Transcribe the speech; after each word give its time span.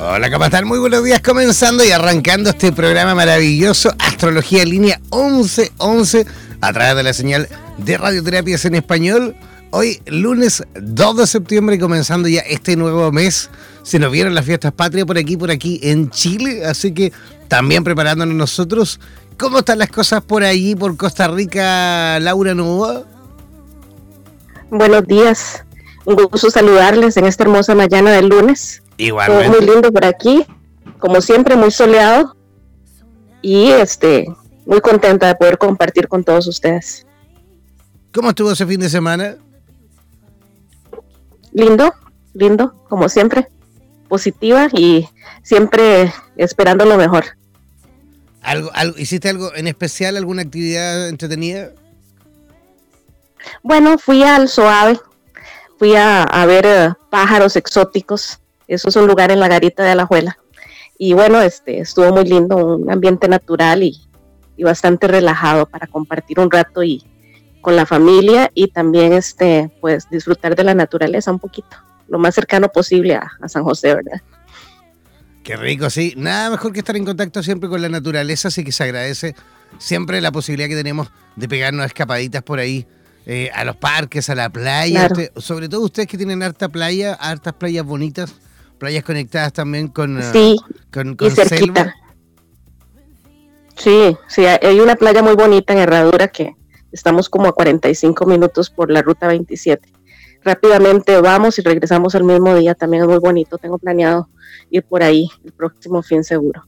Hola, 0.00 0.30
¿cómo 0.30 0.44
están? 0.44 0.64
Muy 0.64 0.78
buenos 0.78 1.02
días, 1.02 1.20
comenzando 1.20 1.84
y 1.84 1.90
arrancando 1.90 2.50
este 2.50 2.70
programa 2.70 3.16
maravilloso, 3.16 3.92
Astrología 3.98 4.64
Línea 4.64 5.00
1111, 5.10 6.24
a 6.60 6.72
través 6.72 6.94
de 6.94 7.02
la 7.02 7.12
señal 7.12 7.48
de 7.78 7.98
Radioterapias 7.98 8.64
en 8.64 8.76
Español. 8.76 9.34
Hoy, 9.70 10.00
lunes 10.06 10.62
2 10.80 11.16
de 11.16 11.26
septiembre, 11.26 11.80
comenzando 11.80 12.28
ya 12.28 12.42
este 12.42 12.76
nuevo 12.76 13.10
mes. 13.10 13.50
Se 13.82 13.98
nos 13.98 14.12
vieron 14.12 14.36
las 14.36 14.44
fiestas 14.44 14.72
patrias 14.72 15.04
por 15.04 15.18
aquí, 15.18 15.36
por 15.36 15.50
aquí 15.50 15.80
en 15.82 16.10
Chile, 16.10 16.64
así 16.64 16.92
que 16.94 17.12
también 17.48 17.82
preparándonos 17.82 18.36
nosotros. 18.36 19.00
¿Cómo 19.36 19.58
están 19.58 19.80
las 19.80 19.90
cosas 19.90 20.22
por 20.22 20.44
allí, 20.44 20.76
por 20.76 20.96
Costa 20.96 21.26
Rica, 21.26 22.20
Laura 22.20 22.54
Novoa? 22.54 23.02
Buenos 24.70 25.04
días, 25.08 25.64
un 26.04 26.14
gusto 26.14 26.50
saludarles 26.50 27.16
en 27.16 27.26
esta 27.26 27.42
hermosa 27.42 27.74
mañana 27.74 28.12
del 28.12 28.28
lunes. 28.28 28.82
Igualmente. 28.98 29.48
muy 29.48 29.66
lindo 29.66 29.92
por 29.92 30.04
aquí, 30.04 30.44
como 30.98 31.20
siempre, 31.20 31.56
muy 31.56 31.70
soleado 31.70 32.36
y 33.40 33.68
este, 33.70 34.26
muy 34.66 34.80
contenta 34.80 35.28
de 35.28 35.34
poder 35.36 35.56
compartir 35.56 36.08
con 36.08 36.24
todos 36.24 36.46
ustedes. 36.46 37.06
¿Cómo 38.12 38.30
estuvo 38.30 38.52
ese 38.52 38.66
fin 38.66 38.80
de 38.80 38.88
semana? 38.88 39.36
Lindo, 41.52 41.94
lindo, 42.34 42.74
como 42.88 43.08
siempre, 43.08 43.48
positiva 44.08 44.68
y 44.72 45.08
siempre 45.42 46.12
esperando 46.36 46.84
lo 46.84 46.96
mejor. 46.96 47.24
¿Algo, 48.42 48.70
algo, 48.74 48.98
¿Hiciste 48.98 49.28
algo 49.28 49.54
en 49.54 49.68
especial, 49.68 50.16
alguna 50.16 50.42
actividad 50.42 51.08
entretenida? 51.08 51.70
Bueno, 53.62 53.98
fui 53.98 54.22
al 54.22 54.48
Soave, 54.48 54.98
fui 55.78 55.94
a, 55.96 56.26
ver 56.46 56.66
eh, 56.66 56.92
pájaros 57.10 57.56
exóticos 57.56 58.40
eso 58.68 58.90
es 58.90 58.96
un 58.96 59.06
lugar 59.06 59.30
en 59.30 59.40
la 59.40 59.48
garita 59.48 59.82
de 59.82 59.90
Alajuela. 59.90 60.38
Y 60.98 61.14
bueno, 61.14 61.40
este, 61.40 61.78
estuvo 61.80 62.12
muy 62.12 62.24
lindo, 62.24 62.56
un 62.56 62.90
ambiente 62.90 63.28
natural 63.28 63.82
y, 63.82 64.04
bastante 64.62 65.06
relajado 65.06 65.66
para 65.66 65.86
compartir 65.86 66.40
un 66.40 66.50
rato 66.50 66.82
y 66.82 67.04
con 67.60 67.76
la 67.76 67.86
familia 67.86 68.50
y 68.54 68.66
también 68.66 69.12
este, 69.12 69.70
pues 69.80 70.10
disfrutar 70.10 70.56
de 70.56 70.64
la 70.64 70.74
naturaleza 70.74 71.30
un 71.30 71.38
poquito, 71.38 71.76
lo 72.08 72.18
más 72.18 72.34
cercano 72.34 72.68
posible 72.68 73.14
a, 73.14 73.30
San 73.46 73.62
José, 73.62 73.94
¿verdad? 73.94 74.20
Qué 75.44 75.56
rico, 75.56 75.88
sí. 75.90 76.12
Nada 76.16 76.50
mejor 76.50 76.72
que 76.72 76.80
estar 76.80 76.96
en 76.96 77.04
contacto 77.04 77.40
siempre 77.44 77.68
con 77.68 77.80
la 77.80 77.88
naturaleza, 77.88 78.48
así 78.48 78.64
que 78.64 78.72
se 78.72 78.82
agradece 78.82 79.36
siempre 79.78 80.20
la 80.20 80.32
posibilidad 80.32 80.68
que 80.68 80.76
tenemos 80.76 81.08
de 81.36 81.48
pegarnos 81.48 81.86
escapaditas 81.86 82.42
por 82.42 82.58
ahí 82.58 82.84
eh, 83.26 83.50
a 83.54 83.64
los 83.64 83.76
parques, 83.76 84.28
a 84.28 84.34
la 84.34 84.50
playa. 84.50 85.08
sobre 85.36 85.68
todo 85.68 85.82
ustedes 85.82 86.08
que 86.08 86.16
tienen 86.16 86.42
harta 86.42 86.68
playa, 86.68 87.14
hartas 87.14 87.54
playas 87.54 87.84
bonitas 87.84 88.34
playas 88.78 89.04
conectadas 89.04 89.52
también 89.52 89.88
con, 89.88 90.18
ah, 90.18 90.32
sí, 90.32 90.56
con, 90.92 91.16
y 91.20 91.30
cerquita. 91.30 91.94
Sí, 93.76 94.16
sí, 94.26 94.44
hay 94.44 94.80
una 94.80 94.96
playa 94.96 95.22
muy 95.22 95.34
bonita 95.34 95.72
en 95.72 95.78
Herradura 95.78 96.28
que 96.28 96.56
estamos 96.90 97.28
como 97.28 97.46
a 97.46 97.52
45 97.52 98.26
minutos 98.26 98.70
por 98.70 98.90
la 98.90 99.02
ruta 99.02 99.28
27. 99.28 99.88
Rápidamente 100.42 101.20
vamos 101.20 101.58
y 101.58 101.62
regresamos 101.62 102.14
el 102.14 102.24
mismo 102.24 102.54
día, 102.56 102.74
también 102.74 103.04
es 103.04 103.08
muy 103.08 103.18
bonito, 103.18 103.58
tengo 103.58 103.78
planeado 103.78 104.28
ir 104.70 104.82
por 104.84 105.02
ahí 105.02 105.28
el 105.44 105.52
próximo 105.52 106.02
fin 106.02 106.24
seguro. 106.24 106.64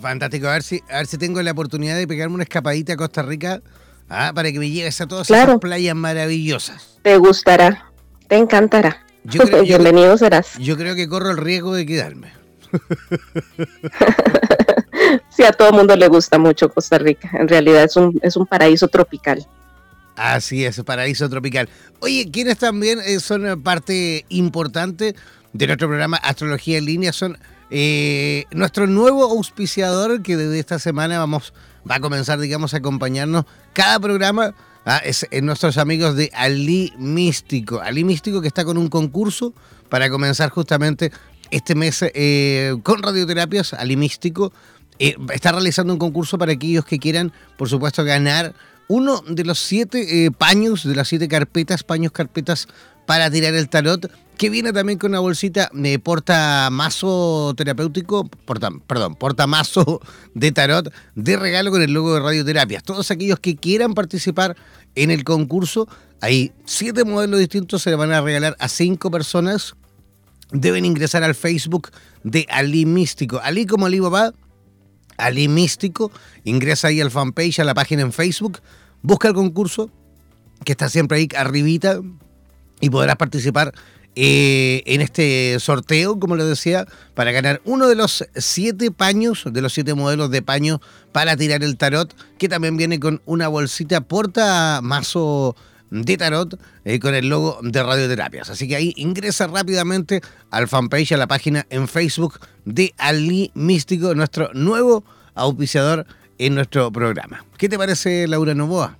Fantástico, 0.00 0.48
a 0.48 0.52
ver 0.52 0.62
si, 0.62 0.82
a 0.88 0.98
ver 0.98 1.06
si 1.06 1.18
tengo 1.18 1.42
la 1.42 1.50
oportunidad 1.50 1.96
de 1.96 2.06
pegarme 2.06 2.34
una 2.34 2.44
escapadita 2.44 2.94
a 2.94 2.96
Costa 2.96 3.22
Rica 3.22 3.60
ah, 4.08 4.32
para 4.34 4.50
que 4.52 4.58
me 4.58 4.70
lleves 4.70 5.00
a 5.00 5.06
todas 5.06 5.30
esas 5.30 5.58
playas 5.58 5.94
maravillosas. 5.94 6.98
Te 7.02 7.16
gustará, 7.18 7.90
te 8.28 8.36
encantará. 8.36 9.04
Yo 9.24 9.42
creo, 9.42 9.62
Bienvenido 9.62 10.16
serás. 10.16 10.56
Yo 10.58 10.76
creo 10.76 10.94
que 10.94 11.08
corro 11.08 11.30
el 11.30 11.36
riesgo 11.36 11.74
de 11.74 11.86
quedarme. 11.86 12.32
sí, 15.30 15.42
a 15.42 15.52
todo 15.52 15.72
mundo 15.72 15.96
le 15.96 16.08
gusta 16.08 16.38
mucho 16.38 16.68
Costa 16.68 16.98
Rica. 16.98 17.30
En 17.34 17.48
realidad 17.48 17.84
es 17.84 17.96
un, 17.96 18.18
es 18.22 18.36
un 18.36 18.46
paraíso 18.46 18.88
tropical. 18.88 19.46
Así 20.16 20.64
es, 20.64 20.80
paraíso 20.82 21.28
tropical. 21.28 21.68
Oye, 22.00 22.30
quienes 22.30 22.58
también 22.58 23.00
eh, 23.04 23.20
son 23.20 23.62
parte 23.62 24.24
importante 24.28 25.14
de 25.52 25.66
nuestro 25.66 25.88
programa 25.88 26.16
Astrología 26.18 26.78
en 26.78 26.84
Línea 26.84 27.12
son 27.12 27.38
eh, 27.70 28.44
nuestro 28.50 28.86
nuevo 28.86 29.24
auspiciador 29.24 30.22
que 30.22 30.36
desde 30.36 30.58
esta 30.58 30.78
semana 30.78 31.18
vamos 31.18 31.54
va 31.88 31.96
a 31.96 32.00
comenzar, 32.00 32.38
digamos, 32.38 32.74
a 32.74 32.78
acompañarnos 32.78 33.44
cada 33.72 33.98
programa 33.98 34.54
Ah, 34.84 35.02
es, 35.04 35.26
nuestros 35.42 35.76
amigos 35.78 36.16
de 36.16 36.30
Ali 36.34 36.92
Místico. 36.96 37.80
Ali 37.80 38.04
Místico 38.04 38.40
que 38.40 38.48
está 38.48 38.64
con 38.64 38.78
un 38.78 38.88
concurso 38.88 39.52
para 39.88 40.08
comenzar 40.08 40.50
justamente 40.50 41.12
este 41.50 41.74
mes 41.74 42.02
eh, 42.02 42.74
con 42.82 43.02
radioterapias. 43.02 43.74
Ali 43.74 43.96
Místico 43.96 44.52
eh, 44.98 45.16
está 45.32 45.52
realizando 45.52 45.92
un 45.92 45.98
concurso 45.98 46.38
para 46.38 46.52
aquellos 46.52 46.84
que 46.84 46.98
quieran, 46.98 47.32
por 47.58 47.68
supuesto, 47.68 48.04
ganar 48.04 48.54
uno 48.88 49.22
de 49.26 49.44
los 49.44 49.58
siete 49.58 50.24
eh, 50.24 50.30
paños, 50.30 50.84
de 50.84 50.94
las 50.94 51.08
siete 51.08 51.28
carpetas, 51.28 51.84
paños, 51.84 52.12
carpetas 52.12 52.66
para 53.06 53.30
tirar 53.30 53.54
el 53.54 53.68
tarot, 53.68 54.10
que 54.40 54.48
viene 54.48 54.72
también 54.72 54.98
con 54.98 55.10
una 55.10 55.20
bolsita 55.20 55.68
de 55.74 55.98
portamazo 55.98 57.52
terapéutico, 57.58 58.24
porta, 58.24 58.70
perdón, 58.86 59.14
portamazo 59.14 60.00
de 60.34 60.50
tarot 60.50 60.90
de 61.14 61.36
regalo 61.36 61.70
con 61.70 61.82
el 61.82 61.92
logo 61.92 62.14
de 62.14 62.20
radioterapias. 62.20 62.82
Todos 62.82 63.10
aquellos 63.10 63.38
que 63.38 63.56
quieran 63.56 63.92
participar 63.92 64.56
en 64.94 65.10
el 65.10 65.24
concurso, 65.24 65.88
hay 66.22 66.52
siete 66.64 67.04
modelos 67.04 67.38
distintos, 67.38 67.82
se 67.82 67.90
le 67.90 67.96
van 67.96 68.12
a 68.12 68.22
regalar 68.22 68.56
a 68.58 68.68
cinco 68.68 69.10
personas. 69.10 69.74
Deben 70.52 70.86
ingresar 70.86 71.22
al 71.22 71.34
Facebook 71.34 71.90
de 72.24 72.46
Ali 72.48 72.86
Místico. 72.86 73.40
Ali 73.42 73.66
como 73.66 73.84
Ali 73.84 74.00
Baba, 74.00 74.32
Ali 75.18 75.48
Místico. 75.48 76.10
Ingresa 76.44 76.88
ahí 76.88 77.02
al 77.02 77.10
fanpage, 77.10 77.58
a 77.58 77.64
la 77.64 77.74
página 77.74 78.00
en 78.00 78.12
Facebook. 78.14 78.60
Busca 79.02 79.28
el 79.28 79.34
concurso, 79.34 79.90
que 80.64 80.72
está 80.72 80.88
siempre 80.88 81.18
ahí 81.18 81.28
arribita, 81.36 82.00
y 82.80 82.88
podrás 82.88 83.16
participar 83.16 83.74
eh, 84.16 84.82
en 84.86 85.00
este 85.00 85.58
sorteo, 85.60 86.18
como 86.18 86.36
les 86.36 86.46
decía, 86.46 86.86
para 87.14 87.32
ganar 87.32 87.60
uno 87.64 87.88
de 87.88 87.94
los 87.94 88.26
siete 88.34 88.90
paños, 88.90 89.44
de 89.46 89.62
los 89.62 89.72
siete 89.72 89.94
modelos 89.94 90.30
de 90.30 90.42
paño 90.42 90.80
para 91.12 91.36
tirar 91.36 91.62
el 91.62 91.76
tarot, 91.76 92.14
que 92.38 92.48
también 92.48 92.76
viene 92.76 92.98
con 92.98 93.22
una 93.24 93.48
bolsita 93.48 94.00
porta 94.00 94.80
mazo 94.82 95.54
de 95.90 96.16
tarot 96.16 96.58
eh, 96.84 96.98
con 96.98 97.14
el 97.14 97.28
logo 97.28 97.58
de 97.62 97.82
radioterapias. 97.82 98.50
Así 98.50 98.68
que 98.68 98.76
ahí 98.76 98.92
ingresa 98.96 99.46
rápidamente 99.46 100.20
al 100.50 100.68
fanpage, 100.68 101.12
a 101.12 101.16
la 101.16 101.26
página 101.26 101.66
en 101.70 101.88
Facebook 101.88 102.40
de 102.64 102.94
Ali 102.98 103.50
Místico, 103.54 104.14
nuestro 104.14 104.50
nuevo 104.54 105.04
auspiciador 105.34 106.06
en 106.38 106.54
nuestro 106.54 106.90
programa. 106.90 107.44
¿Qué 107.58 107.68
te 107.68 107.78
parece, 107.78 108.26
Laura 108.26 108.54
Novoa? 108.54 108.98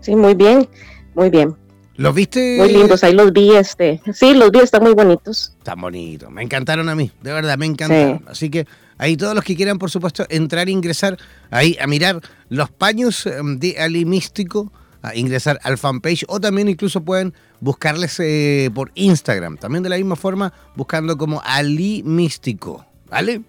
Sí, 0.00 0.14
muy 0.14 0.34
bien, 0.34 0.68
muy 1.14 1.30
bien. 1.30 1.63
¿Los 1.96 2.14
viste? 2.14 2.56
Muy 2.58 2.72
lindos, 2.72 3.04
ahí 3.04 3.12
los 3.12 3.32
vi, 3.32 3.54
este. 3.54 4.00
Sí, 4.12 4.34
los 4.34 4.50
vi, 4.50 4.60
están 4.60 4.82
muy 4.82 4.94
bonitos. 4.94 5.54
Están 5.58 5.80
bonitos, 5.80 6.30
me 6.30 6.42
encantaron 6.42 6.88
a 6.88 6.94
mí, 6.94 7.10
de 7.22 7.32
verdad, 7.32 7.56
me 7.56 7.66
encantaron. 7.66 8.24
Así 8.26 8.50
que 8.50 8.66
ahí 8.98 9.16
todos 9.16 9.34
los 9.34 9.44
que 9.44 9.54
quieran, 9.54 9.78
por 9.78 9.90
supuesto, 9.90 10.26
entrar 10.28 10.68
e 10.68 10.72
ingresar 10.72 11.16
ahí 11.50 11.76
a 11.80 11.86
mirar 11.86 12.20
los 12.48 12.70
paños 12.70 13.26
em, 13.26 13.58
de 13.58 13.78
Ali 13.78 14.04
Místico, 14.04 14.72
a 15.02 15.14
ingresar 15.14 15.60
al 15.62 15.78
fanpage 15.78 16.24
o 16.28 16.40
también 16.40 16.68
incluso 16.68 17.02
pueden 17.02 17.32
buscarles 17.60 18.18
eh, 18.18 18.70
por 18.74 18.90
Instagram. 18.94 19.58
También 19.58 19.82
de 19.82 19.90
la 19.90 19.96
misma 19.96 20.16
forma, 20.16 20.52
buscando 20.74 21.16
como 21.16 21.42
Ali 21.44 22.02
Místico. 22.04 22.84
¿Vale? 23.08 23.42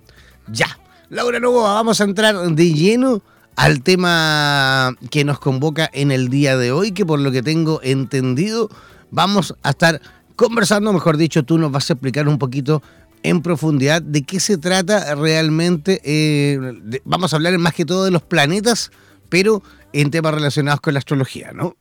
Ya. 0.47 0.67
Laura 1.09 1.39
Novoa, 1.39 1.73
vamos 1.75 2.01
a 2.01 2.03
entrar 2.03 2.35
de 2.35 2.73
lleno 2.73 3.21
al 3.55 3.81
tema 3.83 4.95
que 5.09 5.23
nos 5.23 5.39
convoca 5.39 5.89
en 5.93 6.11
el 6.11 6.29
día 6.29 6.57
de 6.57 6.71
hoy, 6.71 6.91
que 6.91 7.05
por 7.05 7.19
lo 7.19 7.31
que 7.31 7.41
tengo 7.41 7.79
entendido, 7.83 8.69
vamos 9.11 9.55
a 9.63 9.69
estar 9.71 10.01
conversando, 10.35 10.91
mejor 10.91 11.17
dicho, 11.17 11.43
tú 11.43 11.57
nos 11.57 11.71
vas 11.71 11.89
a 11.89 11.93
explicar 11.93 12.27
un 12.27 12.37
poquito 12.37 12.81
en 13.23 13.41
profundidad 13.41 14.01
de 14.01 14.23
qué 14.23 14.39
se 14.39 14.57
trata 14.57 15.15
realmente. 15.15 16.01
Eh, 16.03 17.01
vamos 17.05 17.33
a 17.33 17.37
hablar 17.37 17.57
más 17.57 17.73
que 17.73 17.85
todo 17.85 18.05
de 18.05 18.11
los 18.11 18.21
planetas, 18.21 18.91
pero 19.29 19.63
en 19.93 20.11
temas 20.11 20.33
relacionados 20.33 20.81
con 20.81 20.93
la 20.93 20.99
astrología, 20.99 21.51
¿no? 21.53 21.75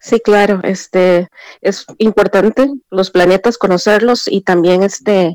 Sí, 0.00 0.20
claro, 0.20 0.60
este 0.64 1.28
es 1.62 1.86
importante 1.96 2.70
los 2.90 3.10
planetas 3.10 3.56
conocerlos 3.56 4.28
y 4.28 4.42
también 4.42 4.82
este 4.82 5.34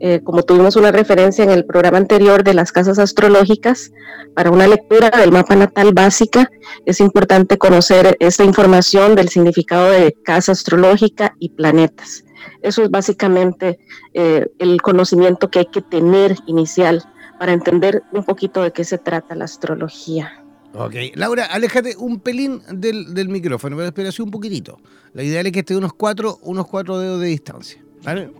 eh, 0.00 0.20
como 0.24 0.42
tuvimos 0.42 0.76
una 0.76 0.90
referencia 0.90 1.44
en 1.44 1.50
el 1.50 1.66
programa 1.66 1.98
anterior 1.98 2.42
de 2.42 2.54
las 2.54 2.72
casas 2.72 2.98
astrológicas, 2.98 3.92
para 4.34 4.50
una 4.50 4.66
lectura 4.66 5.10
del 5.10 5.30
mapa 5.30 5.54
natal 5.56 5.92
básica 5.92 6.50
es 6.86 7.00
importante 7.00 7.58
conocer 7.58 8.16
esta 8.18 8.44
información 8.44 9.14
del 9.14 9.28
significado 9.28 9.90
de 9.90 10.16
casa 10.24 10.52
astrológica 10.52 11.34
y 11.38 11.50
planetas. 11.50 12.24
Eso 12.62 12.82
es 12.82 12.90
básicamente 12.90 13.78
eh, 14.14 14.46
el 14.58 14.80
conocimiento 14.80 15.50
que 15.50 15.60
hay 15.60 15.66
que 15.66 15.82
tener 15.82 16.36
inicial 16.46 17.04
para 17.38 17.52
entender 17.52 18.02
un 18.12 18.24
poquito 18.24 18.62
de 18.62 18.72
qué 18.72 18.84
se 18.84 18.98
trata 18.98 19.34
la 19.34 19.44
astrología. 19.44 20.42
Ok, 20.72 20.94
Laura, 21.14 21.46
aléjate 21.46 21.96
un 21.96 22.20
pelín 22.20 22.62
del, 22.72 23.12
del 23.12 23.28
micrófono, 23.28 23.76
pero 23.76 23.88
espera 23.88 24.10
un 24.22 24.30
poquitito. 24.30 24.78
La 25.12 25.22
idea 25.22 25.40
es 25.40 25.52
que 25.52 25.60
esté 25.60 25.76
unos 25.76 25.92
cuatro, 25.92 26.38
unos 26.42 26.66
cuatro 26.66 26.98
dedos 26.98 27.20
de 27.20 27.26
distancia. 27.26 27.82
¿Vale? 28.02 28.30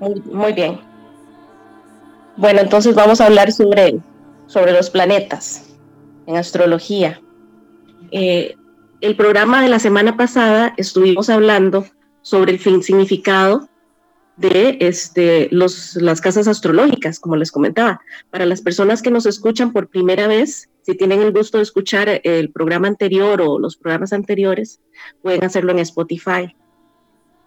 Muy, 0.00 0.52
bien. 0.52 0.80
Bueno, 2.36 2.60
entonces 2.60 2.94
vamos 2.94 3.20
a 3.20 3.26
hablar 3.26 3.52
sobre, 3.52 4.00
sobre 4.46 4.72
los 4.72 4.90
planetas 4.90 5.74
en 6.26 6.36
astrología. 6.36 7.20
Eh, 8.10 8.56
el 9.00 9.16
programa 9.16 9.62
de 9.62 9.68
la 9.68 9.78
semana 9.78 10.16
pasada 10.16 10.74
estuvimos 10.76 11.30
hablando 11.30 11.86
sobre 12.22 12.52
el 12.52 12.60
significado 12.82 13.68
de 14.36 14.78
este, 14.80 15.48
los, 15.52 15.96
las 15.96 16.20
casas 16.20 16.48
astrológicas, 16.48 17.20
como 17.20 17.36
les 17.36 17.52
comentaba. 17.52 18.00
Para 18.30 18.46
las 18.46 18.62
personas 18.62 19.00
que 19.00 19.10
nos 19.10 19.26
escuchan 19.26 19.72
por 19.72 19.88
primera 19.88 20.26
vez, 20.26 20.70
si 20.82 20.96
tienen 20.96 21.22
el 21.22 21.32
gusto 21.32 21.58
de 21.58 21.62
escuchar 21.62 22.20
el 22.24 22.50
programa 22.50 22.88
anterior 22.88 23.40
o 23.40 23.58
los 23.58 23.76
programas 23.76 24.12
anteriores, 24.12 24.80
pueden 25.22 25.44
hacerlo 25.44 25.72
en 25.72 25.78
Spotify 25.78 26.54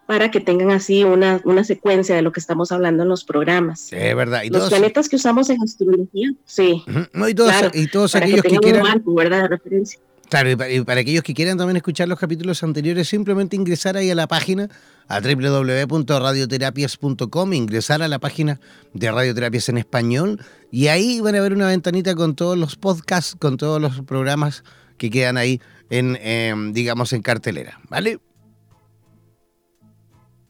para 0.07 0.31
que 0.31 0.39
tengan 0.39 0.71
así 0.71 1.03
una, 1.03 1.39
una 1.43 1.63
secuencia 1.65 2.15
de 2.15 2.23
lo 2.23 2.31
que 2.31 2.39
estamos 2.39 2.71
hablando 2.71 3.03
en 3.03 3.09
los 3.09 3.25
programas. 3.25 3.81
Sí, 3.81 3.97
es 3.97 4.15
verdad. 4.15 4.43
¿Y 4.43 4.49
los 4.49 4.69
planetas 4.69 5.09
que 5.09 5.17
usamos 5.17 5.49
en 5.49 5.61
astrología, 5.61 6.31
sí. 6.45 6.81
y 6.87 7.33
todos, 7.35 7.53
y 7.73 7.87
todos 7.87 8.15
aquellos 8.15 8.41
que, 8.41 8.57
quieran... 8.57 9.03
¿verdad? 9.05 9.41
De 9.43 9.49
referencia. 9.49 9.99
Claro, 10.29 10.49
y 10.49 10.55
para, 10.55 11.01
aquellos 11.01 11.23
que 11.23 11.33
quieran 11.33 11.57
también 11.57 11.75
escuchar 11.77 12.07
los 12.07 12.19
capítulos 12.19 12.63
anteriores, 12.63 13.09
simplemente 13.09 13.57
ingresar 13.57 13.97
ahí 13.97 14.09
a 14.09 14.15
la 14.15 14.27
página, 14.27 14.69
a 15.09 15.19
www.radioterapias.com, 15.19 17.53
ingresar 17.53 18.01
a 18.01 18.07
la 18.07 18.19
página 18.19 18.61
de 18.93 19.11
Radioterapias 19.11 19.67
en 19.69 19.77
español, 19.77 20.39
y 20.71 20.87
ahí 20.87 21.19
van 21.21 21.35
a 21.35 21.41
ver 21.41 21.53
una 21.53 21.67
ventanita 21.67 22.15
con 22.15 22.35
todos 22.35 22.57
los 22.57 22.77
podcasts, 22.77 23.35
con 23.37 23.57
todos 23.57 23.81
los 23.81 23.99
programas 24.01 24.63
que 24.97 25.09
quedan 25.09 25.37
ahí 25.37 25.61
en, 25.89 26.17
em, 26.21 26.73
digamos, 26.73 27.13
en 27.13 27.21
cartelera, 27.21 27.79
¿vale? 27.89 28.19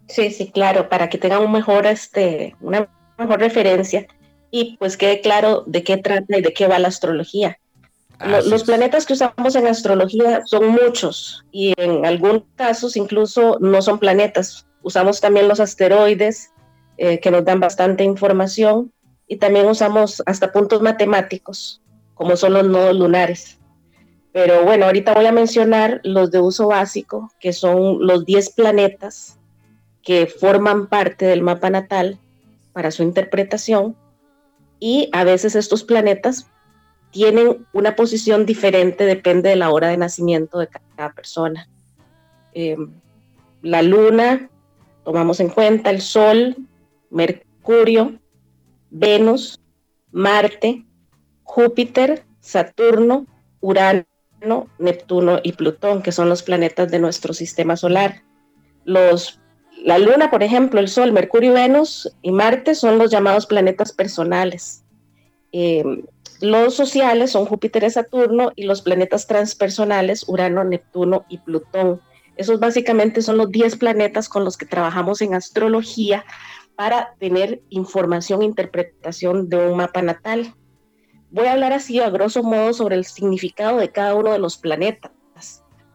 Sí, 0.08 0.32
sí, 0.32 0.52
claro, 0.52 0.90
para 0.90 1.10
que 1.10 1.18
tengan 1.18 1.44
un 1.44 1.52
mejor, 1.52 1.86
este, 1.86 2.56
una 2.62 2.90
mejor 3.18 3.40
referencia 3.40 4.08
y 4.52 4.78
pues 4.78 4.98
quede 4.98 5.22
claro 5.22 5.64
de 5.68 5.84
qué 5.84 5.98
trata 5.98 6.38
y 6.38 6.42
de 6.42 6.54
qué 6.54 6.68
va 6.68 6.80
la 6.80 6.88
astrología. 6.88 7.60
los 8.20 8.64
planetas 8.64 9.06
que 9.06 9.14
usamos 9.14 9.56
en 9.56 9.68
astrología 9.68 10.42
son 10.46 10.70
muchos 10.70 11.46
y 11.52 11.74
en 11.78 12.06
algunos 12.06 12.44
casos 12.56 12.96
incluso 12.96 13.58
no 13.60 13.82
son 13.82 14.00
planetas. 14.00 14.66
Usamos 14.82 15.20
también 15.20 15.48
los 15.48 15.60
asteroides 15.60 16.52
eh, 16.98 17.20
que 17.20 17.30
nos 17.30 17.44
dan 17.46 17.60
bastante 17.60 18.04
información 18.04 18.92
y 19.28 19.38
también 19.38 19.68
usamos 19.68 20.24
hasta 20.26 20.52
puntos 20.52 20.82
matemáticos 20.82 21.82
como 22.18 22.36
son 22.36 22.54
los 22.54 22.66
nodos 22.66 22.96
lunares. 22.96 23.60
Pero 24.34 24.64
bueno, 24.64 24.86
ahorita 24.86 25.14
voy 25.14 25.26
a 25.26 25.32
mencionar 25.32 26.02
los 26.04 26.32
de 26.32 26.40
uso 26.40 26.68
básico, 26.68 27.32
que 27.40 27.54
son 27.54 28.06
los 28.06 28.26
10 28.26 28.52
planetas 28.52 29.37
que 30.08 30.26
forman 30.26 30.88
parte 30.88 31.26
del 31.26 31.42
mapa 31.42 31.70
natal 31.70 32.18
para 32.72 32.92
su 32.92 33.04
interpretación 33.04 33.94
y 34.80 35.10
a 35.12 35.26
veces 35.26 35.54
estos 35.54 35.84
planetas 35.84 36.48
tienen 37.12 37.68
una 37.74 37.98
posición 37.98 38.46
diferente, 38.46 39.04
depende 39.04 39.50
de 39.50 39.58
la 39.58 39.70
hora 39.70 39.90
de 39.90 39.98
nacimiento 39.98 40.60
de 40.60 40.70
cada 40.96 41.12
persona. 41.12 41.68
Em, 42.54 42.90
la 43.62 43.82
luna, 43.82 44.50
tomamos 45.04 45.42
en 45.42 45.50
cuenta 45.50 45.90
el 45.90 46.00
Sol, 46.00 46.56
Mercurio, 47.10 48.18
Venus, 48.90 49.60
Marte, 50.14 50.86
Júpiter, 51.44 52.24
Saturno, 52.40 53.26
Urano, 53.60 54.06
Neptuno 54.80 55.42
y 55.44 55.52
Plutón, 55.52 56.02
que 56.02 56.14
son 56.14 56.30
los 56.30 56.44
planetas 56.44 56.90
de 56.92 57.00
nuestro 57.00 57.34
sistema 57.34 57.76
solar. 57.76 58.24
Los 58.86 59.42
la 59.88 60.00
Luna, 60.00 60.30
por 60.30 60.44
ejemplo, 60.44 60.82
el 60.82 60.90
Sol, 60.90 61.14
Mercurio, 61.14 61.54
Venus 61.54 62.12
y 62.22 62.34
Marte 62.34 62.76
son 62.76 62.98
los 62.98 63.10
llamados 63.10 63.46
planetas 63.46 63.94
personales. 63.94 64.84
Eh, 65.54 65.82
los 66.42 66.74
sociales 66.74 67.32
son 67.32 67.46
Júpiter 67.46 67.86
y 67.86 67.90
Saturno 67.90 68.52
y 68.58 68.64
los 68.64 68.82
planetas 68.82 69.28
transpersonales, 69.28 70.28
Urano, 70.28 70.66
Neptuno 70.66 71.26
y 71.30 71.38
Plutón. 71.38 72.02
Esos 72.36 72.60
básicamente 72.60 73.22
son 73.22 73.38
los 73.38 73.50
10 73.50 73.78
planetas 73.78 74.28
con 74.28 74.44
los 74.44 74.58
que 74.58 74.66
trabajamos 74.66 75.22
en 75.22 75.36
astrología 75.36 76.26
para 76.76 77.14
tener 77.18 77.62
información 77.70 78.42
e 78.42 78.46
interpretación 78.46 79.48
de 79.48 79.70
un 79.70 79.78
mapa 79.78 80.02
natal. 80.02 80.54
Voy 81.32 81.46
a 81.46 81.54
hablar 81.54 81.72
así 81.72 82.02
a 82.02 82.10
grosso 82.10 82.44
modo 82.44 82.74
sobre 82.74 82.98
el 82.98 83.06
significado 83.06 83.78
de 83.78 83.90
cada 83.90 84.16
uno 84.16 84.34
de 84.34 84.40
los 84.40 84.58
planetas 84.58 85.12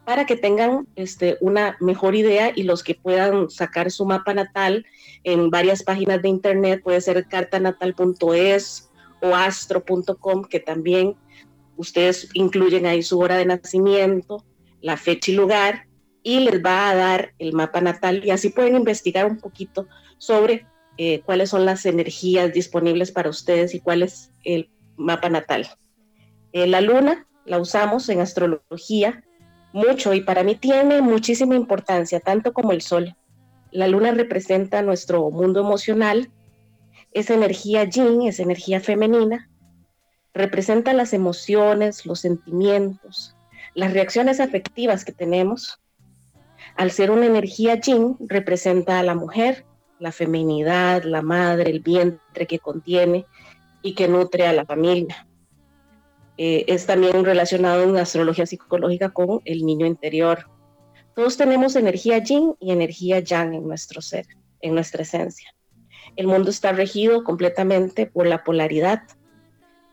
para 0.05 0.27
que 0.27 0.37
tengan 0.37 0.87
este, 0.97 1.37
una 1.41 1.77
mejor 1.81 2.15
idea 2.15 2.53
y 2.55 2.65
los 2.65 2.83
que 2.83 2.95
puedan 2.95 3.51
sacar 3.51 3.91
su 3.91 4.05
mapa 4.05 4.35
natal 4.35 4.85
en 5.23 5.51
varias 5.51 5.82
páginas 5.82 6.21
de 6.23 6.29
internet, 6.29 6.82
puede 6.82 7.01
ser 7.01 7.27
cartanatal.es 7.29 8.91
o 9.21 9.35
astro.com, 9.35 10.44
que 10.44 10.59
también 10.59 11.15
ustedes 11.77 12.29
incluyen 12.35 12.87
ahí 12.87 13.03
su 13.03 13.19
hora 13.21 13.37
de 13.37 13.47
nacimiento, 13.47 14.44
la 14.81 14.97
fecha 14.97 15.31
y 15.31 15.35
lugar, 15.35 15.87
y 16.25 16.41
les 16.41 16.63
va 16.63 16.91
a 16.91 16.94
dar 16.94 17.35
el 17.39 17.53
mapa 17.53 17.81
natal 17.81 18.25
y 18.25 18.31
así 18.31 18.49
pueden 18.51 18.77
investigar 18.77 19.27
un 19.27 19.39
poquito 19.39 19.89
sobre 20.19 20.67
eh, 20.99 21.21
cuáles 21.25 21.51
son 21.51 21.65
las 21.65 21.85
energías 21.87 22.53
disponibles 22.53 23.11
para 23.11 23.31
ustedes 23.31 23.75
y 23.75 23.81
cuál 23.81 24.03
es 24.03 24.32
el 24.44 24.71
mapa 24.97 25.29
natal. 25.29 25.69
Eh, 26.53 26.67
la 26.67 26.81
luna 26.81 27.27
la 27.44 27.59
usamos 27.59 28.09
en 28.09 28.21
astrología 28.21 29.25
mucho 29.72 30.14
y 30.14 30.20
para 30.20 30.43
mí 30.43 30.55
tiene 30.55 31.02
muchísima 31.02 31.55
importancia, 31.55 32.20
tanto 32.20 32.52
como 32.52 32.72
el 32.72 32.82
sol. 32.82 33.17
La 33.70 33.88
luna 33.88 34.12
representa 34.12 34.82
nuestro 34.82 35.31
mundo 35.31 35.60
emocional, 35.60 36.31
esa 37.12 37.34
energía 37.34 37.84
yin, 37.84 38.22
esa 38.22 38.43
energía 38.43 38.81
femenina, 38.81 39.50
representa 40.34 40.93
las 40.93 41.12
emociones, 41.12 42.06
los 42.06 42.20
sentimientos, 42.20 43.36
las 43.74 43.93
reacciones 43.93 44.41
afectivas 44.41 45.05
que 45.05 45.12
tenemos. 45.12 45.81
Al 46.76 46.91
ser 46.91 47.10
una 47.10 47.26
energía 47.26 47.81
yin, 47.81 48.17
representa 48.20 48.98
a 48.98 49.02
la 49.02 49.14
mujer, 49.14 49.67
la 49.98 50.12
feminidad, 50.12 51.05
la 51.05 51.22
madre, 51.22 51.70
el 51.70 51.81
vientre 51.81 52.46
que 52.46 52.58
contiene 52.58 53.26
y 53.82 53.94
que 53.94 54.08
nutre 54.08 54.46
a 54.46 54.52
la 54.52 54.64
familia. 54.64 55.26
Eh, 56.44 56.65
es 56.67 56.87
también 56.87 57.25
relacionado 57.25 57.84
en 57.84 57.96
astrología 57.96 58.46
psicológica 58.46 59.11
con 59.11 59.41
el 59.44 59.65
niño 59.65 59.87
interior. 59.87 60.49
Todos 61.15 61.37
tenemos 61.37 61.77
energía 61.77 62.19
yin 62.19 62.56
y 62.58 62.72
energía 62.72 63.20
yang 63.20 63.55
en 63.55 63.69
nuestro 63.69 64.03
ser, 64.03 64.27
en 64.61 64.75
nuestra 64.75 65.03
esencia. 65.03 65.55
El 66.17 66.27
mundo 66.27 66.51
está 66.51 66.72
regido 66.72 67.22
completamente 67.22 68.06
por 68.06 68.27
la 68.27 68.43
polaridad. 68.43 69.03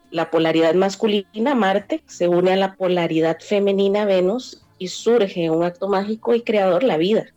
La 0.09 0.31
polaridad 0.31 0.73
masculina, 0.73 1.53
Marte, 1.53 2.01
se 2.07 2.27
une 2.27 2.53
a 2.53 2.57
la 2.57 2.73
polaridad 2.73 3.37
femenina, 3.41 4.05
Venus, 4.05 4.65
y 4.79 4.87
surge 4.87 5.51
un 5.51 5.63
acto 5.63 5.87
mágico 5.87 6.33
y 6.33 6.41
creador, 6.41 6.81
la 6.81 6.97
vida. 6.97 7.27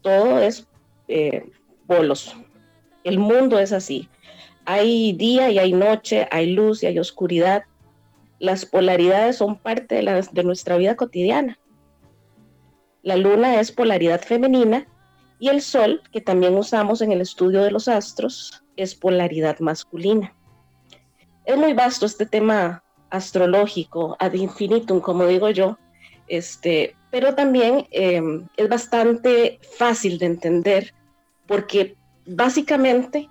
Todo 0.00 0.38
es 0.38 0.68
eh, 1.08 1.44
polos. 1.88 2.36
El 3.02 3.18
mundo 3.18 3.58
es 3.58 3.72
así. 3.72 4.08
Hay 4.64 5.12
día 5.14 5.50
y 5.50 5.58
hay 5.58 5.72
noche, 5.72 6.28
hay 6.30 6.52
luz 6.52 6.84
y 6.84 6.86
hay 6.86 7.00
oscuridad, 7.00 7.64
las 8.38 8.64
polaridades 8.64 9.36
son 9.36 9.56
parte 9.56 9.96
de, 9.96 10.44
nuestra 10.44 10.76
vida 10.76 10.96
cotidiana. 10.96 11.58
La 13.02 13.16
luna 13.16 13.60
es 13.60 13.72
polaridad 13.72 14.20
femenina 14.20 14.86
y 15.38 15.48
el 15.48 15.60
sol, 15.60 16.02
que 16.12 16.20
también 16.20 16.56
usamos 16.56 17.00
en 17.00 17.12
el 17.12 17.20
estudio 17.20 17.62
de 17.62 17.70
los 17.70 17.88
astros, 17.88 18.62
es 18.76 18.94
polaridad 18.94 19.58
masculina. 19.60 20.34
Es 21.44 21.56
muy 21.56 21.72
vasto 21.72 22.06
este 22.06 22.26
tema 22.26 22.82
astrológico, 23.10 24.16
ad 24.20 24.34
infinitum, 24.34 25.00
como 25.00 25.26
digo 25.26 25.50
yo, 25.50 25.78
este, 26.26 26.94
pero 27.10 27.34
también 27.34 27.86
em, 27.90 28.46
es 28.56 28.68
bastante 28.68 29.58
fácil 29.78 30.18
de 30.18 30.26
entender 30.26 30.94
porque 31.46 31.96
básicamente 32.26 33.28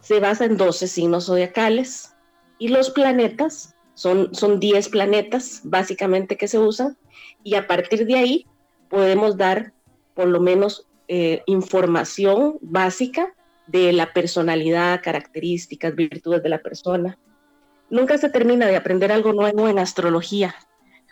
se 0.00 0.20
basa 0.20 0.44
en 0.44 0.58
12 0.58 0.86
signos 0.86 1.26
zodiacales 1.26 2.13
y 2.58 2.68
los 2.68 2.90
planetas 2.90 3.74
son, 3.94 4.34
son 4.34 4.60
10 4.60 4.88
planetas 4.88 5.60
básicamente 5.64 6.36
que 6.36 6.48
se 6.48 6.58
usan 6.58 6.96
y 7.42 7.54
a 7.54 7.66
partir 7.66 8.06
de 8.06 8.16
ahí 8.16 8.46
podemos 8.88 9.36
dar 9.36 9.72
por 10.14 10.26
lo 10.26 10.40
menos 10.40 10.86
eh, 11.08 11.42
información 11.46 12.56
básica 12.60 13.34
de 13.66 13.92
la 13.92 14.12
personalidad, 14.12 15.00
características, 15.02 15.94
virtudes 15.94 16.42
de 16.42 16.48
la 16.48 16.60
persona. 16.60 17.18
Nunca 17.90 18.18
se 18.18 18.30
termina 18.30 18.66
de 18.66 18.76
aprender 18.76 19.12
algo 19.12 19.32
nuevo 19.32 19.68
en 19.68 19.78
astrología. 19.78 20.54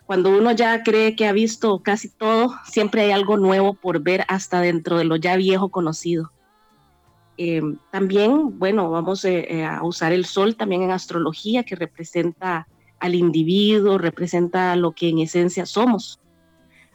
Cuando 0.07 0.31
uno 0.31 0.53
ya 0.53 0.83
cree 0.83 1.17
que 1.17 1.27
ha 1.27 1.33
visto 1.33 1.83
casi 1.83 2.09
todo, 2.09 2.55
siempre 2.65 3.03
hay 3.03 3.11
algo 3.13 3.37
nuevo 3.37 3.75
por 3.75 4.01
ver 4.01 4.25
hasta 4.29 4.61
dentro 4.61 4.99
de 4.99 5.05
lo 5.05 5.17
ya 5.17 5.37
viejo 5.37 5.71
conocido. 5.71 6.33
Eh, 7.45 7.61
también, 7.91 8.57
bueno, 8.61 8.89
vamos 8.89 9.25
eh, 9.25 9.45
eh, 9.51 9.65
a 9.65 9.83
usar 9.83 10.13
el 10.13 10.27
sol 10.27 10.55
también 10.55 10.83
en 10.83 10.93
astrología, 10.93 11.65
que 11.65 11.75
representa 11.75 12.69
al 13.01 13.17
individuo, 13.17 13.99
representa 13.99 14.77
lo 14.77 14.93
que 14.93 15.09
en 15.09 15.19
esencia 15.19 15.67
somos. 15.67 16.21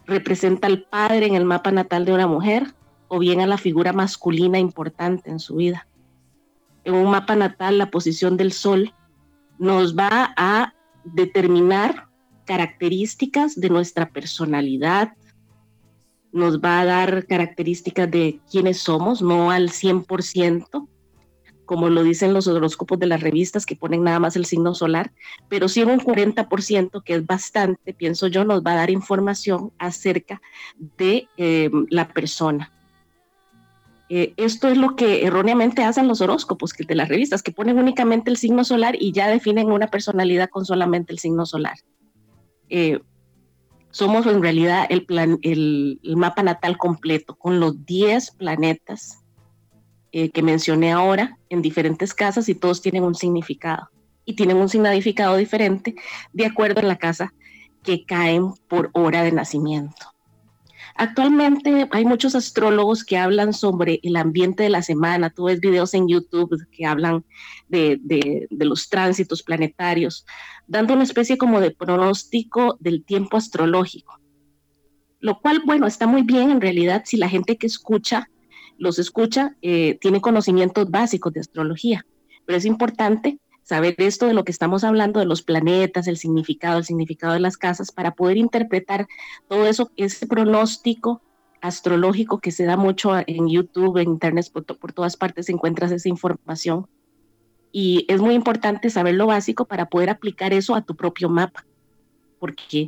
Representa 0.06 0.68
al 0.68 0.84
padre 0.84 1.26
en 1.26 1.36
el 1.36 1.44
mapa 1.44 1.70
natal 1.72 2.06
de 2.06 2.14
una 2.14 2.28
mujer 2.28 2.74
o 3.10 3.20
bien 3.20 3.42
a 3.42 3.46
la 3.46 3.58
figura 3.58 3.92
masculina 3.92 4.58
importante 4.58 5.30
en 5.30 5.40
su 5.40 5.58
vida. 5.58 5.86
En 6.86 6.94
un 6.94 7.12
mapa 7.12 7.36
natal, 7.36 7.78
la 7.78 7.92
posición 7.92 8.38
del 8.38 8.54
sol 8.54 8.94
nos 9.60 9.98
va 9.98 10.34
a 10.38 10.74
determinar 11.04 12.08
características 12.46 13.60
de 13.60 13.70
nuestra 13.70 14.12
personalidad, 14.12 15.12
nos 16.32 16.60
va 16.60 16.82
a 16.82 16.86
dar 16.86 17.26
características 17.26 18.10
de 18.10 18.40
quiénes 18.52 18.80
somos, 18.80 19.22
no 19.22 19.52
al 19.52 19.70
100%, 19.70 20.88
como 21.66 21.90
lo 21.90 22.02
dicen 22.02 22.34
los 22.34 22.48
horóscopos 22.48 22.98
de 22.98 23.08
las 23.08 23.22
revistas 23.22 23.66
que 23.66 23.76
ponen 23.76 24.04
nada 24.04 24.20
más 24.20 24.36
el 24.36 24.46
signo 24.46 24.74
solar, 24.74 25.12
pero 25.50 25.68
sí 25.68 25.84
un 25.84 26.00
40%, 26.00 27.04
que 27.04 27.16
es 27.16 27.26
bastante, 27.26 27.94
pienso 27.94 28.28
yo, 28.28 28.46
nos 28.46 28.64
va 28.64 28.72
a 28.72 28.76
dar 28.78 28.90
información 28.90 29.72
acerca 29.78 30.42
de 30.98 31.28
eh, 31.38 31.70
la 31.90 32.08
persona. 32.08 32.72
Eh, 34.10 34.34
esto 34.38 34.70
es 34.70 34.78
lo 34.78 34.96
que 34.96 35.26
erróneamente 35.26 35.84
hacen 35.84 36.08
los 36.08 36.22
horóscopos 36.22 36.74
que 36.74 36.86
de 36.86 36.96
las 36.96 37.10
revistas, 37.10 37.44
que 37.44 37.52
ponen 37.52 37.78
únicamente 37.78 38.32
el 38.32 38.38
signo 38.38 38.64
solar 38.64 38.96
y 38.98 39.12
ya 39.12 39.28
definen 39.28 39.70
una 39.70 39.88
personalidad 39.88 40.50
con 40.50 40.66
solamente 40.66 41.12
el 41.12 41.20
signo 41.20 41.46
solar. 41.46 41.76
Eh, 42.70 43.00
somos 43.98 44.28
en 44.28 44.44
realidad 44.44 44.86
el, 44.90 46.00
mapa 46.16 46.44
natal 46.44 46.78
completo, 46.78 47.36
con 47.36 47.60
los 47.60 47.84
10 47.84 48.30
planetas 48.32 49.24
eh, 50.12 50.30
que 50.30 50.44
mencioné 50.44 50.92
ahora 50.92 51.40
en 51.50 51.64
diferentes 51.64 52.14
casas 52.14 52.48
y 52.48 52.54
todos 52.54 52.84
tienen 52.84 53.04
un 53.04 53.16
significado. 53.16 53.90
Y 54.24 54.36
tienen 54.36 54.58
un 54.58 54.70
significado 54.70 55.36
diferente 55.36 55.96
de 56.32 56.46
acuerdo 56.46 56.82
a 56.82 56.84
la 56.84 56.98
casa 56.98 57.34
que 57.82 58.06
caen 58.06 58.54
por 58.68 58.92
hora 58.94 59.24
de 59.24 59.32
nacimiento. 59.32 60.14
Actualmente 61.00 61.88
hay 61.92 62.06
muchos 62.06 62.34
astrólogos 62.34 63.04
que 63.04 63.18
hablan 63.18 63.54
sobre 63.54 64.00
el 64.02 64.16
ambiente 64.16 64.64
de 64.64 64.70
la 64.70 64.82
semana. 64.82 65.30
Tú 65.30 65.44
ves 65.44 65.60
videos 65.60 65.94
en 65.94 66.08
YouTube 66.08 66.58
que 66.72 66.88
hablan 66.88 67.24
de, 67.68 68.48
los 68.50 68.90
tránsitos 68.90 69.44
planetarios, 69.44 70.26
dando 70.66 70.96
una 70.96 71.04
especie 71.04 71.38
como 71.38 71.62
de 71.62 71.70
pronóstico 71.70 72.78
del 72.80 73.06
tiempo 73.06 73.38
astrológico. 73.38 74.20
Lo 75.20 75.40
cual, 75.40 75.62
bueno, 75.66 75.86
está 75.86 76.08
muy 76.08 76.24
bien 76.24 76.50
en 76.50 76.62
realidad 76.62 77.04
si 77.06 77.18
la 77.18 77.30
gente 77.30 77.58
que 77.58 77.68
escucha, 77.68 78.32
los 78.80 78.98
escucha, 78.98 79.56
eh, 79.62 80.00
tiene 80.02 80.20
conocimientos 80.20 80.90
básicos 80.90 81.32
de 81.32 81.42
astrología. 81.42 82.08
Pero 82.46 82.58
es 82.58 82.66
importante 82.66 83.40
saber 83.68 83.96
esto 83.98 84.28
de 84.28 84.34
lo 84.34 84.46
que 84.46 84.52
estamos 84.54 84.86
hablando, 84.86 85.20
de 85.20 85.26
los 85.26 85.42
planetas, 85.42 86.08
el 86.08 86.16
significado, 86.16 86.78
el 86.78 86.86
significado 86.86 87.34
de 87.34 87.42
las 87.42 87.58
casas, 87.58 87.92
para 87.92 88.12
poder 88.12 88.38
interpretar 88.38 89.08
todo 89.50 89.68
eso, 89.68 89.92
ese 89.98 90.26
pronóstico 90.26 91.22
astrológico 91.60 92.40
que 92.40 92.52
se 92.52 92.64
da 92.64 92.78
mucho 92.78 93.12
en 93.28 93.50
YouTube, 93.50 93.98
en 93.98 94.12
Internet, 94.12 94.50
por, 94.54 94.94
todas 94.94 95.18
partes 95.18 95.50
encuentras 95.50 95.92
esa 95.92 96.08
información. 96.08 96.88
Y 97.74 98.06
es 98.08 98.22
muy 98.22 98.36
importante 98.36 98.90
saber 98.90 99.16
lo 99.16 99.28
básico 99.28 99.66
para 99.66 99.88
poder 99.90 100.12
aplicar 100.12 100.54
eso 100.54 100.74
a 100.74 100.86
tu 100.86 100.96
propio 100.96 101.28
mapa. 101.28 101.66
Porque 102.40 102.88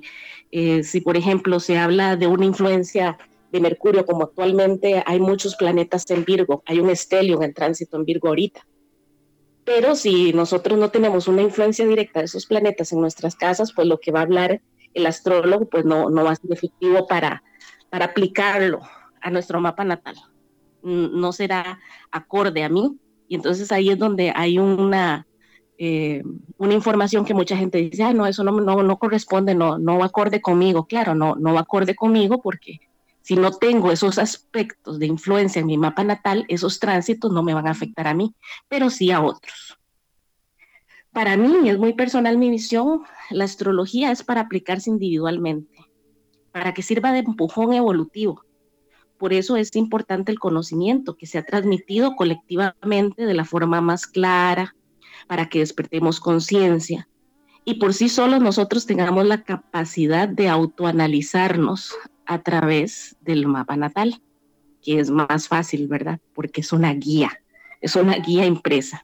eh, 0.50 0.83
si, 0.83 1.01
por 1.01 1.17
ejemplo, 1.17 1.59
se 1.59 1.77
habla 1.77 2.15
de 2.15 2.27
una 2.27 2.45
influencia 2.45 3.17
de 3.51 3.59
Mercurio, 3.59 4.05
como 4.05 4.24
actualmente 4.24 5.03
hay 5.05 5.19
muchos 5.19 5.57
planetas 5.57 6.09
en 6.09 6.24
Virgo, 6.24 6.63
hay 6.65 6.79
un 6.79 6.89
estelio 6.89 7.43
en 7.43 7.53
tránsito 7.53 7.98
en 7.98 8.05
Virgo 8.05 8.29
ahorita, 8.29 8.65
pero 9.69 9.93
si 9.93 10.33
nosotros 10.33 10.79
no 10.79 10.89
tenemos 10.89 11.27
una 11.27 11.43
influencia 11.43 11.85
directa 11.85 12.21
de 12.21 12.25
esos 12.25 12.47
planetas 12.47 12.91
en 12.91 13.01
nuestras 13.01 13.35
casas, 13.35 13.71
pues 13.71 13.88
lo 13.88 13.99
que 13.99 14.11
va 14.11 14.21
a 14.21 14.23
hablar 14.23 14.61
el 14.95 15.05
astrólogo 15.05 15.69
pues 15.69 15.85
no, 15.85 16.09
no 16.09 16.23
va 16.23 16.31
a 16.31 16.35
ser 16.35 16.51
efectivo 16.51 17.05
para, 17.05 17.43
para 17.91 18.05
aplicarlo 18.05 18.79
a 19.21 19.29
nuestro 19.29 19.61
mapa 19.61 19.83
natal. 19.83 20.15
No 20.81 21.31
será 21.33 21.79
acorde 22.09 22.63
a 22.63 22.69
mí. 22.69 22.97
Y 23.27 23.35
entonces 23.35 23.71
ahí 23.71 23.91
es 23.91 23.99
donde 23.99 24.33
hay 24.35 24.57
una, 24.57 25.27
eh, 25.77 26.23
una 26.57 26.73
información 26.73 27.23
que 27.23 27.35
mucha 27.35 27.55
gente 27.55 27.77
dice, 27.77 28.01
ah, 28.01 28.11
no, 28.11 28.25
eso 28.25 28.43
no, 28.43 28.59
no, 28.59 28.81
no 28.81 28.97
corresponde, 28.97 29.53
no, 29.53 29.77
no 29.77 29.99
va 29.99 30.05
acorde 30.05 30.41
conmigo. 30.41 30.88
Claro, 30.88 31.13
no, 31.13 31.35
no 31.35 31.53
va 31.53 31.59
acorde 31.59 31.93
conmigo 31.93 32.41
porque 32.41 32.79
si 33.29 33.36
no 33.36 33.51
tengo 33.51 33.91
esos 33.91 34.17
aspectos 34.17 34.98
de 34.98 35.05
influencia 35.05 35.59
en 35.59 35.67
mi 35.67 35.77
mapa 35.77 36.03
natal, 36.03 36.45
esos 36.48 36.79
tránsitos 36.79 37.31
no 37.31 37.43
me 37.43 37.53
van 37.53 37.67
a 37.67 37.69
afectar 37.69 38.07
a 38.07 38.15
mí, 38.15 38.33
pero 38.67 38.89
sí 38.89 39.12
a 39.12 39.21
otros. 39.21 39.77
Para 41.13 41.38
mí 41.38 41.69
es 41.69 41.77
muy 41.77 41.93
personal 41.93 42.39
mi 42.39 42.50
visión, 42.50 43.03
la 43.29 43.43
astrología 43.43 44.12
es 44.12 44.24
para 44.24 44.41
aplicarse 44.41 44.89
individualmente, 44.89 45.77
para 46.51 46.74
que 46.74 46.81
sirva 46.81 47.12
de 47.12 47.19
empujón 47.19 47.74
evolutivo. 47.74 48.43
Por 49.19 49.31
eso 49.31 49.57
es 49.57 49.75
importante 49.75 50.31
el 50.31 50.39
conocimiento 50.39 51.15
que 51.15 51.27
se 51.27 51.38
ha 51.38 51.45
transmitido 51.45 52.15
colectivamente 52.15 53.27
de 53.27 53.33
la 53.36 53.45
forma 53.45 53.79
más 53.79 54.07
clara, 54.07 54.75
para 55.27 55.50
que 55.50 55.59
despertemos 55.59 56.19
conciencia 56.19 57.07
y 57.63 57.75
por 57.75 57.93
sí 57.93 58.09
solos 58.09 58.41
nosotros 58.41 58.88
tengamos 58.88 59.27
la 59.27 59.43
capacidad 59.43 60.27
de 60.27 60.48
autoanalizarnos 60.48 61.93
a 62.29 62.43
través 62.43 63.17
del 63.21 63.48
mapa 63.48 63.75
natal, 63.75 64.21
que 64.83 65.00
es 65.00 65.09
más 65.09 65.48
fácil, 65.48 65.88
¿verdad? 65.88 66.19
Porque 66.36 66.62
es 66.62 66.71
una 66.71 66.93
guía, 66.93 67.31
es 67.81 67.95
una 67.95 68.13
guía 68.17 68.45
impresa. 68.45 69.03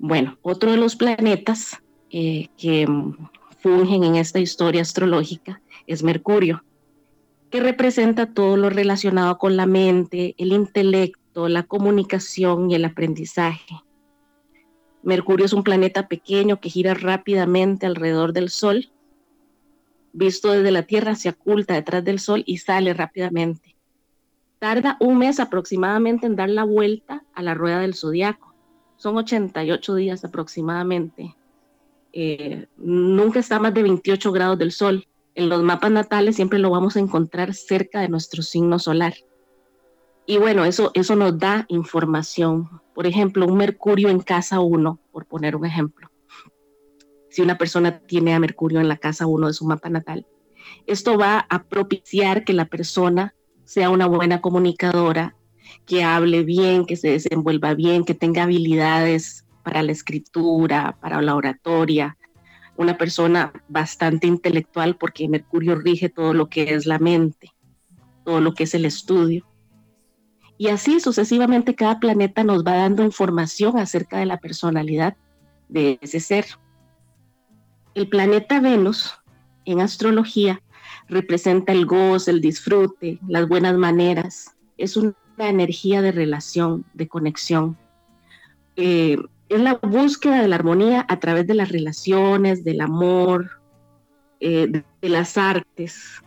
Bueno, 0.00 0.36
otro 0.42 0.72
de 0.72 0.76
los 0.76 0.96
planetas 0.96 1.80
eh, 2.10 2.48
que 2.58 2.88
fungen 3.60 4.02
en 4.02 4.16
esta 4.16 4.40
historia 4.40 4.82
astrológica 4.82 5.62
es 5.86 6.02
Mercurio, 6.02 6.64
que 7.48 7.60
representa 7.60 8.34
todo 8.34 8.56
lo 8.56 8.70
relacionado 8.70 9.38
con 9.38 9.56
la 9.56 9.66
mente, 9.66 10.34
el 10.36 10.52
intelecto, 10.52 11.48
la 11.48 11.62
comunicación 11.62 12.72
y 12.72 12.74
el 12.74 12.86
aprendizaje. 12.86 13.76
Mercurio 15.04 15.46
es 15.46 15.52
un 15.52 15.62
planeta 15.62 16.08
pequeño 16.08 16.58
que 16.60 16.70
gira 16.70 16.94
rápidamente 16.94 17.86
alrededor 17.86 18.32
del 18.32 18.48
Sol 18.48 18.90
visto 20.14 20.52
desde 20.52 20.70
la 20.70 20.84
Tierra, 20.84 21.14
se 21.16 21.28
oculta 21.28 21.74
detrás 21.74 22.02
del 22.04 22.20
Sol 22.20 22.42
y 22.46 22.58
sale 22.58 22.94
rápidamente. 22.94 23.76
Tarda 24.58 24.96
un 25.00 25.18
mes 25.18 25.40
aproximadamente 25.40 26.26
en 26.26 26.36
dar 26.36 26.48
la 26.48 26.64
vuelta 26.64 27.24
a 27.34 27.42
la 27.42 27.52
rueda 27.52 27.80
del 27.80 27.94
zodiaco. 27.94 28.54
Son 28.96 29.16
88 29.16 29.94
días 29.96 30.24
aproximadamente. 30.24 31.36
Eh, 32.12 32.66
nunca 32.76 33.40
está 33.40 33.58
más 33.58 33.74
de 33.74 33.82
28 33.82 34.32
grados 34.32 34.58
del 34.58 34.72
Sol. 34.72 35.06
En 35.34 35.48
los 35.48 35.62
mapas 35.62 35.90
natales 35.90 36.36
siempre 36.36 36.60
lo 36.60 36.70
vamos 36.70 36.96
a 36.96 37.00
encontrar 37.00 37.52
cerca 37.52 38.00
de 38.00 38.08
nuestro 38.08 38.42
signo 38.42 38.78
solar. 38.78 39.14
Y 40.26 40.38
bueno, 40.38 40.64
eso, 40.64 40.92
eso 40.94 41.16
nos 41.16 41.38
da 41.38 41.66
información. 41.68 42.80
Por 42.94 43.06
ejemplo, 43.06 43.46
un 43.46 43.58
Mercurio 43.58 44.08
en 44.08 44.20
casa 44.20 44.60
1, 44.60 44.98
por 45.10 45.26
poner 45.26 45.56
un 45.56 45.66
ejemplo 45.66 46.08
si 47.34 47.42
una 47.42 47.58
persona 47.58 47.98
tiene 47.98 48.32
a 48.32 48.38
Mercurio 48.38 48.78
en 48.78 48.86
la 48.86 48.96
casa 48.96 49.26
1 49.26 49.48
de 49.48 49.52
su 49.54 49.66
mapa 49.66 49.88
natal. 49.88 50.24
Esto 50.86 51.18
va 51.18 51.44
a 51.50 51.64
propiciar 51.64 52.44
que 52.44 52.52
la 52.52 52.66
persona 52.66 53.34
sea 53.64 53.90
una 53.90 54.06
buena 54.06 54.40
comunicadora, 54.40 55.34
que 55.84 56.04
hable 56.04 56.44
bien, 56.44 56.86
que 56.86 56.94
se 56.94 57.08
desenvuelva 57.08 57.74
bien, 57.74 58.04
que 58.04 58.14
tenga 58.14 58.44
habilidades 58.44 59.44
para 59.64 59.82
la 59.82 59.90
escritura, 59.90 60.96
para 61.00 61.20
la 61.22 61.34
oratoria, 61.34 62.16
una 62.76 62.96
persona 62.96 63.52
bastante 63.68 64.28
intelectual 64.28 64.94
porque 64.94 65.28
Mercurio 65.28 65.74
rige 65.74 66.10
todo 66.10 66.34
lo 66.34 66.48
que 66.48 66.72
es 66.72 66.86
la 66.86 67.00
mente, 67.00 67.50
todo 68.24 68.40
lo 68.40 68.54
que 68.54 68.62
es 68.62 68.74
el 68.74 68.84
estudio. 68.84 69.44
Y 70.56 70.68
así 70.68 71.00
sucesivamente 71.00 71.74
cada 71.74 71.98
planeta 71.98 72.44
nos 72.44 72.64
va 72.64 72.76
dando 72.76 73.02
información 73.02 73.76
acerca 73.76 74.18
de 74.18 74.26
la 74.26 74.38
personalidad 74.38 75.16
de 75.68 75.98
ese 76.00 76.20
ser. 76.20 76.46
El 77.94 78.08
planeta 78.08 78.60
Venus 78.60 79.14
en 79.64 79.80
astrología 79.80 80.60
representa 81.08 81.72
el 81.72 81.86
gozo, 81.86 82.30
el 82.30 82.40
disfrute, 82.40 83.20
las 83.28 83.46
buenas 83.46 83.76
maneras. 83.76 84.56
Es 84.78 84.96
una 84.96 85.14
energía 85.38 86.02
de 86.02 86.10
relación, 86.10 86.84
de 86.94 87.06
conexión. 87.06 87.76
Eh, 88.76 89.16
es 89.48 89.60
la 89.60 89.74
búsqueda 89.74 90.42
de 90.42 90.48
la 90.48 90.56
armonía 90.56 91.06
a 91.08 91.20
través 91.20 91.46
de 91.46 91.54
las 91.54 91.68
relaciones, 91.68 92.64
del 92.64 92.80
amor, 92.80 93.60
eh, 94.40 94.82
de, 95.00 95.08
las 95.08 95.38
artes. 95.38 96.20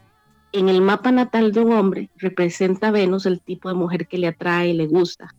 En 0.54 0.70
el 0.70 0.82
mapa 0.82 1.12
natal 1.12 1.52
de 1.52 1.60
un 1.60 1.74
hombre 1.74 2.10
representa 2.16 2.92
Venus 2.92 3.26
el 3.26 3.42
tipo 3.42 3.68
de 3.68 3.76
mujer 3.76 4.08
que 4.08 4.18
le 4.18 4.28
atrae, 4.28 4.74
le 4.74 4.88
gusta. 4.88 5.36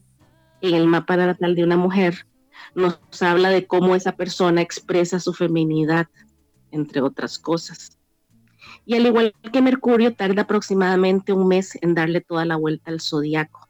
En 0.61 0.75
el 0.75 0.87
mapa 0.87 1.17
natal 1.17 1.55
de 1.55 1.65
una 1.65 1.79
mujer 1.79 2.27
nos 2.75 2.99
habla 3.23 3.51
de 3.51 3.67
cómo 3.67 3.95
esa 3.95 4.13
persona 4.13 4.61
expresa 4.61 5.21
su 5.21 5.33
feminidad, 5.33 6.09
entre 6.71 7.01
otras 7.01 7.39
cosas. 7.39 7.99
Y 8.85 8.95
al 8.95 9.07
igual 9.07 9.35
que 9.53 9.63
Mercurio, 9.63 10.15
tarda 10.15 10.43
aproximadamente 10.43 11.33
un 11.33 11.49
mes 11.49 11.79
en 11.83 11.95
darle 11.95 12.21
toda 12.21 12.45
la 12.45 12.57
vuelta 12.57 12.91
al 12.91 13.01
zodiaco 13.01 13.69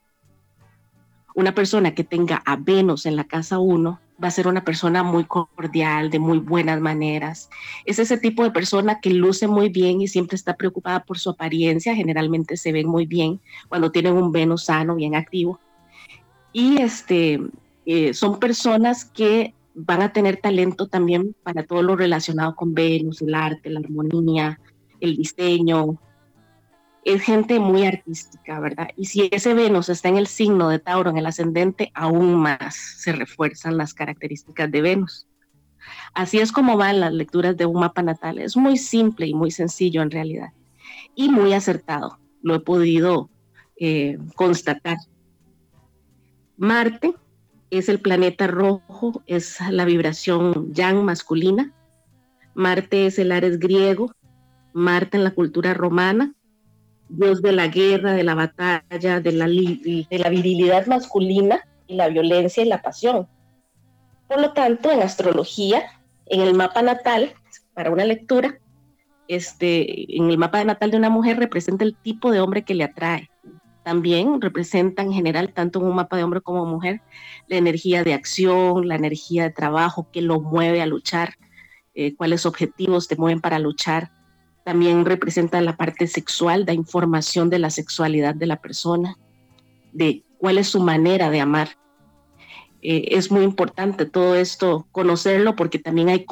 una 1.38 1.54
persona 1.54 1.95
que 1.95 2.02
tenga 2.02 2.42
a 2.45 2.57
Venus 2.57 3.07
en 3.07 3.14
la 3.14 3.23
casa 3.23 3.61
1 3.61 4.00
va 4.21 4.26
a 4.26 4.33
ser 4.33 4.49
una 4.49 4.64
persona 4.64 5.04
muy 5.04 5.25
cordial, 5.25 6.11
de 6.11 6.18
muy 6.18 6.40
buenas 6.40 6.80
maneras. 6.80 7.49
Es 7.85 8.00
ese 8.00 8.18
tipo 8.18 8.42
de 8.42 8.50
persona 8.50 8.99
que 8.99 9.11
luce 9.11 9.47
muy 9.47 9.68
bien 9.68 10.00
y 10.00 10.09
siempre 10.09 10.35
está 10.35 10.57
preocupada 10.57 11.04
por 11.04 11.21
su 11.21 11.30
apariencia. 11.30 11.95
Generalmente 11.95 12.57
se 12.57 12.73
ven 12.73 12.88
muy 12.88 13.07
bien 13.07 13.40
cuando 13.68 13.92
tienen 13.92 14.14
un 14.14 14.33
Venus 14.33 14.64
sano, 14.64 14.97
bien 14.97 15.14
activo. 15.14 15.61
Y 16.52 16.83
este, 16.83 17.38
eh, 17.90 18.12
son 18.12 18.38
personas 18.38 19.07
que 19.07 19.54
van 19.75 20.02
a 20.02 20.12
tener 20.12 20.37
talento 20.42 20.88
también 20.88 21.35
para 21.42 21.62
todo 21.62 21.83
lo 21.83 21.97
relacionado 21.97 22.54
con 22.54 22.75
Venus, 22.75 23.23
el 23.23 23.35
arte, 23.35 23.71
la 23.71 23.80
armonía, 23.80 24.61
el 25.00 25.16
diseño, 25.16 25.99
es 27.02 27.23
gente 27.23 27.59
muy 27.59 27.87
artística, 27.87 28.61
¿verdad? 28.61 28.88
Y 28.95 29.07
si 29.07 29.30
ese 29.33 29.54
Venus 29.54 29.88
está 29.88 30.11
en 30.11 30.18
el 30.18 30.26
signo 30.26 30.68
de 30.68 30.80
Tauro, 30.80 31.09
en 31.09 31.16
el 31.16 31.25
ascendente, 31.25 31.90
aún 31.95 32.37
más 32.37 32.76
se 32.76 33.12
refuerzan 33.12 33.78
las 33.78 33.95
características 33.95 34.71
de 34.71 34.83
Venus. 34.83 35.26
Así 36.12 36.40
es 36.40 36.52
como 36.52 36.76
van 36.76 37.00
las 37.00 37.14
lecturas 37.14 37.57
de 37.57 37.64
un 37.64 37.80
mapa 37.80 38.02
natal. 38.02 38.38
Es 38.38 38.54
muy 38.54 38.76
simple 38.76 39.26
y 39.26 39.33
muy 39.33 39.50
sencillo 39.50 40.02
en 40.02 40.11
realidad. 40.11 40.50
Y 41.14 41.30
muy 41.30 41.54
acertado. 41.54 42.18
Lo 42.42 42.54
he 42.54 42.61
podido 42.61 43.30
eh, 43.80 44.18
constatar. 44.35 44.99
Marte 46.59 47.14
es 47.71 47.89
el 47.89 48.01
planeta 48.01 48.47
rojo, 48.47 49.23
es 49.27 49.59
la 49.71 49.85
vibración 49.85 50.73
yang 50.73 51.05
masculina. 51.05 51.73
Marte 52.55 53.07
es 53.07 53.19
el 53.19 53.33
Ares 53.33 53.59
griego. 53.59 54.13
Marte 54.73 55.17
en 55.17 55.25
la 55.25 55.31
cultura 55.33 55.75
romana 55.75 56.35
dios 57.09 57.43
de 57.43 57.53
la 57.53 57.69
guerra, 57.69 58.13
de 58.13 58.25
la 58.25 58.35
batalla, 58.35 59.21
de 59.21 59.33
la, 59.33 59.47
de 59.47 60.07
la 60.11 60.29
virilidad 60.29 60.87
masculina 60.87 61.67
y 61.87 61.95
la 61.95 62.09
violencia 62.09 62.63
y 62.63 62.69
la 62.69 62.83
pasión. 62.83 63.27
Por 64.29 64.41
lo 64.41 64.53
tanto, 64.53 64.91
en 64.91 65.03
astrología, 65.03 65.83
en 66.27 66.41
el 66.41 66.55
mapa 66.55 66.83
natal, 66.83 67.33
para 67.75 67.91
una 67.91 68.05
lectura, 68.05 68.59
este, 69.27 70.17
en 70.17 70.31
el 70.31 70.39
mapa 70.39 70.63
natal 70.65 70.91
de 70.91 70.97
una 70.97 71.11
mujer 71.11 71.39
representa 71.39 71.85
el 71.85 71.97
tipo 71.97 72.31
de 72.31 72.41
hombre 72.41 72.65
que 72.65 72.75
le 72.75 72.85
atrae. 72.85 73.31
También 73.88 74.42
representa 74.42 75.00
en 75.00 75.14
general, 75.14 75.54
tanto 75.54 75.78
en 75.78 75.87
un 75.87 75.95
mapa 75.95 76.18
de 76.18 76.23
hombre 76.23 76.42
como 76.42 76.66
mujer, 76.66 77.00
la 77.47 77.57
energía 77.57 78.05
de 78.05 78.12
acción, 78.12 78.87
la 78.87 78.96
energía 78.96 79.44
de 79.44 79.51
trabajo 79.51 80.09
que 80.12 80.20
lo 80.20 80.42
mueve 80.42 80.83
a 80.83 80.87
luchar, 80.87 81.38
eh, 81.94 82.14
cuáles 82.14 82.44
objetivos 82.44 83.09
te 83.09 83.16
mueven 83.16 83.40
para 83.40 83.59
luchar, 83.59 84.12
también 84.62 85.07
representa 85.07 85.59
la 85.62 85.79
parte 85.79 86.07
sexual, 86.07 86.66
da 86.66 86.74
información 86.74 87.48
de 87.48 87.61
la 87.61 87.70
sexualidad 87.70 88.35
de 88.35 88.44
la 88.44 88.61
persona, 88.61 89.16
de 89.94 90.22
cuál 90.37 90.59
es 90.59 90.68
su 90.68 90.81
manera 90.81 91.31
de 91.31 91.40
amar. 91.40 91.70
Eh, 92.83 93.16
es 93.16 93.31
muy 93.31 93.42
importante 93.42 94.05
todo 94.05 94.35
esto 94.35 94.87
conocerlo 94.92 95.57
porque 95.57 95.79
también 95.79 96.11
hay 96.11 96.27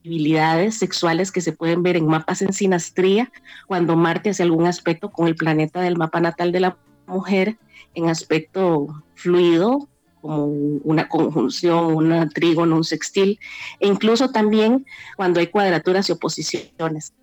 compatibilidades 0.00 0.78
sexuales 0.78 1.30
que 1.30 1.40
se 1.40 1.52
pueden 1.52 1.82
ver 1.82 1.96
en 1.96 2.06
mapas 2.06 2.42
en 2.42 2.52
sinastría 2.52 3.30
cuando 3.66 3.96
Marte 3.96 4.30
hace 4.30 4.42
algún 4.42 4.66
aspecto 4.66 5.10
con 5.10 5.26
el 5.26 5.36
planeta 5.36 5.80
del 5.80 5.96
mapa 5.96 6.20
natal 6.20 6.52
de 6.52 6.60
la 6.60 6.78
mujer 7.06 7.58
en 7.94 8.08
aspecto 8.08 8.86
fluido 9.14 9.88
como 10.22 10.44
una 10.44 11.08
conjunción, 11.08 11.96
un 11.96 12.28
trígono, 12.28 12.76
un 12.76 12.84
sextil, 12.84 13.38
e 13.78 13.88
incluso 13.88 14.30
también 14.30 14.84
cuando 15.16 15.40
hay 15.40 15.46
cuadraturas 15.46 16.08
y 16.08 16.12
oposiciones. 16.12 17.14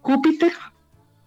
Júpiter, 0.00 0.52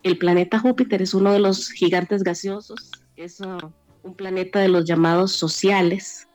el 0.03 0.17
planeta 0.17 0.59
Júpiter 0.59 1.01
es 1.01 1.13
uno 1.13 1.33
de 1.33 1.39
los 1.39 1.69
gigantes 1.69 2.23
gaseosos, 2.23 2.91
es 3.17 3.41
uh, 3.41 3.71
un 4.03 4.15
planeta 4.15 4.59
de 4.59 4.69
los 4.69 4.85
llamados 4.85 5.33
sociales. 5.33 6.29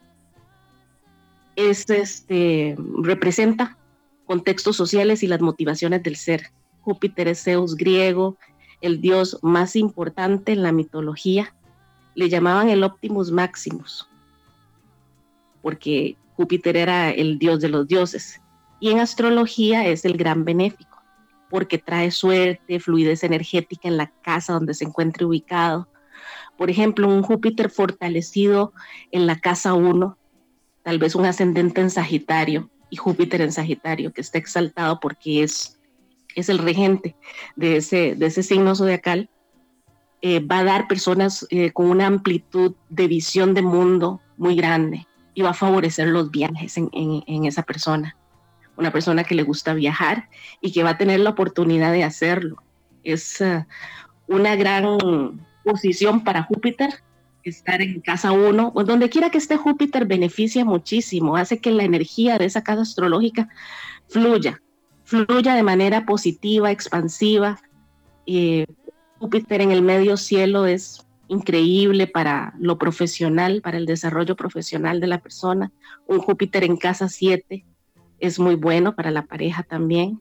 Es, 1.57 1.88
este, 1.88 2.77
representa 3.03 3.78
contextos 4.29 4.77
sociales 4.77 5.23
y 5.23 5.27
las 5.27 5.41
motivaciones 5.41 6.03
del 6.03 6.14
ser. 6.14 6.53
Júpiter 6.83 7.29
es 7.29 7.43
Zeus 7.43 7.75
griego, 7.75 8.37
el 8.83 9.01
dios 9.01 9.38
más 9.43 9.75
importante 9.75 10.53
en 10.53 10.62
la 10.62 10.71
mitología. 10.71 11.55
Le 12.14 12.29
llamaban 12.29 12.69
el 12.69 12.85
Optimus 12.85 13.33
Maximus, 13.33 14.07
porque 15.62 16.17
Júpiter 16.37 16.77
era 16.77 17.11
el 17.11 17.38
dios 17.38 17.61
de 17.61 17.71
los 17.71 17.88
dioses. 17.88 18.41
Y 18.81 18.91
en 18.91 19.01
astrología 19.01 19.87
es 19.87 20.05
el 20.05 20.17
gran 20.17 20.45
benéfico 20.45 20.99
porque 21.51 21.79
trae 21.79 22.11
suerte, 22.11 22.79
fluidez 22.79 23.25
energética 23.25 23.88
en 23.88 23.97
la 23.97 24.09
casa 24.21 24.53
donde 24.53 24.75
se 24.75 24.85
encuentre 24.85 25.25
ubicado. 25.25 25.88
Por 26.59 26.69
ejemplo, 26.69 27.09
un 27.09 27.23
Júpiter 27.23 27.71
fortalecido 27.71 28.75
en 29.11 29.27
la 29.27 29.38
casa 29.38 29.73
1, 29.73 30.19
tal 30.83 30.99
vez 30.99 31.14
un 31.14 31.25
ascendente 31.25 31.81
en 31.81 31.88
Sagitario 31.88 32.69
y 32.90 32.96
Júpiter 32.96 33.40
en 33.40 33.53
Sagitario, 33.53 34.12
que 34.12 34.20
está 34.20 34.38
exaltado 34.38 35.01
porque 35.01 35.42
es, 35.42 35.79
es 36.35 36.48
el 36.48 36.59
regente 36.59 37.16
de 37.57 37.77
ese, 37.77 38.14
de 38.14 38.27
ese 38.27 38.42
signo 38.42 38.74
zodiacal, 38.74 39.29
eh, 40.20 40.40
va 40.40 40.61
a 40.61 40.64
dar 40.64 40.88
personas 40.88 41.46
eh, 41.51 41.70
con 41.72 41.90
una 41.90 42.07
amplitud 42.07 42.74
de 42.88 43.07
visión 43.07 43.55
de 43.55 43.62
mundo 43.62 44.20
muy 44.37 44.57
grande 44.57 45.07
y 45.35 45.42
va 45.42 45.51
a 45.51 45.55
favorecer 45.55 46.09
los 46.09 46.31
viajes 46.31 46.77
en 46.77 47.44
esa 47.44 47.62
persona 47.62 48.16
una 48.79 48.92
persona 48.92 49.24
que 49.24 49.35
le 49.35 49.42
gusta 49.42 49.74
viajar 49.74 50.29
y 50.61 50.72
que 50.72 50.85
va 50.85 50.90
a 50.90 50.98
tener 50.98 51.20
la 51.20 51.31
oportunidad 51.31 51.92
de 51.92 52.05
hacerlo. 52.05 52.62
Es 53.03 53.40
eh, 53.40 53.66
una 54.29 54.57
gran 54.57 55.44
posición 55.64 56.22
para 56.22 56.44
Júpiter 56.44 57.03
estar 57.44 57.81
en 57.81 58.01
casa 58.01 58.33
1, 58.33 58.72
o 58.74 58.85
donde 58.85 59.09
quiera 59.09 59.31
que 59.31 59.38
esté 59.38 59.57
Júpiter 59.57 60.07
beneficia 60.07 60.64
muchísimo, 60.64 61.37
hace 61.37 61.61
que 61.61 61.70
la 61.70 61.85
energía 61.85 62.38
de 62.38 62.44
esa 62.44 62.62
casa 62.62 62.83
astrológica 62.83 63.48
fluya, 64.09 64.61
fluya 65.05 65.55
de 65.55 65.62
manera 65.62 66.05
positiva, 66.05 66.70
expansiva. 66.70 67.61
Júpiter 69.18 69.61
en 69.62 69.70
el 69.70 69.83
medio 69.83 70.16
cielo 70.16 70.66
es 70.66 71.07
increíble 71.29 72.07
para 72.07 72.55
lo 72.59 72.79
profesional, 72.79 73.61
para 73.62 73.79
el 73.79 73.87
desarrollo 73.87 74.37
profesional 74.37 75.01
de 75.01 75.07
la 75.07 75.18
persona. 75.18 75.72
Un 76.07 76.18
Júpiter 76.20 76.64
en 76.64 76.77
casa 76.77 77.09
7 77.09 77.64
es 78.20 78.38
muy 78.38 78.55
bueno 78.55 78.94
para 78.94 79.11
la 79.11 79.27
pareja 79.27 79.62
también. 79.62 80.20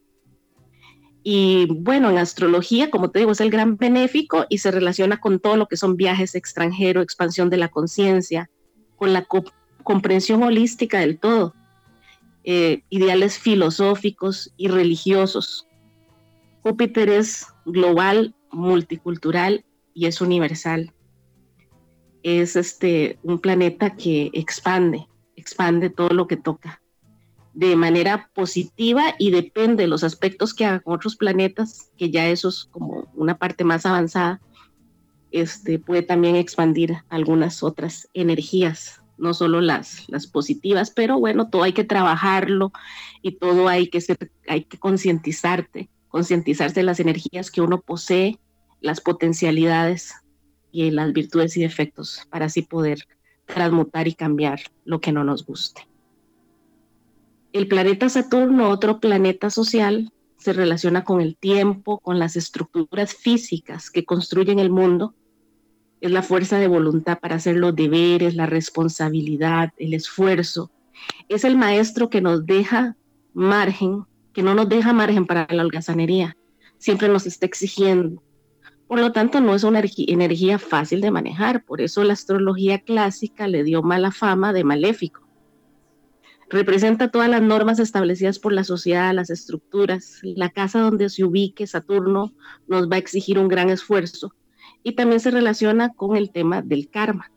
Y 1.24 1.66
bueno, 1.66 2.10
en 2.10 2.18
astrología, 2.18 2.90
como 2.90 3.12
te 3.12 3.20
digo, 3.20 3.32
es 3.32 3.42
el 3.42 3.50
gran 3.50 3.78
benéfico 3.78 4.46
y 4.50 4.60
se 4.60 4.72
relaciona 4.72 5.20
con 5.20 5.40
todo 5.40 5.58
lo 5.58 5.68
que 5.68 5.78
son 5.78 5.98
viajes 5.98 6.36
extranjeros, 6.36 7.04
expansión 7.04 7.50
de 7.50 7.58
la 7.58 7.68
conciencia, 7.68 8.50
con 8.96 9.14
la 9.14 9.28
comprensión 9.84 10.44
holística 10.44 11.00
del 11.00 11.20
todo, 11.20 11.54
eh, 12.44 12.84
ideales 12.90 13.38
filosóficos 13.38 14.54
y 14.56 14.70
religiosos. 14.70 15.68
Júpiter 16.64 17.10
es 17.10 17.48
global, 17.66 18.36
multicultural 18.52 19.66
y 19.94 20.06
es 20.06 20.22
universal. 20.22 20.94
Es 22.24 22.56
este, 22.56 23.20
un 23.24 23.40
planeta 23.40 23.96
que 23.96 24.30
expande, 24.34 25.08
expande 25.36 25.90
todo 25.90 26.10
lo 26.10 26.28
que 26.28 26.38
toca 26.38 26.82
de 27.58 27.76
manera 27.76 28.30
positiva 28.36 29.16
y 29.18 29.32
depende 29.32 29.84
de 29.84 29.88
los 29.88 30.04
aspectos 30.04 30.54
que 30.54 30.64
hagan 30.64 30.84
otros 30.86 31.16
planetas, 31.16 31.90
que 31.98 32.12
ya 32.12 32.28
eso 32.28 32.50
es 32.50 32.66
como 32.70 33.12
una 33.16 33.40
parte 33.40 33.64
más 33.64 33.84
avanzada, 33.84 34.40
este, 35.32 35.80
puede 35.80 36.04
también 36.04 36.36
expandir 36.36 36.98
algunas 37.10 37.64
otras 37.64 38.10
energías 38.14 39.02
no 39.18 39.34
solo 39.34 39.60
las, 39.60 40.08
las 40.08 40.28
positivas, 40.28 40.92
pero 40.92 41.18
bueno, 41.18 41.50
todo 41.50 41.64
hay 41.64 41.74
que 41.74 41.84
trabajarlo 41.84 42.72
y 43.24 43.32
todo 43.32 43.68
hay 43.68 43.88
que 43.88 44.02
ser, 44.02 44.32
hay 44.48 44.66
que 44.66 44.78
concientizarte, 44.78 45.90
concientizarse 46.10 46.82
de 46.82 46.84
las 46.84 47.00
energías 47.00 47.50
que 47.50 47.62
uno 47.62 47.82
posee, 47.82 48.38
las 48.82 49.02
potencialidades 49.02 50.14
y 50.72 50.92
las 50.92 51.12
virtudes 51.12 51.58
y 51.58 51.62
defectos 51.62 52.22
para 52.30 52.46
así 52.46 52.62
poder 52.62 53.08
transmutar 53.48 54.08
y 54.08 54.14
cambiar 54.14 54.60
lo 54.86 55.02
que 55.02 55.12
no 55.12 55.24
nos 55.24 55.44
guste. 55.44 55.88
El 57.54 57.68
planeta 57.68 58.10
Saturno, 58.10 58.70
otro 58.70 59.00
planeta 59.00 59.50
social, 59.50 60.12
se 60.38 60.54
relaciona 60.54 61.04
con 61.04 61.22
el 61.22 61.38
tiempo, 61.38 62.00
con 62.00 62.20
las 62.20 62.36
estructuras 62.36 63.14
físicas 63.14 63.90
que 63.90 64.06
construyen 64.06 64.60
el 64.60 64.70
mundo. 64.70 65.16
Es 66.02 66.12
la 66.12 66.22
fuerza 66.22 66.60
de 66.60 66.68
voluntad 66.68 67.20
para 67.20 67.36
hacer 67.36 67.56
los 67.56 67.76
deberes, 67.76 68.36
la 68.36 68.46
responsabilidad, 68.46 69.74
el 69.78 69.94
esfuerzo. 69.94 70.72
Es 71.30 71.44
el 71.46 71.58
maestro 71.58 72.10
que 72.10 72.22
nos 72.22 72.46
deja 72.46 72.96
margen, 73.34 74.04
que 74.34 74.44
no 74.44 74.54
nos 74.54 74.70
deja 74.70 74.94
margen 74.94 75.26
para 75.26 75.48
la 75.50 75.64
holgazanería. 75.64 76.38
Siempre 76.78 77.08
nos 77.08 77.26
está 77.26 77.46
exigiendo. 77.46 78.22
Por 78.88 79.00
lo 79.00 79.12
tanto, 79.12 79.42
no 79.42 79.56
es 79.56 79.64
una 79.64 79.82
energía 79.98 80.60
fácil 80.60 81.02
de 81.02 81.12
manejar. 81.12 81.64
Por 81.64 81.82
eso 81.82 82.04
la 82.04 82.14
astrología 82.14 82.80
clásica 82.80 83.48
le 83.48 83.64
dio 83.64 83.82
mala 83.82 84.12
fama 84.12 84.54
de 84.54 84.64
maléfico 84.64 85.27
representa 86.50 87.12
todas 87.12 87.30
las 87.30 87.42
normas 87.42 87.80
establecidas 87.80 88.40
por 88.40 88.54
la 88.54 88.64
sociedad, 88.64 89.14
las 89.14 89.30
estructuras. 89.30 90.20
La 90.24 90.50
casa 90.50 90.80
donde 90.80 91.10
se 91.10 91.24
ubique 91.24 91.68
Saturno 91.68 92.34
nos 92.68 92.90
va 92.90 92.96
a 92.96 93.00
exigir 93.00 93.38
un 93.38 93.48
gran 93.48 93.70
esfuerzo 93.70 94.34
y 94.84 94.94
también 94.94 95.20
se 95.20 95.32
relaciona 95.32 95.94
con 95.94 96.16
el 96.16 96.32
tema 96.32 96.62
del 96.62 96.90
karma. 96.90 97.32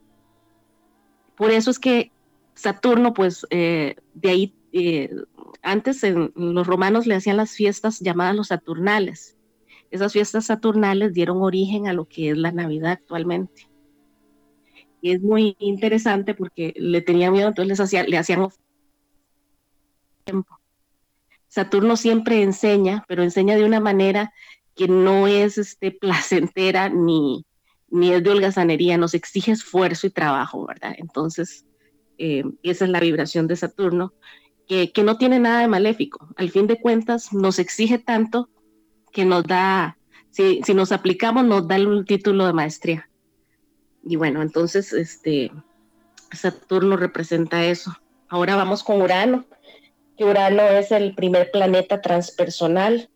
Por 1.37 1.51
eso 1.51 1.71
es 1.71 1.79
que 1.79 2.13
Saturno, 2.55 3.15
pues 3.15 3.47
eh, 3.51 3.97
de 4.15 4.31
ahí, 4.31 4.55
eh, 4.73 5.11
antes 5.63 6.03
los 6.35 6.67
romanos 6.67 7.07
le 7.07 7.15
hacían 7.15 7.39
las 7.39 7.53
fiestas 7.53 8.01
llamadas 8.01 8.37
los 8.37 8.49
Saturnales. 8.49 9.37
Esas 9.91 10.13
fiestas 10.13 10.47
Saturnales 10.47 11.13
dieron 11.15 11.43
origen 11.43 11.89
a 11.89 11.93
lo 11.93 12.07
que 12.07 12.31
es 12.31 12.37
la 12.37 12.53
Navidad 12.53 12.93
actualmente. 12.93 13.69
Y 15.03 15.13
es 15.13 15.23
muy 15.23 15.57
interesante 15.59 16.35
porque 16.35 16.75
le 16.77 17.01
tenían 17.01 17.33
miedo, 17.33 17.49
entonces 17.49 17.69
les 17.69 17.81
hacía, 17.81 18.05
le 18.05 18.19
hacían 18.19 18.47
Saturno 21.49 21.97
siempre 21.97 22.43
enseña, 22.43 23.05
pero 23.09 23.23
enseña 23.23 23.57
de 23.57 23.65
una 23.65 23.81
manera 23.81 24.33
que 24.77 24.89
no 24.89 25.27
es 25.27 25.59
este, 25.59 25.91
placentera 26.01 26.89
ni, 26.89 27.45
ni 27.89 28.13
es 28.13 28.23
de 28.23 28.31
holgazanería, 28.31 28.97
nos 28.97 29.15
exige 29.15 29.53
esfuerzo 29.53 30.07
y 30.07 30.11
trabajo, 30.11 30.67
¿verdad? 30.67 30.95
Entonces, 30.97 31.67
eh, 32.19 32.45
esa 32.63 32.85
es 32.85 32.91
la 32.91 33.01
vibración 33.01 33.47
de 33.47 33.57
Saturno, 33.57 34.15
que, 34.69 34.93
que, 34.93 35.03
no 35.03 35.19
tiene 35.19 35.41
nada 35.41 35.61
de 35.61 35.69
maléfico. 35.69 36.29
Al 36.37 36.51
fin 36.51 36.69
de 36.69 36.81
cuentas, 36.81 37.33
nos 37.33 37.59
exige 37.59 37.99
tanto 37.99 38.49
que 39.13 39.25
nos 39.25 39.43
da, 39.45 39.99
si, 40.31 40.61
si 40.63 40.75
nos 40.75 40.93
aplicamos, 40.93 41.45
nos 41.45 41.67
da 41.67 41.77
un 41.77 42.05
título 42.05 42.47
de 42.47 42.53
maestría. 42.53 43.11
Y 44.05 44.17
bueno, 44.17 44.43
entonces, 44.43 44.93
este, 44.93 45.51
Saturno 46.33 46.97
representa 46.97 47.65
eso. 47.65 47.93
Ahora 48.29 48.55
vamos 48.55 48.85
con 48.85 49.03
Urano. 49.03 49.45
Urano 50.25 50.63
es 50.63 50.93
el 50.93 51.15
primer 51.15 51.51
planeta 51.51 52.01
transpersonal. 52.01 53.09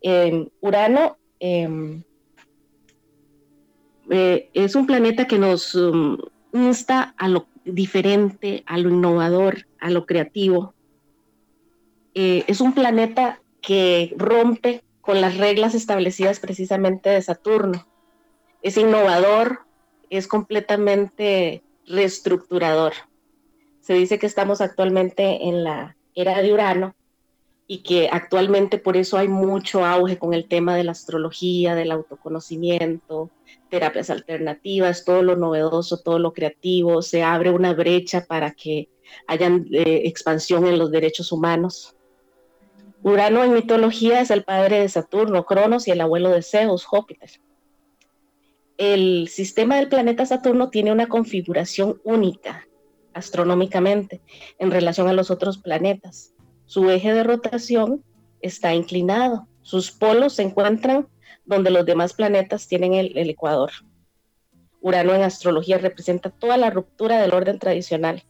Em, 0.00 0.48
Urano 0.60 1.16
em, 1.38 2.02
eh, 4.10 4.50
es 4.54 4.74
un 4.74 4.86
planeta 4.86 5.26
que 5.26 5.38
nos 5.38 5.74
um, 5.74 6.18
insta 6.52 7.14
a 7.16 7.28
lo 7.28 7.46
diferente, 7.64 8.64
a 8.66 8.78
lo 8.78 8.88
innovador, 8.88 9.66
a 9.78 9.90
lo 9.90 10.06
creativo. 10.06 10.74
Eh, 12.14 12.44
es 12.46 12.60
un 12.60 12.74
planeta 12.74 13.40
que 13.60 14.14
rompe 14.16 14.82
con 15.00 15.20
las 15.20 15.36
reglas 15.36 15.74
establecidas 15.74 16.40
precisamente 16.40 17.10
de 17.10 17.22
Saturno. 17.22 17.86
Es 18.62 18.76
innovador, 18.76 19.60
es 20.10 20.26
completamente 20.26 21.62
reestructurador 21.86 22.92
se 23.82 23.94
dice 23.94 24.18
que 24.18 24.26
estamos 24.26 24.60
actualmente 24.60 25.48
en 25.48 25.64
la 25.64 25.96
era 26.14 26.40
de 26.40 26.52
Urano 26.52 26.94
y 27.66 27.78
que 27.78 28.08
actualmente 28.10 28.78
por 28.78 28.96
eso 28.96 29.18
hay 29.18 29.28
mucho 29.28 29.84
auge 29.84 30.18
con 30.18 30.34
el 30.34 30.46
tema 30.46 30.76
de 30.76 30.84
la 30.84 30.92
astrología, 30.92 31.74
del 31.74 31.90
autoconocimiento, 31.90 33.30
terapias 33.70 34.08
alternativas, 34.10 35.04
todo 35.04 35.22
lo 35.22 35.36
novedoso, 35.36 35.98
todo 35.98 36.18
lo 36.20 36.32
creativo, 36.32 37.02
se 37.02 37.24
abre 37.24 37.50
una 37.50 37.74
brecha 37.74 38.24
para 38.24 38.52
que 38.52 38.88
haya 39.26 39.48
eh, 39.48 40.02
expansión 40.04 40.66
en 40.66 40.78
los 40.78 40.90
derechos 40.92 41.32
humanos. 41.32 41.96
Urano 43.02 43.42
en 43.42 43.52
mitología 43.52 44.20
es 44.20 44.30
el 44.30 44.44
padre 44.44 44.80
de 44.80 44.88
Saturno, 44.88 45.44
Cronos 45.44 45.88
y 45.88 45.90
el 45.90 46.00
abuelo 46.00 46.30
de 46.30 46.42
Zeus, 46.42 46.84
Júpiter. 46.84 47.30
El 48.76 49.26
sistema 49.28 49.76
del 49.76 49.88
planeta 49.88 50.24
Saturno 50.24 50.70
tiene 50.70 50.92
una 50.92 51.08
configuración 51.08 52.00
única 52.04 52.64
astronómicamente 53.14 54.20
en 54.58 54.70
relación 54.70 55.08
a 55.08 55.12
los 55.12 55.30
otros 55.30 55.58
planetas. 55.58 56.32
Su 56.66 56.90
eje 56.90 57.12
de 57.12 57.22
rotación 57.22 58.02
está 58.40 58.74
inclinado. 58.74 59.46
Sus 59.62 59.90
polos 59.90 60.34
se 60.34 60.42
encuentran 60.42 61.08
donde 61.44 61.70
los 61.70 61.84
demás 61.86 62.12
planetas 62.12 62.68
tienen 62.68 62.94
el, 62.94 63.28
ecuador. 63.28 63.70
Urano 64.80 65.14
en 65.14 65.22
astrología 65.22 65.78
representa 65.78 66.30
toda 66.30 66.56
la 66.56 66.70
ruptura 66.70 67.20
del 67.20 67.34
orden 67.34 67.58
tradicional. 67.58 68.24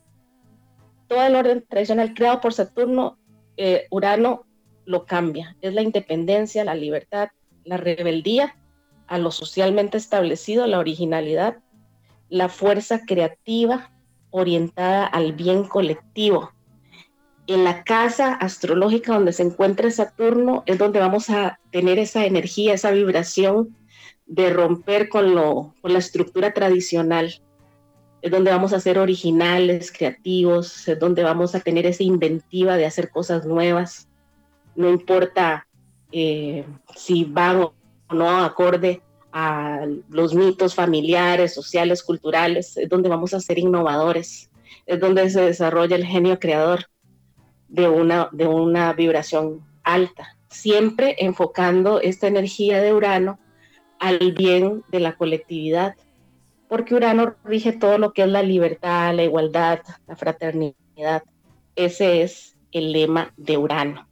Todo 1.08 1.22
el 1.22 1.36
orden 1.36 1.64
tradicional 1.68 2.14
creado 2.14 2.40
por 2.40 2.52
Saturno, 2.52 3.18
eh, 3.56 3.86
Urano 3.90 4.46
lo 4.84 5.04
cambia. 5.06 5.56
Es 5.60 5.74
la 5.74 5.82
independencia, 5.82 6.64
la 6.64 6.74
libertad, 6.74 7.28
la 7.64 7.76
rebeldía 7.76 8.56
a 9.06 9.18
lo 9.18 9.30
socialmente 9.30 9.98
establecido, 9.98 10.66
la 10.66 10.78
originalidad, 10.78 11.58
la 12.28 12.48
fuerza 12.48 13.02
creativa, 13.06 13.91
orientada 14.32 15.06
al 15.06 15.32
bien 15.34 15.64
colectivo. 15.64 16.50
En 17.46 17.64
la 17.64 17.84
casa 17.84 18.34
astrológica 18.34 19.14
donde 19.14 19.32
se 19.32 19.44
encuentra 19.44 19.90
Saturno 19.90 20.64
es 20.66 20.78
donde 20.78 20.98
vamos 20.98 21.30
a 21.30 21.60
tener 21.70 21.98
esa 21.98 22.24
energía, 22.24 22.74
esa 22.74 22.90
vibración 22.90 23.76
de 24.26 24.50
romper 24.50 25.08
con, 25.08 25.34
lo, 25.34 25.74
con 25.80 25.92
la 25.92 25.98
estructura 25.98 26.52
tradicional. 26.52 27.40
Es 28.22 28.30
donde 28.30 28.50
vamos 28.50 28.72
a 28.72 28.80
ser 28.80 28.98
originales, 28.98 29.92
creativos, 29.92 30.88
es 30.88 30.98
donde 30.98 31.22
vamos 31.22 31.54
a 31.54 31.60
tener 31.60 31.86
esa 31.86 32.02
inventiva 32.02 32.76
de 32.76 32.86
hacer 32.86 33.10
cosas 33.10 33.44
nuevas. 33.44 34.08
No 34.76 34.88
importa 34.88 35.66
eh, 36.12 36.64
si 36.94 37.24
van 37.24 37.62
o 37.62 37.74
no 38.10 38.44
acorde 38.44 39.02
a 39.32 39.86
los 40.10 40.34
mitos 40.34 40.74
familiares, 40.74 41.54
sociales, 41.54 42.02
culturales, 42.02 42.76
es 42.76 42.88
donde 42.88 43.08
vamos 43.08 43.32
a 43.34 43.40
ser 43.40 43.58
innovadores, 43.58 44.50
es 44.86 45.00
donde 45.00 45.28
se 45.30 45.40
desarrolla 45.40 45.96
el 45.96 46.04
genio 46.04 46.38
creador 46.38 46.86
de 47.68 47.88
una, 47.88 48.28
de 48.32 48.46
una 48.46 48.92
vibración 48.92 49.64
alta, 49.82 50.36
siempre 50.48 51.16
enfocando 51.18 52.00
esta 52.00 52.26
energía 52.26 52.82
de 52.82 52.92
Urano 52.92 53.38
al 53.98 54.32
bien 54.32 54.84
de 54.90 55.00
la 55.00 55.16
colectividad, 55.16 55.96
porque 56.68 56.94
Urano 56.94 57.34
rige 57.44 57.72
todo 57.72 57.98
lo 57.98 58.12
que 58.12 58.22
es 58.22 58.28
la 58.28 58.42
libertad, 58.42 59.14
la 59.14 59.22
igualdad, 59.22 59.80
la 60.06 60.16
fraternidad. 60.16 61.22
Ese 61.76 62.22
es 62.22 62.56
el 62.72 62.92
lema 62.92 63.32
de 63.36 63.56
Urano. 63.56 64.08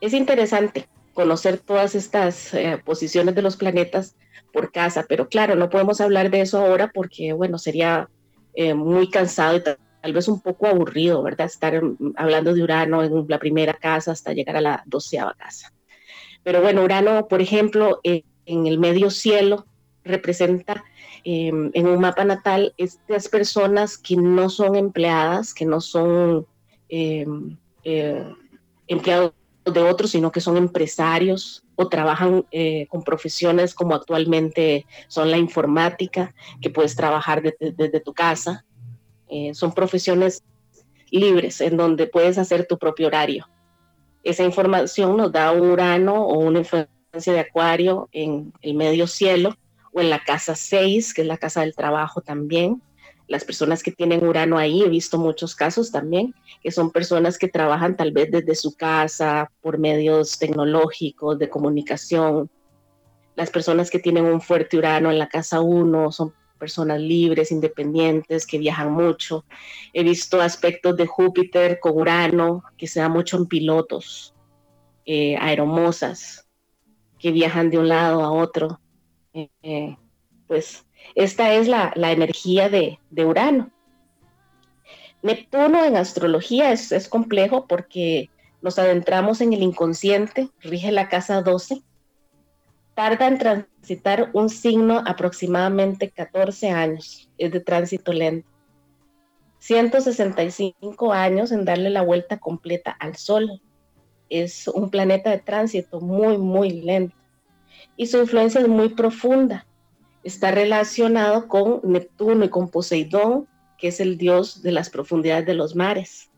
Es 0.00 0.12
interesante 0.12 0.88
conocer 1.16 1.56
todas 1.56 1.94
estas 1.94 2.52
eh, 2.52 2.78
posiciones 2.84 3.34
de 3.34 3.40
los 3.40 3.56
planetas 3.56 4.16
por 4.52 4.70
casa, 4.70 5.06
pero 5.08 5.30
claro, 5.30 5.56
no 5.56 5.70
podemos 5.70 6.02
hablar 6.02 6.30
de 6.30 6.42
eso 6.42 6.58
ahora 6.58 6.92
porque, 6.92 7.32
bueno, 7.32 7.58
sería 7.58 8.10
eh, 8.54 8.74
muy 8.74 9.08
cansado 9.08 9.56
y 9.56 9.62
tal 9.62 10.12
vez 10.12 10.28
un 10.28 10.42
poco 10.42 10.66
aburrido, 10.66 11.22
¿verdad? 11.22 11.46
Estar 11.46 11.80
hablando 12.16 12.52
de 12.52 12.62
Urano 12.62 13.02
en 13.02 13.24
la 13.28 13.38
primera 13.38 13.72
casa 13.72 14.12
hasta 14.12 14.34
llegar 14.34 14.56
a 14.56 14.60
la 14.60 14.82
doceava 14.84 15.32
casa. 15.32 15.72
Pero 16.44 16.60
bueno, 16.60 16.84
Urano, 16.84 17.26
por 17.28 17.40
ejemplo, 17.40 17.98
en 18.04 18.66
el 18.66 18.78
medio 18.78 19.10
cielo 19.10 19.64
representa 20.04 20.84
em, 21.24 21.70
en 21.72 21.86
un 21.86 21.98
mapa 21.98 22.26
natal 22.26 22.74
estas 22.76 23.28
personas 23.28 23.96
que 23.96 24.16
no 24.16 24.50
son 24.50 24.76
empleadas, 24.76 25.54
que 25.54 25.64
no 25.64 25.80
son 25.80 26.46
em, 26.90 27.56
eh, 27.84 28.22
empleados 28.86 29.32
de 29.72 29.82
otros, 29.82 30.10
sino 30.10 30.30
que 30.30 30.40
son 30.40 30.56
empresarios 30.56 31.64
o 31.74 31.88
trabajan 31.88 32.44
eh, 32.50 32.86
con 32.88 33.02
profesiones 33.02 33.74
como 33.74 33.94
actualmente 33.94 34.86
son 35.08 35.30
la 35.30 35.38
informática, 35.38 36.34
que 36.60 36.70
puedes 36.70 36.96
trabajar 36.96 37.42
desde 37.42 38.00
tu 38.00 38.14
casa. 38.14 38.64
Eh, 39.28 39.54
son 39.54 39.72
profesiones 39.72 40.44
libres 41.10 41.60
en 41.60 41.76
donde 41.76 42.06
puedes 42.06 42.38
hacer 42.38 42.66
tu 42.66 42.78
propio 42.78 43.08
horario. 43.08 43.48
Esa 44.22 44.44
información 44.44 45.16
nos 45.16 45.32
da 45.32 45.52
un 45.52 45.70
Urano 45.70 46.26
o 46.26 46.38
una 46.38 46.60
influencia 46.60 47.32
de 47.32 47.40
Acuario 47.40 48.08
en 48.12 48.52
el 48.62 48.74
medio 48.74 49.06
cielo. 49.06 49.56
o 49.92 50.00
en 50.02 50.10
la 50.10 50.22
casa 50.22 50.54
6, 50.54 51.14
que 51.14 51.22
es 51.22 51.26
la 51.26 51.38
casa 51.38 51.62
del 51.62 51.74
trabajo 51.74 52.20
también. 52.20 52.82
Las 53.28 53.44
personas 53.44 53.82
que 53.82 53.90
tienen 53.90 54.24
Urano 54.24 54.56
ahí, 54.56 54.82
he 54.82 54.88
visto 54.88 55.18
muchos 55.18 55.54
casos 55.54 55.90
también, 55.90 56.34
que 56.62 56.70
son 56.70 56.92
personas 56.92 57.38
que 57.38 57.48
trabajan 57.48 57.96
tal 57.96 58.12
vez 58.12 58.30
desde 58.30 58.54
su 58.54 58.76
casa, 58.76 59.50
por 59.60 59.78
medios 59.78 60.38
tecnológicos, 60.38 61.38
de 61.38 61.48
comunicación. 61.48 62.48
Las 63.34 63.50
personas 63.50 63.90
que 63.90 63.98
tienen 63.98 64.24
un 64.24 64.40
fuerte 64.40 64.78
Urano 64.78 65.10
en 65.10 65.18
la 65.18 65.28
casa 65.28 65.60
1 65.60 66.12
son 66.12 66.32
personas 66.58 67.00
libres, 67.00 67.52
independientes, 67.52 68.46
que 68.46 68.58
viajan 68.58 68.92
mucho. 68.92 69.44
He 69.92 70.02
visto 70.02 70.40
aspectos 70.40 70.96
de 70.96 71.06
Júpiter 71.06 71.78
con 71.80 71.96
Urano, 71.96 72.62
que 72.78 72.86
se 72.86 73.00
da 73.00 73.08
mucho 73.08 73.36
en 73.36 73.46
pilotos, 73.46 74.34
eh, 75.04 75.36
aeromosas, 75.36 76.46
que 77.18 77.30
viajan 77.30 77.70
de 77.70 77.78
un 77.78 77.88
lado 77.88 78.22
a 78.22 78.30
otro. 78.30 78.80
Eh, 79.32 79.50
eh, 79.62 79.96
pues 80.46 80.86
esta 81.14 81.52
es 81.52 81.68
la, 81.68 81.92
energía 81.96 82.68
de, 82.68 82.98
Urano. 83.24 83.70
Neptuno 85.22 85.84
en 85.84 85.96
astrología 85.96 86.72
es, 86.72 87.08
complejo 87.08 87.66
porque 87.66 88.30
nos 88.62 88.78
adentramos 88.78 89.40
en 89.40 89.52
el 89.52 89.62
inconsciente, 89.62 90.50
rige 90.60 90.92
la 90.92 91.08
casa 91.08 91.42
12 91.42 91.82
tarda 92.96 93.28
en 93.28 93.36
transitar 93.36 94.30
un 94.32 94.48
signo 94.48 95.02
aproximadamente 95.06 96.10
14 96.10 96.70
años, 96.70 97.28
es 97.36 97.52
de 97.52 97.60
tránsito 97.60 98.10
lento. 98.12 98.48
165 99.58 101.12
años 101.12 101.52
en 101.52 101.66
darle 101.66 101.90
la 101.90 102.00
vuelta 102.00 102.38
completa 102.38 102.96
al 102.98 103.16
Sol. 103.16 103.60
Es 104.30 104.66
un 104.68 104.90
planeta 104.90 105.30
de 105.30 105.38
tránsito 105.38 106.00
muy, 106.00 106.38
muy 106.38 106.70
lento. 106.70 107.14
Y 107.96 108.06
su 108.06 108.18
influencia 108.18 108.62
es 108.62 108.68
muy 108.68 108.88
profunda. 108.90 109.66
Está 110.26 110.50
relacionado 110.50 111.46
con 111.46 111.82
Neptuno 111.84 112.44
y 112.44 112.48
con 112.48 112.68
Poseidón, 112.68 113.46
que 113.78 113.86
es 113.86 114.00
el 114.00 114.18
dios 114.18 114.60
de 114.60 114.72
las 114.72 114.90
profundidades 114.90 115.46
de 115.46 115.54
los 115.54 115.76
mares. 115.76 116.32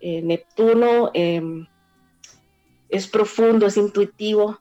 Eh, 0.00 0.22
Neptuno 0.22 1.10
em, 1.12 1.66
es 2.88 3.08
profundo, 3.08 3.66
es 3.66 3.76
intuitivo, 3.76 4.60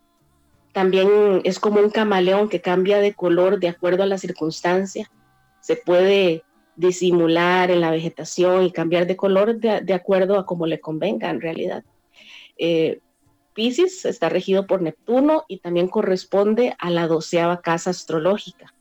también 0.72 1.42
es 1.44 1.60
como 1.60 1.80
un 1.80 1.92
camaleón 1.92 2.50
que 2.50 2.60
cambia 2.60 2.98
de 2.98 3.14
color 3.14 3.60
de 3.60 3.68
acuerdo 3.68 4.02
a 4.02 4.08
la 4.08 4.18
circunstancia. 4.18 5.12
Se 5.62 5.76
puede 5.76 6.44
disimular 6.76 7.70
en 7.70 7.82
la 7.82 7.92
vegetación 7.92 8.64
y 8.64 8.72
cambiar 8.72 9.06
de 9.06 9.16
color 9.16 9.60
de, 9.60 9.94
acuerdo 9.94 10.40
a 10.40 10.48
como 10.48 10.66
le 10.66 10.80
convenga 10.80 11.30
en 11.30 11.40
realidad. 11.40 11.84
Eh, 12.58 13.00
Pisces 13.60 14.06
está 14.06 14.30
regido 14.30 14.66
por 14.66 14.82
Neptuno 14.82 15.44
y 15.50 15.58
también 15.58 15.90
corresponde 15.90 16.78
a 16.80 16.90
la 16.90 17.08
doceava 17.08 17.60
casa 17.60 17.90
astrológica, 17.90 18.74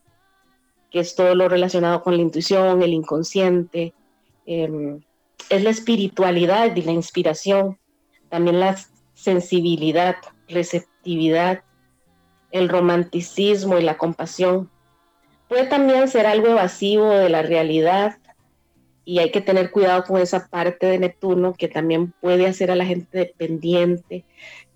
que 0.93 1.01
es 1.01 1.17
todo 1.17 1.35
lo 1.35 1.49
relacionado 1.49 2.01
con 2.05 2.15
la 2.15 2.23
intuición, 2.23 2.81
el 2.81 2.95
inconsciente, 2.95 3.93
em, 4.47 5.01
es 5.51 5.65
la 5.65 5.71
espiritualidad 5.71 6.77
y 6.77 6.83
la 6.83 6.93
inspiración, 6.93 7.77
también 8.29 8.61
la 8.61 8.77
sensibilidad, 9.15 10.15
receptividad, 10.47 11.65
el 12.53 12.69
romanticismo 12.69 13.79
y 13.79 13.83
la 13.83 13.99
compasión. 13.99 14.71
Puede 15.49 15.67
también 15.67 16.07
ser 16.07 16.25
algo 16.25 16.47
evasivo 16.47 17.11
de 17.11 17.31
la 17.31 17.43
realidad 17.43 18.19
y 19.05 19.19
hay 19.19 19.33
que 19.33 19.41
tener 19.41 19.73
cuidado 19.73 20.05
con 20.05 20.21
esa 20.21 20.49
parte 20.49 20.87
de 20.87 21.01
Neptuno 21.01 21.55
que 21.55 21.67
también 21.67 22.13
puede 22.21 22.47
hacer 22.47 22.71
a 22.71 22.77
la 22.77 22.85
gente 22.85 23.19
dependiente 23.19 24.25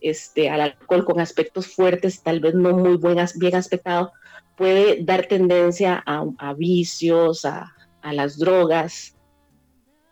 este, 0.03 0.51
al 0.51 0.61
alcohol 0.61 1.05
con 1.05 1.21
aspectos 1.21 1.67
fuertes, 1.67 2.23
tal 2.23 2.41
vez 2.41 2.55
no 2.55 2.73
muy 2.73 2.99
bien 2.99 3.55
aspectado, 3.55 4.13
puede 4.57 5.03
dar 5.03 5.27
tendencia 5.27 6.03
a, 6.07 6.55
vicios, 6.55 7.45
a, 7.45 7.73
las 8.13 8.39
drogas. 8.39 9.17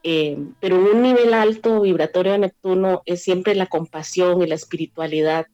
Eh, 0.02 0.38
pero 0.60 0.76
un 0.76 1.02
nivel 1.02 1.34
alto 1.34 1.82
vibratorio 1.82 2.32
de 2.32 2.38
Neptuno 2.38 3.02
es 3.04 3.22
siempre 3.22 3.54
la 3.54 3.66
compasión 3.66 4.40
y 4.40 4.46
la 4.46 4.54
espiritualidad 4.54 5.46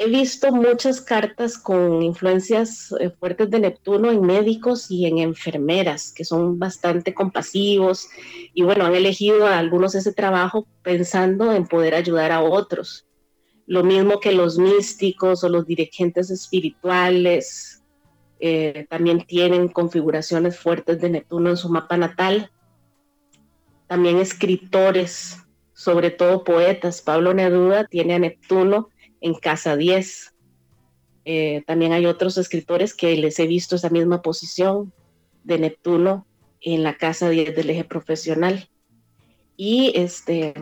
he 0.00 0.08
visto 0.08 0.50
muchas 0.50 1.02
cartas 1.02 1.58
con 1.58 2.02
influencias 2.02 2.90
eh, 2.98 3.10
fuertes 3.10 3.50
de 3.50 3.60
Neptuno 3.60 4.10
en 4.10 4.22
médicos 4.22 4.90
y 4.90 5.04
en 5.04 5.18
enfermeras, 5.18 6.10
que 6.10 6.24
son 6.24 6.58
bastante 6.58 7.12
compasivos 7.12 8.08
y 8.54 8.62
bueno, 8.62 8.86
han 8.86 8.94
elegido 8.94 9.46
a 9.46 9.58
algunos 9.58 9.94
ese 9.94 10.14
trabajo 10.14 10.66
pensando 10.82 11.52
en 11.52 11.66
poder 11.66 11.94
ayudar 11.94 12.32
a 12.32 12.40
otros. 12.40 13.06
Lo 13.70 13.84
mismo 13.84 14.18
que 14.18 14.32
los 14.32 14.58
místicos 14.58 15.44
o 15.44 15.48
los 15.48 15.64
dirigentes 15.64 16.28
espirituales 16.28 17.84
eh, 18.40 18.84
también 18.90 19.24
tienen 19.24 19.68
configuraciones 19.68 20.58
fuertes 20.58 21.00
de 21.00 21.08
Neptuno 21.08 21.50
en 21.50 21.56
su 21.56 21.68
mapa 21.68 21.96
natal. 21.96 22.50
También 23.86 24.18
escritores, 24.18 25.36
sobre 25.72 26.10
todo 26.10 26.42
poetas. 26.42 27.00
Pablo 27.00 27.32
Neruda 27.32 27.84
tiene 27.84 28.14
a 28.14 28.18
Neptuno 28.18 28.88
en 29.20 29.34
Casa 29.34 29.76
10. 29.76 30.34
Eh, 31.24 31.62
también 31.64 31.92
hay 31.92 32.06
otros 32.06 32.38
escritores 32.38 32.92
que 32.92 33.16
les 33.16 33.38
he 33.38 33.46
visto 33.46 33.76
esa 33.76 33.88
misma 33.88 34.20
posición 34.20 34.92
de 35.44 35.60
Neptuno 35.60 36.26
en 36.60 36.82
la 36.82 36.96
Casa 36.96 37.28
10 37.28 37.54
del 37.54 37.70
eje 37.70 37.84
profesional. 37.84 38.68
Y 39.56 39.92
este, 39.94 40.54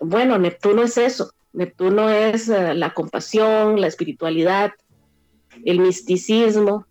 bueno, 0.00 0.36
Neptuno 0.36 0.82
es 0.82 0.98
eso. 0.98 1.32
Neptuno 1.56 2.10
es 2.10 2.48
eh, 2.48 2.74
la 2.74 2.92
compasión, 2.92 3.80
la 3.80 3.86
espiritualidad, 3.86 4.72
el 5.64 5.80
misticismo. 5.80 6.86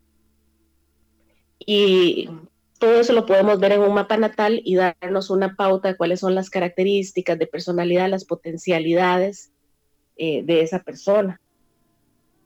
Y 1.59 2.29
todo 2.79 2.99
eso 2.99 3.13
lo 3.13 3.25
podemos 3.25 3.59
ver 3.59 3.73
en 3.73 3.81
un 3.81 3.93
mapa 3.93 4.17
natal 4.17 4.61
y 4.63 4.75
darnos 4.75 5.29
una 5.29 5.55
pauta 5.55 5.89
de 5.89 5.97
cuáles 5.97 6.19
son 6.19 6.35
las 6.35 6.49
características 6.49 7.37
de 7.37 7.47
personalidad, 7.47 8.09
las 8.09 8.25
potencialidades 8.25 9.51
eh, 10.17 10.43
de 10.43 10.61
esa 10.61 10.79
persona. 10.79 11.39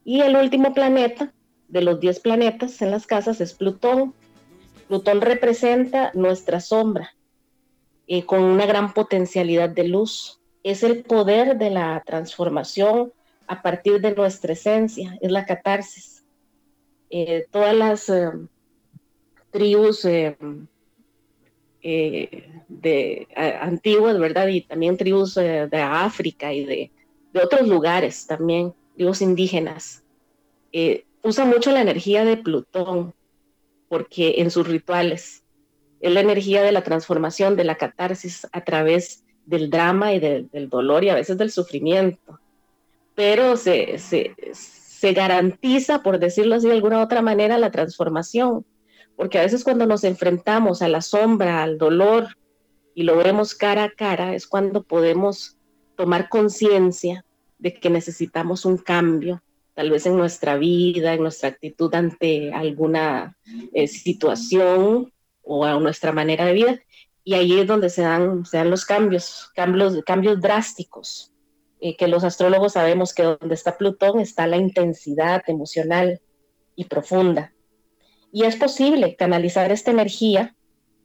Y 0.04 0.20
el 0.22 0.36
último 0.36 0.74
planeta 0.74 1.34
de 1.70 1.82
los 1.82 2.00
10 2.02 2.20
planetas 2.20 2.82
en 2.82 2.92
las 2.92 3.08
casas 3.08 3.40
es 3.40 3.54
Plutón. 3.54 4.14
Plutón 4.90 5.22
representa 5.22 6.12
nuestra 6.16 6.60
sombra 6.60 7.16
eh, 8.08 8.26
con 8.26 8.42
una 8.42 8.66
gran 8.66 8.94
potencialidad 8.94 9.70
de 9.70 9.88
luz. 9.88 10.39
Es 10.64 10.84
el 10.84 11.04
poder 11.04 11.58
de 11.58 11.70
la 11.70 12.02
transformación 12.06 13.14
a 13.48 13.62
partir 13.62 14.00
de 14.02 14.14
nuestra 14.14 14.54
esencia, 14.54 15.18
es 15.22 15.32
la 15.32 15.46
catarsis. 15.46 16.24
Eh, 17.10 17.48
todas 17.50 17.76
las 17.76 18.12
tribus 19.52 20.04
de 20.04 20.38
antiguas, 23.36 24.20
¿verdad? 24.20 24.48
Y 24.48 24.62
también 24.62 24.98
tribus 24.98 25.36
de 25.36 25.82
África 25.82 26.54
y 26.54 26.66
de 26.66 26.92
de 27.34 27.42
otros 27.42 27.68
lugares 27.68 28.28
también, 28.28 28.74
los 28.98 29.22
indígenas, 29.22 30.04
eh, 30.72 31.06
usa 31.24 31.46
mucho 31.46 31.72
la 31.72 31.82
energía 31.82 32.26
de 32.26 32.38
Plutón, 32.38 33.14
porque 33.88 34.36
en 34.38 34.52
sus 34.52 34.68
rituales 34.68 35.44
es 36.02 36.12
la 36.12 36.22
energía 36.22 36.64
de 36.64 36.72
la 36.72 36.84
transformación, 36.84 37.56
de 37.56 37.64
la 37.64 37.76
catarsis 37.76 38.48
a 38.52 38.64
través 38.64 39.24
del 39.46 39.70
drama 39.70 40.14
y 40.14 40.20
del 40.20 40.70
dolor 40.70 41.04
y 41.04 41.10
a 41.10 41.16
veces 41.16 41.38
del 41.38 41.52
sufrimiento. 41.52 42.40
Pero 43.16 43.58
se, 43.58 43.98
se, 43.98 44.36
se 44.54 45.14
garantiza, 45.14 46.04
por 46.04 46.20
decirlo 46.20 46.56
así 46.56 46.68
de 46.68 46.74
alguna 46.74 47.02
otra 47.02 47.22
manera, 47.22 47.58
la 47.58 47.72
transformación, 47.72 48.66
porque 49.16 49.40
a 49.40 49.44
veces 49.44 49.64
cuando 49.64 49.86
nos 49.86 50.04
enfrentamos 50.04 50.82
a 50.82 50.88
la 50.88 51.02
sombra, 51.02 51.64
al 51.64 51.78
dolor, 51.78 52.28
y 52.94 53.04
lo 53.04 53.16
vemos 53.16 53.56
cara 53.56 53.86
a 53.86 53.92
cara, 53.92 54.36
es 54.36 54.46
cuando 54.46 54.84
podemos 54.84 55.58
tomar 55.96 56.30
conciencia 56.30 57.26
de 57.58 57.74
que 57.74 57.90
necesitamos 57.90 58.66
un 58.66 58.78
cambio, 58.78 59.42
tal 59.74 59.90
vez 59.90 60.06
en 60.06 60.18
nuestra 60.18 60.58
vida, 60.58 61.14
en 61.14 61.22
nuestra 61.22 61.50
actitud 61.50 61.94
ante 61.96 62.52
alguna 62.54 63.38
eh, 63.74 63.88
situación 63.88 65.14
o 65.44 65.66
a 65.66 65.80
nuestra 65.80 66.12
manera 66.12 66.46
de 66.46 66.54
vida. 66.54 66.80
Y 67.30 67.36
ahí 67.36 67.60
es 67.60 67.68
donde 67.68 67.92
se 67.92 68.02
dan, 68.02 68.44
se 68.44 68.58
dan 68.58 68.72
los 68.72 68.86
cambios, 68.86 69.52
cambios, 69.54 70.02
cambios 70.04 70.42
drásticos, 70.42 71.32
eh, 71.80 71.96
que 71.96 72.08
los 72.08 72.24
astrólogos 72.24 72.74
sabemos 72.74 73.14
que 73.14 73.22
donde 73.22 73.54
está 73.54 73.78
Plutón 73.78 74.20
está 74.20 74.48
la 74.48 74.58
intensidad 74.58 75.44
emocional 75.46 76.22
y 76.76 76.86
profunda. 76.86 77.54
Y 78.32 78.46
es 78.46 78.56
posible 78.56 79.16
canalizar 79.16 79.72
esta 79.72 79.92
energía 79.92 80.56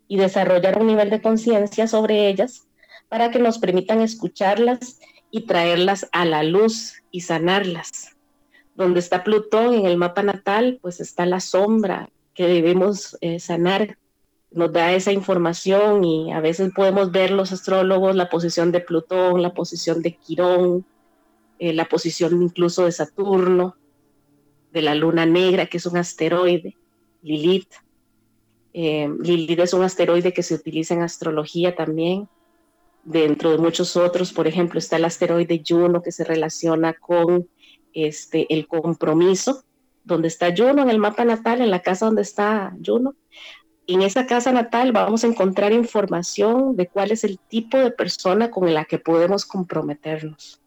y 0.08 0.16
desarrollar 0.16 0.78
un 0.80 0.86
nivel 0.86 1.10
de 1.10 1.20
conciencia 1.20 1.86
sobre 1.88 2.26
ellas 2.30 2.68
para 3.10 3.30
que 3.30 3.38
nos 3.38 3.58
permitan 3.58 4.00
escucharlas 4.00 5.00
y 5.30 5.42
traerlas 5.42 6.08
a 6.12 6.24
la 6.24 6.42
luz 6.42 7.02
y 7.10 7.20
sanarlas. 7.20 8.16
Donde 8.74 9.00
está 9.00 9.24
Plutón 9.24 9.74
en 9.74 9.84
el 9.84 9.98
mapa 9.98 10.22
natal, 10.22 10.78
pues 10.80 11.00
está 11.00 11.26
la 11.26 11.40
sombra 11.40 12.08
que 12.32 12.46
debemos 12.46 13.18
eh, 13.20 13.40
sanar. 13.40 13.98
Nos 14.54 14.72
da 14.72 14.92
esa 14.92 15.10
información 15.10 16.04
y 16.04 16.32
a 16.32 16.38
veces 16.38 16.72
podemos 16.72 17.10
ver 17.10 17.32
los 17.32 17.50
astrólogos 17.50 18.14
la 18.14 18.28
posición 18.28 18.70
de 18.70 18.78
Plutón, 18.78 19.42
la 19.42 19.52
posición 19.52 20.00
de 20.00 20.14
Quirón, 20.14 20.86
eh, 21.58 21.72
la 21.72 21.86
posición 21.86 22.40
incluso 22.40 22.84
de 22.84 22.92
Saturno, 22.92 23.74
de 24.72 24.82
la 24.82 24.94
luna 24.94 25.26
negra, 25.26 25.66
que 25.66 25.78
es 25.78 25.86
un 25.86 25.96
asteroide, 25.96 26.76
Lilith. 27.22 27.72
Eh, 28.74 29.08
Lilith 29.20 29.58
es 29.58 29.74
un 29.74 29.82
asteroide 29.82 30.32
que 30.32 30.44
se 30.44 30.54
utiliza 30.54 30.94
en 30.94 31.02
astrología 31.02 31.74
también. 31.74 32.28
Dentro 33.02 33.50
de 33.50 33.58
muchos 33.58 33.96
otros, 33.96 34.32
por 34.32 34.46
ejemplo, 34.46 34.78
está 34.78 34.98
el 34.98 35.04
asteroide 35.04 35.64
Juno 35.66 36.00
que 36.00 36.12
se 36.12 36.22
relaciona 36.22 36.92
con 36.94 37.48
este, 37.92 38.46
el 38.54 38.68
compromiso, 38.68 39.64
donde 40.04 40.28
está 40.28 40.54
Juno 40.56 40.82
en 40.82 40.90
el 40.90 40.98
mapa 40.98 41.24
natal, 41.24 41.60
en 41.60 41.72
la 41.72 41.82
casa 41.82 42.06
donde 42.06 42.22
está 42.22 42.76
Juno. 42.84 43.16
En 43.86 44.00
esa 44.00 44.26
casa 44.26 44.50
natal 44.50 44.92
vamos 44.92 45.24
a 45.24 45.26
encontrar 45.26 45.72
información 45.72 46.74
de 46.74 46.88
cuál 46.88 47.10
es 47.10 47.22
el 47.22 47.38
tipo 47.38 47.76
de 47.76 47.90
persona 47.90 48.50
con 48.50 48.72
la 48.72 48.86
que 48.86 48.98
podemos 48.98 49.44
comprometernos. 49.44 50.62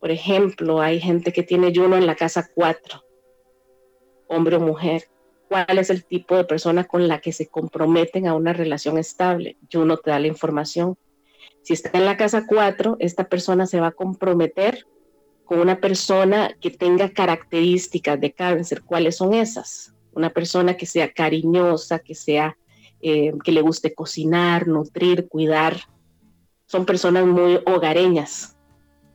Por 0.00 0.10
ejemplo, 0.10 0.80
hay 0.80 1.00
gente 1.00 1.34
que 1.34 1.42
tiene 1.42 1.70
Juno 1.74 1.96
en 1.96 2.06
la 2.06 2.16
casa 2.16 2.48
4, 2.54 3.04
hombre 4.26 4.56
o 4.56 4.60
mujer. 4.60 5.10
¿Cuál 5.48 5.78
es 5.78 5.90
el 5.90 6.06
tipo 6.06 6.34
de 6.34 6.44
persona 6.44 6.84
con 6.84 7.08
la 7.08 7.20
que 7.20 7.30
se 7.30 7.48
comprometen 7.48 8.26
a 8.26 8.34
una 8.34 8.54
relación 8.54 8.96
estable? 8.96 9.58
Juno 9.70 9.98
te 9.98 10.12
da 10.12 10.18
la 10.18 10.28
información. 10.28 10.96
Si 11.60 11.74
está 11.74 11.90
en 11.98 12.06
la 12.06 12.16
casa 12.16 12.46
4, 12.46 12.96
esta 13.00 13.28
persona 13.28 13.66
se 13.66 13.80
va 13.80 13.88
a 13.88 13.92
comprometer 13.92 14.86
con 15.44 15.60
una 15.60 15.78
persona 15.78 16.56
que 16.58 16.70
tenga 16.70 17.10
características 17.10 18.18
de 18.18 18.32
cáncer. 18.32 18.82
¿Cuáles 18.82 19.18
son 19.18 19.34
esas? 19.34 19.91
Una 20.12 20.30
persona 20.30 20.76
que 20.76 20.86
sea 20.86 21.12
cariñosa, 21.12 21.98
que 21.98 22.14
sea 22.14 22.56
eh, 23.00 23.32
que 23.44 23.52
le 23.52 23.62
guste 23.62 23.94
cocinar, 23.94 24.68
nutrir, 24.68 25.28
cuidar. 25.28 25.76
Son 26.66 26.86
personas 26.86 27.26
muy 27.26 27.60
hogareñas, 27.66 28.56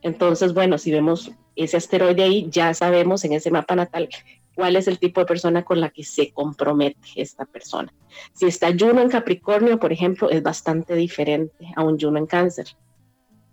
entonces, 0.02 0.54
bueno, 0.54 0.78
si 0.78 0.90
vemos 0.90 1.30
ese 1.56 1.76
asteroide 1.76 2.22
ahí, 2.22 2.48
ya 2.50 2.72
sabemos 2.74 3.24
en 3.24 3.32
ese 3.32 3.50
mapa 3.50 3.74
natal 3.74 4.08
cuál 4.54 4.76
es 4.76 4.88
el 4.88 4.98
tipo 4.98 5.20
de 5.20 5.26
persona 5.26 5.64
con 5.64 5.80
la 5.80 5.90
que 5.90 6.02
se 6.02 6.32
compromete 6.32 7.08
esta 7.16 7.44
persona. 7.44 7.92
Si 8.32 8.46
está 8.46 8.72
Juno 8.76 9.00
en 9.00 9.08
Capricornio, 9.08 9.78
por 9.78 9.92
ejemplo, 9.92 10.30
es 10.30 10.42
bastante 10.42 10.94
diferente 10.94 11.72
a 11.76 11.84
un 11.84 11.98
Juno 11.98 12.18
en 12.18 12.26
Cáncer. 12.26 12.66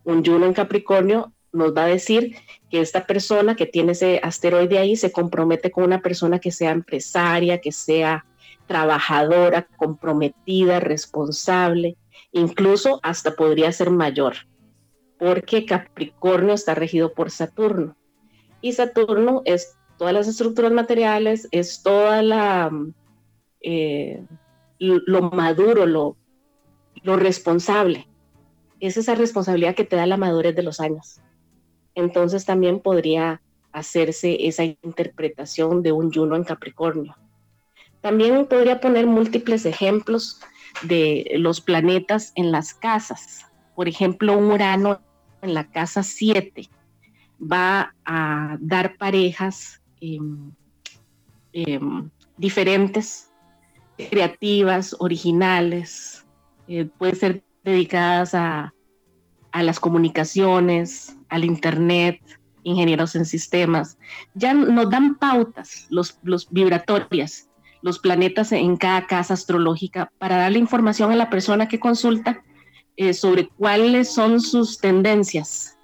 Un 0.04 0.26
Juno 0.26 0.46
en 0.46 0.54
Capricornio 0.54 1.32
nos 1.56 1.76
va 1.76 1.86
a 1.86 1.88
decir 1.88 2.36
que 2.70 2.82
esta 2.82 3.06
persona 3.06 3.56
que 3.56 3.66
tiene 3.66 3.94
ese 3.94 4.20
asteroide 4.22 4.78
ahí 4.78 4.96
se 4.96 5.12
compromete 5.12 5.72
con 5.72 5.84
una 5.84 6.02
persona 6.02 6.40
que 6.40 6.52
sea 6.52 6.72
empresaria, 6.72 7.60
que 7.60 7.72
sea 7.72 8.26
trabajadora, 8.68 9.68
comprometida, 9.78 10.80
responsable, 10.80 11.98
incluso 12.32 13.00
hasta 13.04 13.36
podría 13.36 13.72
ser 13.72 13.90
mayor 13.90 14.36
porque 15.18 15.66
Capricornio 15.66 16.54
está 16.54 16.76
regido 16.76 17.14
por 17.14 17.32
Saturno. 17.32 17.96
Y 18.62 18.74
Saturno 18.74 19.42
es 19.46 19.78
todas 19.98 20.14
las 20.14 20.28
estructuras 20.28 20.72
materiales, 20.72 21.48
es 21.52 21.84
toda 21.84 22.22
la 22.22 22.72
eh, 23.62 24.24
lo 24.80 25.22
maduro, 25.32 25.86
lo, 25.86 26.18
lo 27.04 27.16
responsable. 27.16 28.08
Es 28.80 28.98
esa 28.98 29.16
responsabilidad 29.16 29.76
que 29.76 29.86
te 29.86 29.96
da 29.96 30.06
la 30.06 30.18
madurez 30.18 30.56
de 30.56 30.64
los 30.64 30.80
años. 30.80 31.22
Entonces 31.96 32.46
también 32.46 32.80
podría 32.80 33.42
hacerse 33.72 34.48
esa 34.48 34.64
interpretación 34.64 35.82
de 35.84 35.92
un 35.92 36.12
Juno 36.14 36.36
en 36.36 36.44
Capricornio. 36.44 37.16
También 38.02 38.46
podría 38.46 38.80
poner 38.80 39.08
múltiples 39.08 39.66
ejemplos 39.66 40.40
de 40.84 41.32
los 41.38 41.62
planetas 41.62 42.32
en 42.36 42.52
las 42.52 42.74
casas. 42.74 43.46
Por 43.76 43.88
ejemplo, 43.88 44.38
un 44.38 44.52
Urano 44.52 45.02
en 45.42 45.54
la 45.54 45.70
casa 45.70 46.04
7 46.04 46.70
va 47.42 47.94
a 48.06 48.58
dar 48.60 48.98
parejas 48.98 49.82
em, 50.00 50.52
em, 51.54 52.10
diferentes, 52.38 53.32
creativas, 53.98 54.96
originales, 55.00 56.26
eh, 56.68 56.86
pueden 56.86 57.16
ser 57.16 57.44
dedicadas 57.64 58.34
a, 58.34 58.72
las 59.54 59.80
comunicaciones, 59.80 61.16
al 61.36 61.46
Internet, 61.46 62.20
ingenieros 62.64 63.16
en 63.16 63.26
sistemas. 63.26 63.98
Ya 64.34 64.54
nos 64.54 64.90
dan 64.90 65.16
pautas, 65.16 65.88
los, 65.90 66.20
los 66.24 66.50
vibratorias, 66.50 67.48
los 67.82 68.00
planetas 68.00 68.52
en 68.52 68.78
cada 68.78 69.06
casa 69.06 69.36
astrológica 69.36 70.12
para 70.18 70.38
darle 70.38 70.60
información 70.60 71.12
a 71.12 71.16
la 71.16 71.30
persona 71.30 71.68
que 71.68 71.80
consulta 71.80 72.42
eh, 72.98 73.14
sobre 73.14 73.48
cuáles 73.48 74.14
son 74.14 74.42
sus 74.42 74.80
tendencias. 74.80 75.78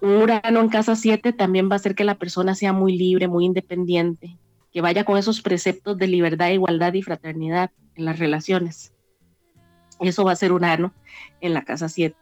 Urano 0.00 0.60
en 0.60 0.68
casa 0.68 0.94
7 0.94 1.32
también 1.32 1.68
va 1.68 1.72
a 1.74 1.76
hacer 1.76 1.94
que 1.94 2.04
la 2.04 2.14
persona 2.14 2.54
sea 2.54 2.72
muy 2.72 2.96
libre, 2.96 3.26
muy 3.26 3.44
independiente, 3.44 4.36
que 4.72 4.80
vaya 4.80 5.04
con 5.04 5.18
esos 5.18 5.42
preceptos 5.42 5.98
de 5.98 6.06
libertad, 6.06 6.50
igualdad 6.50 6.94
y 6.94 7.02
fraternidad 7.02 7.72
en 7.96 8.04
las 8.04 8.18
relaciones. 8.20 8.92
Eso 9.98 10.24
va 10.24 10.32
a 10.32 10.36
ser 10.36 10.52
Urano 10.52 10.94
en 11.40 11.54
la 11.54 11.64
casa 11.64 11.88
7. 11.88 12.16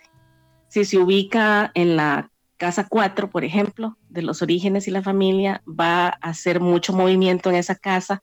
Si 0.69 0.87
se 0.87 0.97
ubica 0.97 1.71
en 1.75 1.97
la 1.97 2.31
casa 2.57 2.87
4, 2.89 3.31
por 3.31 3.45
ejemplo, 3.45 3.97
de 4.09 4.23
los 4.23 4.43
orígenes 4.43 4.89
y 4.89 4.91
la 4.91 5.03
familia, 5.03 5.63
va 5.69 6.07
a 6.09 6.31
hacer 6.31 6.61
mucho 6.61 6.93
movimiento 6.93 7.51
en 7.51 7.57
esa 7.57 7.75
casa, 7.75 8.23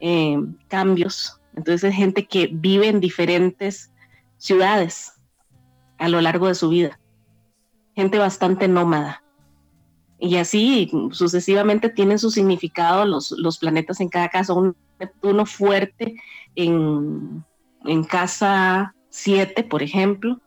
eh, 0.00 0.38
cambios. 0.68 1.40
Entonces, 1.56 1.94
gente 1.94 2.26
que 2.26 2.48
vive 2.52 2.88
en 2.88 3.00
diferentes 3.00 3.92
ciudades, 4.38 5.12
a 5.98 6.08
lo 6.08 6.20
largo 6.20 6.48
de 6.48 6.56
su 6.56 6.68
vida. 6.68 6.98
Gente 7.94 8.18
bastante 8.18 8.66
nómada. 8.66 9.22
Y 10.18 10.36
así 10.36 10.90
sucesivamente 11.12 11.90
tienen 11.90 12.18
su 12.18 12.30
significado 12.30 13.04
los, 13.04 13.30
los 13.32 13.58
planetas 13.58 14.00
en 14.00 14.08
cada 14.08 14.28
caso. 14.28 14.56
Un 14.56 14.76
Neptuno 14.98 15.46
fuerte 15.46 16.14
en, 16.54 17.44
en 17.84 18.04
casa 18.04 18.94
7, 19.10 19.64
por 19.64 19.82
ejemplo, 19.82 20.40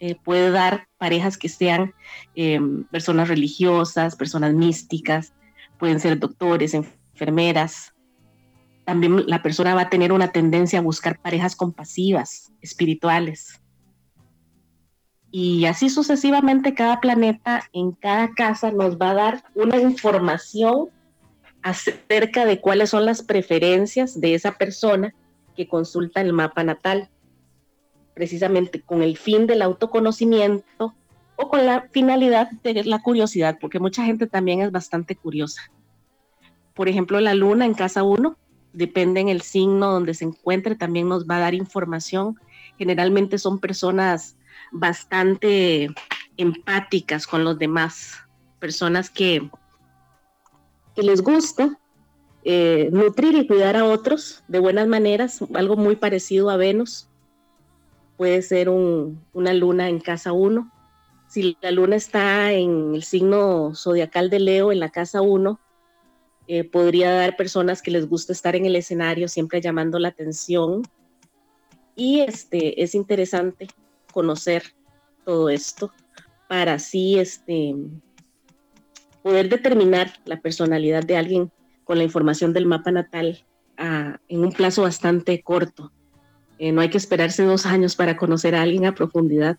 eh, 0.00 0.16
puede 0.22 0.50
dar 0.50 0.88
parejas 0.98 1.38
que 1.38 1.48
sean 1.48 1.94
eh, 2.34 2.60
personas 2.90 3.28
religiosas, 3.28 4.16
personas 4.16 4.54
místicas, 4.54 5.32
pueden 5.78 6.00
ser 6.00 6.18
doctores, 6.18 6.74
enfermeras. 6.74 7.94
También 8.84 9.24
la 9.26 9.42
persona 9.42 9.74
va 9.74 9.82
a 9.82 9.90
tener 9.90 10.12
una 10.12 10.32
tendencia 10.32 10.78
a 10.78 10.82
buscar 10.82 11.20
parejas 11.20 11.56
compasivas, 11.56 12.52
espirituales 12.60 13.60
y 15.38 15.66
así 15.66 15.90
sucesivamente 15.90 16.72
cada 16.72 16.98
planeta 16.98 17.68
en 17.74 17.92
cada 17.92 18.32
casa 18.32 18.70
nos 18.70 18.96
va 18.96 19.10
a 19.10 19.14
dar 19.14 19.44
una 19.54 19.76
información 19.76 20.88
acerca 21.62 22.46
de 22.46 22.60
cuáles 22.60 22.88
son 22.88 23.04
las 23.04 23.22
preferencias 23.22 24.18
de 24.18 24.34
esa 24.34 24.56
persona 24.56 25.14
que 25.54 25.68
consulta 25.68 26.20
el 26.22 26.32
mapa 26.32 26.64
natal, 26.64 27.10
precisamente 28.16 28.80
con 28.80 29.02
el 29.02 29.18
fin 29.18 29.46
del 29.46 29.60
autoconocimiento 29.60 30.94
o 31.36 31.50
con 31.50 31.66
la 31.66 31.82
finalidad 31.92 32.50
de 32.62 32.82
la 32.84 33.02
curiosidad, 33.02 33.58
porque 33.60 33.78
mucha 33.78 34.04
gente 34.06 34.26
también 34.26 34.62
es 34.62 34.72
bastante 34.72 35.14
curiosa. 35.14 35.70
Por 36.72 36.88
ejemplo, 36.88 37.20
la 37.20 37.34
luna 37.34 37.66
en 37.66 37.74
casa 37.74 38.02
1, 38.02 38.34
depende 38.72 39.20
en 39.20 39.28
el 39.28 39.42
signo 39.42 39.92
donde 39.92 40.14
se 40.14 40.24
encuentre, 40.24 40.76
también 40.76 41.10
nos 41.10 41.26
va 41.26 41.36
a 41.36 41.40
dar 41.40 41.54
información. 41.54 42.40
Generalmente 42.78 43.36
son 43.36 43.58
personas 43.58 44.38
bastante 44.72 45.90
empáticas 46.38 47.26
con 47.26 47.44
los 47.44 47.58
demás, 47.58 48.14
personas 48.58 49.10
que, 49.10 49.50
les 50.96 51.20
gusta 51.20 51.78
eh, 52.44 52.88
nutrir 52.90 53.34
y 53.34 53.46
cuidar 53.46 53.76
a 53.76 53.84
otros 53.84 54.42
de 54.48 54.58
buenas 54.58 54.88
maneras, 54.88 55.40
algo 55.52 55.76
muy 55.76 55.96
parecido 55.96 56.48
a 56.48 56.56
Venus. 56.56 57.10
Puede 58.16 58.42
ser 58.42 58.68
una 58.68 59.52
luna 59.52 59.88
en 59.88 60.00
casa 60.00 60.32
1. 60.32 60.70
Si 61.28 61.56
la 61.60 61.70
luna 61.70 61.96
está 61.96 62.52
en 62.52 62.94
el 62.94 63.02
signo 63.02 63.74
zodiacal 63.74 64.30
de 64.30 64.40
Leo, 64.40 64.72
en 64.72 64.80
la 64.80 64.90
casa 64.90 65.22
1, 65.22 65.60
eh, 66.48 66.64
podría 66.64 67.12
dar 67.12 67.36
personas 67.36 67.82
que 67.82 67.90
les 67.90 68.08
gusta 68.08 68.32
estar 68.32 68.54
en 68.54 68.64
el 68.64 68.76
escenario, 68.76 69.28
siempre 69.28 69.60
llamando 69.60 69.98
la 69.98 70.08
atención. 70.08 70.82
Y 71.94 72.20
este, 72.20 72.82
es 72.82 72.94
interesante 72.94 73.66
conocer 74.12 74.62
todo 75.24 75.50
esto 75.50 75.92
para 76.48 76.74
así 76.74 77.18
este, 77.18 77.74
poder 79.22 79.48
determinar 79.48 80.12
la 80.24 80.40
personalidad 80.40 81.02
de 81.02 81.16
alguien 81.16 81.52
con 81.84 81.98
la 81.98 82.04
información 82.04 82.52
del 82.52 82.66
mapa 82.66 82.92
natal 82.92 83.44
ah, 83.76 84.20
en 84.28 84.44
un 84.44 84.52
plazo 84.52 84.82
bastante 84.82 85.42
corto. 85.42 85.92
Eh, 86.58 86.72
no 86.72 86.80
hay 86.80 86.90
que 86.90 86.98
esperarse 86.98 87.42
dos 87.42 87.66
años 87.66 87.96
para 87.96 88.16
conocer 88.16 88.54
a 88.54 88.62
alguien 88.62 88.86
a 88.86 88.94
profundidad. 88.94 89.58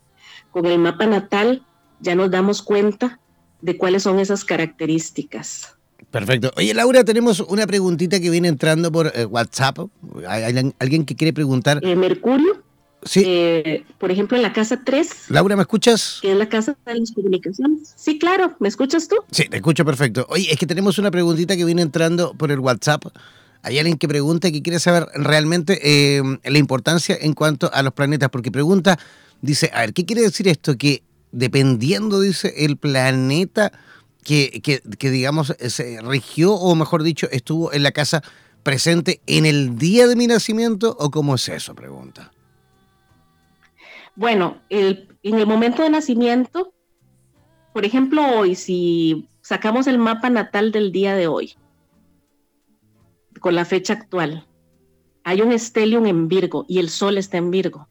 Con 0.52 0.66
el 0.66 0.80
mapa 0.80 1.06
natal 1.06 1.64
ya 2.00 2.16
nos 2.16 2.32
damos 2.32 2.62
cuenta 2.62 3.20
de 3.62 3.78
cuáles 3.78 4.04
son 4.04 4.20
esas 4.20 4.44
características. 4.44 5.76
Perfecto. 6.12 6.52
Oye, 6.56 6.74
Laura, 6.74 7.04
tenemos 7.04 7.40
una 7.42 7.68
preguntita 7.68 8.20
que 8.20 8.30
viene 8.30 8.48
entrando 8.48 8.92
por 8.92 9.12
eh, 9.14 9.26
WhatsApp. 9.26 9.80
¿Hay, 10.28 10.74
alguien 10.80 11.06
que 11.06 11.16
quiere 11.16 11.34
preguntar? 11.34 11.80
Eh, 11.84 11.96
Mercurio 11.96 12.68
Sí. 13.04 13.24
Eh, 13.26 13.86
por 14.00 14.12
ejemplo, 14.12 14.38
en 14.38 14.44
la 14.44 14.54
casa 14.54 14.82
3. 14.84 15.30
Laura, 15.30 15.56
¿me 15.56 15.62
escuchas? 15.62 16.20
Que 16.22 16.32
es 16.32 16.38
la 16.38 16.50
casa 16.50 16.76
de 16.86 16.96
las 16.96 17.12
comunicaciones. 17.12 17.94
Sí, 17.96 18.18
claro. 18.18 18.56
¿Me 18.60 18.68
escuchas 18.68 19.08
tú? 19.08 19.18
Sí, 19.32 19.48
te 19.50 19.58
escucho 19.58 19.86
perfecto. 19.86 20.26
Oye, 20.30 20.52
es 20.52 20.58
que 20.58 20.66
tenemos 20.66 20.98
una 20.98 21.12
preguntita 21.12 21.56
que 21.56 21.64
viene 21.64 21.82
entrando 21.84 22.34
por 22.34 22.52
el 22.52 22.60
WhatsApp. 22.60 23.06
Hay 23.68 23.80
alguien 23.80 23.98
que 23.98 24.08
pregunta 24.08 24.50
que 24.50 24.62
quiere 24.62 24.80
saber 24.80 25.08
realmente 25.14 25.80
eh, 25.84 26.22
la 26.46 26.58
importancia 26.58 27.18
en 27.20 27.34
cuanto 27.34 27.70
a 27.74 27.84
los 27.84 27.92
planetas, 27.92 28.30
porque 28.30 28.50
pregunta, 28.50 28.98
dice, 29.42 29.70
a 29.74 29.82
ver, 29.82 29.92
¿qué 29.92 30.06
quiere 30.06 30.22
decir 30.22 30.48
esto? 30.48 30.78
Que 30.78 31.04
dependiendo, 31.34 32.22
dice, 32.22 32.54
el 32.64 32.78
planeta 32.78 33.74
que, 34.24 34.62
que, 34.64 34.82
que 34.98 35.12
digamos, 35.12 35.54
se 35.60 36.00
rigió, 36.02 36.54
o 36.54 36.76
mejor 36.76 37.04
dicho, 37.04 37.28
estuvo 37.30 37.74
en 37.74 37.84
la 37.84 37.92
casa 37.92 38.24
presente 38.64 39.20
en 39.28 39.46
el 39.46 39.78
día 39.78 40.08
de 40.08 40.16
mi 40.16 40.28
nacimiento, 40.28 40.96
o 40.98 41.12
cómo 41.12 41.36
es 41.36 41.50
eso? 41.50 41.76
Pregunta. 41.76 42.32
Bueno, 44.16 44.62
en 44.70 45.10
el 45.24 45.46
momento 45.46 45.84
de 45.84 45.90
nacimiento, 45.90 46.72
por 47.74 47.84
ejemplo, 47.84 48.26
hoy, 48.26 48.56
si 48.56 49.28
sacamos 49.42 49.88
el 49.88 49.98
mapa 49.98 50.30
natal 50.30 50.72
del 50.72 50.94
día 50.94 51.16
de 51.16 51.28
hoy, 51.28 51.56
con 53.40 53.56
la 53.56 53.66
fecha 53.66 53.94
actual, 53.94 54.48
hay 55.24 55.42
un 55.42 55.52
estelium 55.52 56.06
en 56.06 56.28
Virgo 56.28 56.66
y 56.68 56.80
el 56.80 56.90
Sol 56.90 57.18
está 57.18 57.38
en 57.38 57.52
Virgo. 57.52 57.88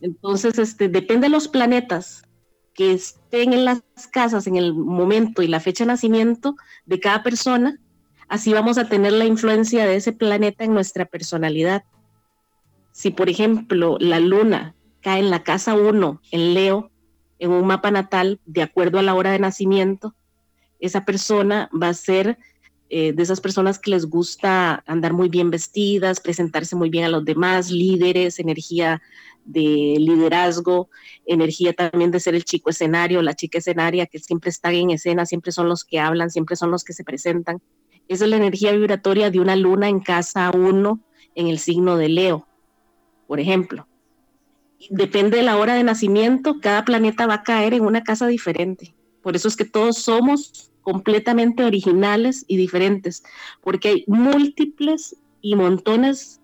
Entonces, 0.00 0.58
este, 0.58 0.88
depende 0.88 1.26
de 1.26 1.30
los 1.30 1.48
planetas 1.48 2.22
que 2.74 2.92
estén 2.92 3.54
en 3.54 3.64
las 3.64 3.82
casas 4.12 4.46
en 4.46 4.56
el 4.56 4.74
momento 4.74 5.42
y 5.42 5.48
la 5.48 5.60
fecha 5.60 5.84
de 5.84 5.88
nacimiento 5.88 6.56
de 6.84 7.00
cada 7.00 7.22
persona, 7.22 7.80
así 8.28 8.52
vamos 8.52 8.76
a 8.76 8.88
tener 8.88 9.14
la 9.14 9.24
influencia 9.24 9.86
de 9.86 9.96
ese 9.96 10.12
planeta 10.12 10.64
en 10.64 10.74
nuestra 10.74 11.06
personalidad. 11.06 11.84
Si, 12.92 13.10
por 13.10 13.30
ejemplo, 13.30 13.96
la 13.98 14.20
luna 14.20 14.74
cae 15.00 15.20
en 15.20 15.30
la 15.30 15.42
casa 15.42 15.74
1, 15.74 16.20
en 16.30 16.54
Leo, 16.54 16.90
en 17.38 17.50
un 17.50 17.66
mapa 17.66 17.90
natal, 17.90 18.40
de 18.44 18.62
acuerdo 18.62 18.98
a 18.98 19.02
la 19.02 19.14
hora 19.14 19.30
de 19.30 19.38
nacimiento, 19.38 20.14
esa 20.78 21.06
persona 21.06 21.70
va 21.72 21.88
a 21.88 21.94
ser 21.94 22.38
eh, 22.88 23.12
de 23.12 23.22
esas 23.22 23.40
personas 23.40 23.78
que 23.78 23.90
les 23.90 24.06
gusta 24.06 24.82
andar 24.86 25.12
muy 25.12 25.28
bien 25.28 25.50
vestidas, 25.50 26.20
presentarse 26.20 26.76
muy 26.76 26.90
bien 26.90 27.04
a 27.04 27.08
los 27.08 27.24
demás, 27.24 27.70
líderes, 27.70 28.38
energía 28.38 29.02
de 29.44 29.96
liderazgo, 29.98 30.88
energía 31.24 31.72
también 31.72 32.10
de 32.10 32.20
ser 32.20 32.34
el 32.34 32.44
chico 32.44 32.70
escenario, 32.70 33.22
la 33.22 33.34
chica 33.34 33.58
escenaria, 33.58 34.06
que 34.06 34.18
siempre 34.18 34.50
están 34.50 34.74
en 34.74 34.90
escena, 34.90 35.26
siempre 35.26 35.52
son 35.52 35.68
los 35.68 35.84
que 35.84 36.00
hablan, 36.00 36.30
siempre 36.30 36.56
son 36.56 36.70
los 36.70 36.84
que 36.84 36.92
se 36.92 37.04
presentan. 37.04 37.60
Esa 38.08 38.24
es 38.24 38.30
la 38.30 38.36
energía 38.36 38.72
vibratoria 38.72 39.30
de 39.30 39.40
una 39.40 39.56
luna 39.56 39.88
en 39.88 40.00
casa 40.00 40.50
1 40.54 41.00
en 41.34 41.46
el 41.48 41.58
signo 41.58 41.96
de 41.96 42.08
Leo 42.08 42.46
por 43.26 43.40
ejemplo. 43.40 43.86
Depende 44.90 45.38
de 45.38 45.42
la 45.42 45.56
hora 45.56 45.74
de 45.74 45.84
nacimiento, 45.84 46.60
cada 46.60 46.84
planeta 46.84 47.26
va 47.26 47.34
a 47.34 47.42
caer 47.42 47.74
en 47.74 47.84
una 47.84 48.04
casa 48.04 48.26
diferente. 48.26 48.94
Por 49.22 49.34
eso 49.34 49.48
es 49.48 49.56
que 49.56 49.64
todos 49.64 49.98
somos 49.98 50.70
completamente 50.86 51.64
originales 51.64 52.44
y 52.46 52.56
diferentes, 52.56 53.24
porque 53.60 53.88
hay 53.88 54.04
múltiples 54.06 55.16
y 55.40 55.56
montones 55.56 56.40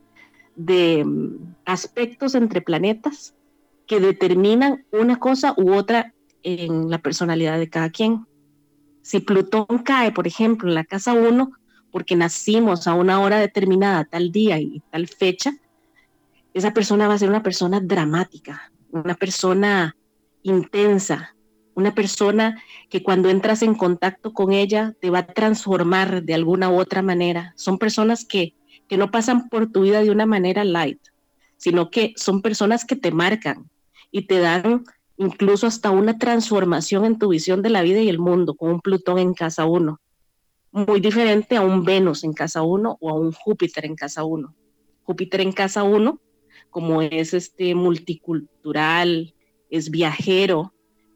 de 0.57 1.05
mm, 1.05 1.55
aspectos 1.65 2.35
entre 2.35 2.61
planetas 2.61 3.37
que 3.87 4.01
determinan 4.01 4.85
una 4.91 5.21
cosa 5.21 5.55
u 5.57 5.73
otra 5.73 6.13
en 6.43 6.91
la 6.91 6.99
personalidad 6.99 7.57
de 7.57 7.71
cada 7.71 7.91
quien. 7.91 8.27
Si 9.03 9.21
Plutón 9.21 9.85
cae, 9.85 10.11
por 10.11 10.27
ejemplo, 10.27 10.69
en 10.69 10.75
la 10.75 10.83
casa 10.83 11.13
1, 11.13 11.53
porque 11.93 12.17
nacimos 12.17 12.89
a 12.89 12.95
una 12.95 13.21
hora 13.21 13.39
determinada, 13.39 14.07
tal 14.07 14.33
día 14.33 14.59
y 14.59 14.83
tal 14.91 15.07
fecha, 15.07 15.55
esa 16.53 16.75
persona 16.75 17.07
va 17.07 17.15
a 17.15 17.19
ser 17.19 17.29
una 17.29 17.45
persona 17.45 17.79
dramática, 17.79 18.73
una 18.91 19.15
persona 19.15 19.95
intensa, 20.43 21.37
una 21.75 21.95
persona 21.95 22.63
que 22.91 23.03
cuando 23.03 23.31
entras 23.31 23.63
en 23.63 23.75
contacto 23.75 24.33
con 24.33 24.53
ella 24.53 24.95
te 25.01 25.11
va 25.11 25.21
a 25.21 25.27
transformar 25.27 26.23
de 26.23 26.35
alguna 26.35 26.71
u 26.71 26.79
otra 26.79 27.03
manera. 27.03 27.53
Son 27.57 27.79
personas 27.79 28.25
que, 28.25 28.55
que 28.89 28.97
no 28.97 29.11
pasan 29.11 29.49
por 29.49 29.71
tu 29.71 29.83
vida 29.83 30.03
de 30.03 30.11
una 30.11 30.27
manera 30.27 30.65
light, 30.65 31.01
sino 31.57 31.91
que 31.91 32.13
son 32.17 32.43
personas 32.43 32.85
que 32.85 32.97
te 32.97 33.11
marcan 33.11 33.71
y 34.11 34.27
te 34.27 34.39
dan 34.39 34.85
incluso 35.17 35.67
hasta 35.67 35.91
una 35.91 36.19
transformación 36.19 37.05
en 37.05 37.19
tu 37.19 37.29
visión 37.29 37.63
de 37.63 37.71
la 37.71 37.83
vida 37.83 38.01
y 38.01 38.09
el 38.09 38.19
mundo, 38.19 38.55
con 38.55 38.71
un 38.71 38.81
Plutón 38.81 39.19
en 39.19 39.35
casa 39.35 39.65
1, 39.65 40.01
muy 40.73 41.01
diferente 41.01 41.57
a 41.57 41.63
un 41.63 41.85
Venus 41.85 42.25
en 42.25 42.33
casa 42.33 42.63
1 42.63 42.99
o 43.01 43.11
a 43.11 43.15
un 43.15 43.33
Júpiter 43.33 43.85
en 43.87 43.95
casa 43.95 44.25
1. 44.25 44.55
Júpiter 45.05 45.41
en 45.41 45.53
casa 45.53 45.83
1 45.83 46.21
como 46.73 47.03
es 47.03 47.35
este 47.35 47.75
multicultural, 47.75 49.35
es 49.71 49.91
viajero, 49.91 50.73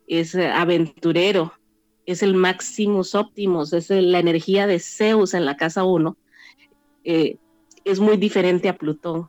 es 0.06 0.34
eh, 0.34 0.48
aventurero, 0.48 1.52
es 2.06 2.22
el 2.22 2.34
Maximus 2.34 3.14
Optimus, 3.14 3.72
es 3.72 3.90
la 3.90 4.18
energía 4.18 4.66
de 4.66 4.78
Zeus 4.78 5.34
en 5.34 5.44
la 5.44 5.56
casa 5.56 5.84
1, 5.84 6.16
eh, 7.04 7.36
es 7.84 8.00
muy 8.00 8.16
diferente 8.16 8.68
a 8.68 8.76
Plutón. 8.76 9.28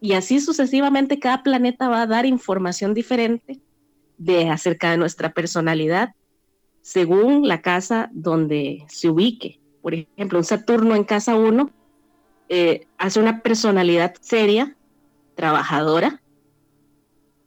Y 0.00 0.12
así 0.12 0.40
sucesivamente 0.40 1.18
cada 1.18 1.42
planeta 1.42 1.88
va 1.88 2.02
a 2.02 2.06
dar 2.06 2.26
información 2.26 2.92
diferente 2.94 3.60
de 4.18 4.50
acerca 4.50 4.90
de 4.90 4.98
nuestra 4.98 5.32
personalidad 5.32 6.14
según 6.82 7.48
la 7.48 7.62
casa 7.62 8.10
donde 8.12 8.84
se 8.88 9.08
ubique. 9.08 9.58
Por 9.80 9.94
ejemplo, 9.94 10.38
un 10.38 10.44
Saturno 10.44 10.94
en 10.94 11.04
casa 11.04 11.34
1 11.34 11.70
eh, 12.50 12.86
hace 12.98 13.20
una 13.20 13.40
personalidad 13.40 14.14
seria, 14.20 14.76
trabajadora 15.34 16.20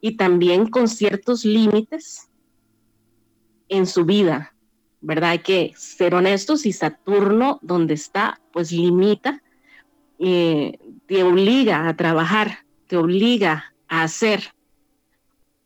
y 0.08 0.16
también 0.16 0.70
con 0.70 0.88
ciertos 0.88 1.44
límites 1.44 2.30
en 3.68 3.86
su 3.86 4.06
vida, 4.06 4.54
¿verdad? 5.02 5.32
Hay 5.32 5.40
que 5.40 5.74
ser 5.76 6.16
honestos 6.16 6.66
y 6.66 6.72
Saturno, 6.72 7.60
donde 7.62 7.94
está, 7.94 8.40
pues 8.54 8.72
limita, 8.72 9.44
eh, 10.20 10.80
te 11.08 11.24
obliga 11.24 11.90
a 11.90 11.98
trabajar, 11.98 12.60
te 12.88 12.96
obliga 12.96 13.74
a 13.90 14.04
hacer. 14.04 14.54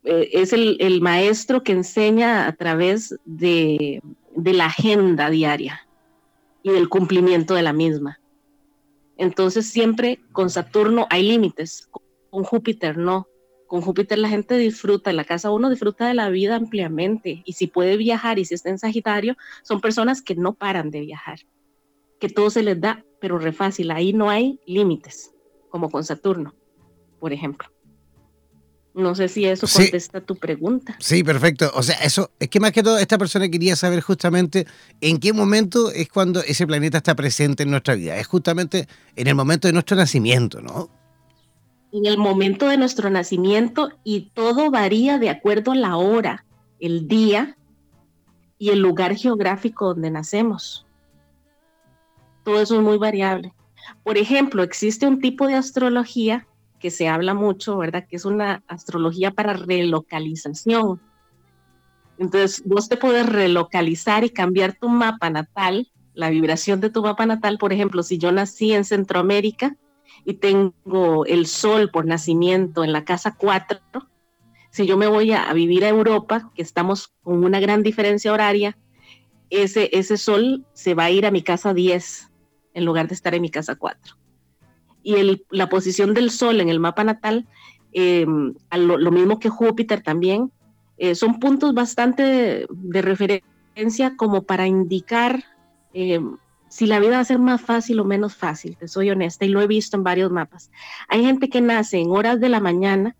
Eh, 0.03 0.29
es 0.33 0.53
el, 0.53 1.01
maestro 1.01 1.61
que 1.61 1.73
enseña 1.73 2.47
a 2.47 2.53
través 2.53 3.15
de 3.25 4.01
la 4.35 4.65
agenda 4.65 5.29
diaria 5.29 5.85
y 6.63 6.71
del 6.71 6.89
cumplimiento 6.89 7.53
de 7.53 7.61
la 7.61 7.73
misma. 7.73 8.19
Entonces 9.17 9.67
siempre 9.67 10.19
con 10.31 10.49
Saturno 10.49 11.05
hay 11.11 11.21
límites, 11.21 11.87
con 12.31 12.43
Júpiter 12.43 12.97
no. 12.97 13.27
Con 13.71 13.79
Júpiter 13.79 14.19
la 14.19 14.27
gente 14.27 14.57
disfruta, 14.57 15.11
en 15.11 15.15
la 15.15 15.23
casa 15.23 15.49
uno 15.49 15.69
disfruta 15.69 16.05
de 16.05 16.13
la 16.13 16.27
vida 16.27 16.57
ampliamente 16.57 17.41
y 17.45 17.53
si 17.53 17.67
puede 17.67 17.95
viajar 17.95 18.37
y 18.37 18.43
si 18.43 18.53
está 18.53 18.69
en 18.69 18.77
Sagitario, 18.77 19.37
son 19.63 19.79
personas 19.79 20.21
que 20.21 20.35
no 20.35 20.55
paran 20.55 20.91
de 20.91 20.99
viajar, 20.99 21.39
que 22.19 22.27
todo 22.27 22.49
se 22.49 22.63
les 22.63 22.81
da, 22.81 23.05
pero 23.21 23.39
re 23.39 23.53
fácil, 23.53 23.91
ahí 23.91 24.11
no 24.11 24.29
hay 24.29 24.59
límites, 24.65 25.31
como 25.69 25.89
con 25.89 26.03
Saturno, 26.03 26.53
por 27.21 27.31
ejemplo. 27.31 27.69
No 28.93 29.15
sé 29.15 29.29
si 29.29 29.45
eso 29.45 29.65
contesta 29.73 30.19
tu 30.19 30.35
pregunta. 30.35 30.97
Sí, 30.99 31.23
perfecto. 31.23 31.71
O 31.73 31.81
sea, 31.81 31.95
eso 32.03 32.29
es 32.41 32.49
que 32.49 32.59
más 32.59 32.73
que 32.73 32.83
todo 32.83 32.97
esta 32.97 33.17
persona 33.17 33.47
quería 33.47 33.77
saber 33.77 34.01
justamente 34.01 34.67
en 34.99 35.17
qué 35.17 35.31
momento 35.31 35.93
es 35.93 36.09
cuando 36.09 36.41
ese 36.41 36.67
planeta 36.67 36.97
está 36.97 37.15
presente 37.15 37.63
en 37.63 37.71
nuestra 37.71 37.95
vida. 37.95 38.17
Es 38.17 38.27
justamente 38.27 38.89
en 39.15 39.27
el 39.27 39.35
momento 39.35 39.69
de 39.69 39.71
nuestro 39.71 39.95
nacimiento, 39.95 40.59
¿no? 40.59 41.00
En 41.91 42.05
el 42.05 42.17
momento 42.17 42.67
de 42.67 42.77
nuestro 42.77 43.09
nacimiento 43.09 43.89
y 44.03 44.31
todo 44.33 44.71
varía 44.71 45.17
de 45.17 45.29
acuerdo 45.29 45.73
a 45.73 45.75
la 45.75 45.97
hora, 45.97 46.45
el 46.79 47.07
día 47.07 47.57
y 48.57 48.69
el 48.69 48.79
lugar 48.79 49.15
geográfico 49.15 49.87
donde 49.87 50.11
nacemos. 50.11 50.85
Todo 52.43 52.61
eso 52.61 52.75
es 52.75 52.81
muy 52.81 52.97
variable. 52.97 53.53
Por 54.03 54.17
ejemplo, 54.17 54.63
existe 54.63 55.07
un 55.07 55.19
tipo 55.19 55.47
de 55.47 55.55
astrología 55.55 56.47
que 56.79 56.91
se 56.91 57.07
habla 57.07 57.33
mucho, 57.33 57.77
¿verdad? 57.77 58.05
Que 58.09 58.15
es 58.15 58.25
una 58.25 58.63
astrología 58.67 59.31
para 59.31 59.53
relocalización. 59.53 60.99
Entonces, 62.17 62.63
vos 62.65 62.89
te 62.89 62.97
puedes 62.97 63.27
relocalizar 63.27 64.23
y 64.23 64.29
cambiar 64.29 64.73
tu 64.73 64.89
mapa 64.89 65.29
natal, 65.29 65.91
la 66.13 66.29
vibración 66.29 66.81
de 66.81 66.89
tu 66.89 67.01
mapa 67.01 67.25
natal. 67.25 67.57
Por 67.57 67.73
ejemplo, 67.73 68.03
si 68.03 68.17
yo 68.17 68.31
nací 68.31 68.73
en 68.73 68.85
Centroamérica 68.85 69.75
y 70.25 70.35
tengo 70.35 71.25
el 71.25 71.47
sol 71.47 71.89
por 71.91 72.05
nacimiento 72.05 72.83
en 72.83 72.93
la 72.93 73.03
casa 73.05 73.35
4, 73.37 73.79
si 74.69 74.85
yo 74.85 74.97
me 74.97 75.07
voy 75.07 75.33
a, 75.33 75.51
vivir 75.53 75.83
a 75.83 75.89
Europa, 75.89 76.51
que 76.55 76.61
estamos 76.61 77.13
con 77.23 77.43
una 77.43 77.59
gran 77.59 77.83
diferencia 77.83 78.31
horaria, 78.31 78.77
ese, 79.49 79.89
ese 79.91 80.17
sol 80.17 80.65
se 80.73 80.93
va 80.93 81.05
a 81.05 81.11
ir 81.11 81.25
a 81.25 81.31
mi 81.31 81.41
casa 81.41 81.73
10 81.73 82.31
en 82.73 82.85
lugar 82.85 83.07
de 83.07 83.15
estar 83.15 83.35
en 83.35 83.41
mi 83.41 83.49
casa 83.49 83.75
4 83.75 84.21
y 85.03 85.43
la 85.49 85.69
posición 85.69 86.13
del 86.13 86.31
Sol 86.31 86.61
en 86.61 86.69
el 86.69 86.79
mapa 86.79 87.03
natal, 87.03 87.47
eh, 87.93 88.25
lo, 88.71 89.11
mismo 89.11 89.39
que 89.39 89.49
Júpiter 89.49 90.01
también, 90.01 90.51
eh, 90.97 91.15
son 91.15 91.39
puntos 91.39 91.73
bastante 91.73 92.65
de, 92.69 93.01
referencia 93.01 94.15
como 94.15 94.43
para 94.43 94.67
indicar 94.67 95.43
eh, 95.93 96.19
si 96.71 96.85
la 96.85 97.01
vida 97.01 97.11
va 97.11 97.19
a 97.19 97.25
ser 97.25 97.37
más 97.37 97.59
fácil 97.59 97.99
o 97.99 98.05
menos 98.05 98.33
fácil, 98.33 98.77
te 98.77 98.87
soy 98.87 99.09
honesta, 99.09 99.43
y 99.43 99.49
lo 99.49 99.61
he 99.61 99.67
visto 99.67 99.97
en 99.97 100.05
varios 100.05 100.31
mapas. 100.31 100.71
Hay 101.09 101.21
gente 101.21 101.49
que 101.49 101.59
nace 101.59 101.99
en 101.99 102.11
horas 102.11 102.39
de 102.39 102.47
la 102.47 102.61
mañana 102.61 103.17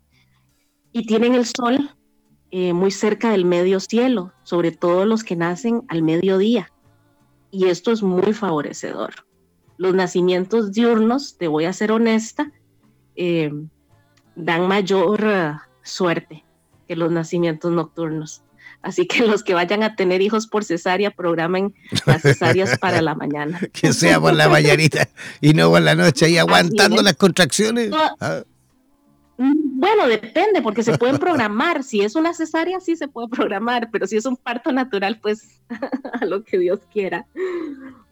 y 0.90 1.04
tienen 1.04 1.34
el 1.34 1.44
sol 1.44 1.90
eh, 2.50 2.72
muy 2.72 2.90
cerca 2.90 3.30
del 3.30 3.44
medio 3.44 3.78
cielo, 3.78 4.32
sobre 4.42 4.72
todo 4.72 5.04
los 5.04 5.22
que 5.22 5.36
nacen 5.36 5.82
al 5.88 6.02
mediodía. 6.02 6.72
Y 7.50 7.66
esto 7.66 7.92
es 7.92 8.02
muy 8.02 8.32
favorecedor. 8.32 9.26
Los 9.76 9.94
nacimientos 9.94 10.72
diurnos, 10.72 11.36
te 11.36 11.46
voy 11.46 11.66
a 11.66 11.74
ser 11.74 11.92
honesta, 11.92 12.50
eh, 13.16 13.52
dan 14.34 14.66
mayor 14.66 15.24
uh, 15.24 15.58
suerte 15.82 16.46
que 16.88 16.96
los 16.96 17.12
nacimientos 17.12 17.70
nocturnos. 17.70 18.44
Así 18.82 19.06
que 19.06 19.24
los 19.24 19.44
que 19.44 19.54
vayan 19.54 19.82
a 19.84 19.94
tener 19.94 20.20
hijos 20.22 20.48
por 20.48 20.64
cesárea, 20.64 21.12
programen 21.12 21.74
las 22.04 22.22
cesáreas 22.22 22.78
para 22.78 23.00
la 23.00 23.14
mañana. 23.14 23.60
que 23.72 23.92
sea 23.92 24.20
por 24.20 24.34
la 24.34 24.48
mañanita 24.48 25.08
y 25.40 25.54
no 25.54 25.70
por 25.70 25.82
la 25.82 25.94
noche, 25.94 26.26
ahí 26.26 26.36
aguantando 26.36 27.00
las 27.00 27.14
contracciones. 27.14 27.92
Ah. 28.20 28.42
Mm, 29.38 29.78
bueno, 29.78 30.08
depende, 30.08 30.62
porque 30.62 30.82
se 30.82 30.98
pueden 30.98 31.18
programar. 31.18 31.84
Si 31.84 32.00
es 32.00 32.16
una 32.16 32.34
cesárea, 32.34 32.80
sí 32.80 32.96
se 32.96 33.06
puede 33.06 33.28
programar, 33.28 33.88
pero 33.92 34.06
si 34.06 34.16
es 34.16 34.26
un 34.26 34.36
parto 34.36 34.72
natural, 34.72 35.20
pues 35.22 35.60
a 36.20 36.24
lo 36.24 36.42
que 36.42 36.58
Dios 36.58 36.80
quiera. 36.92 37.26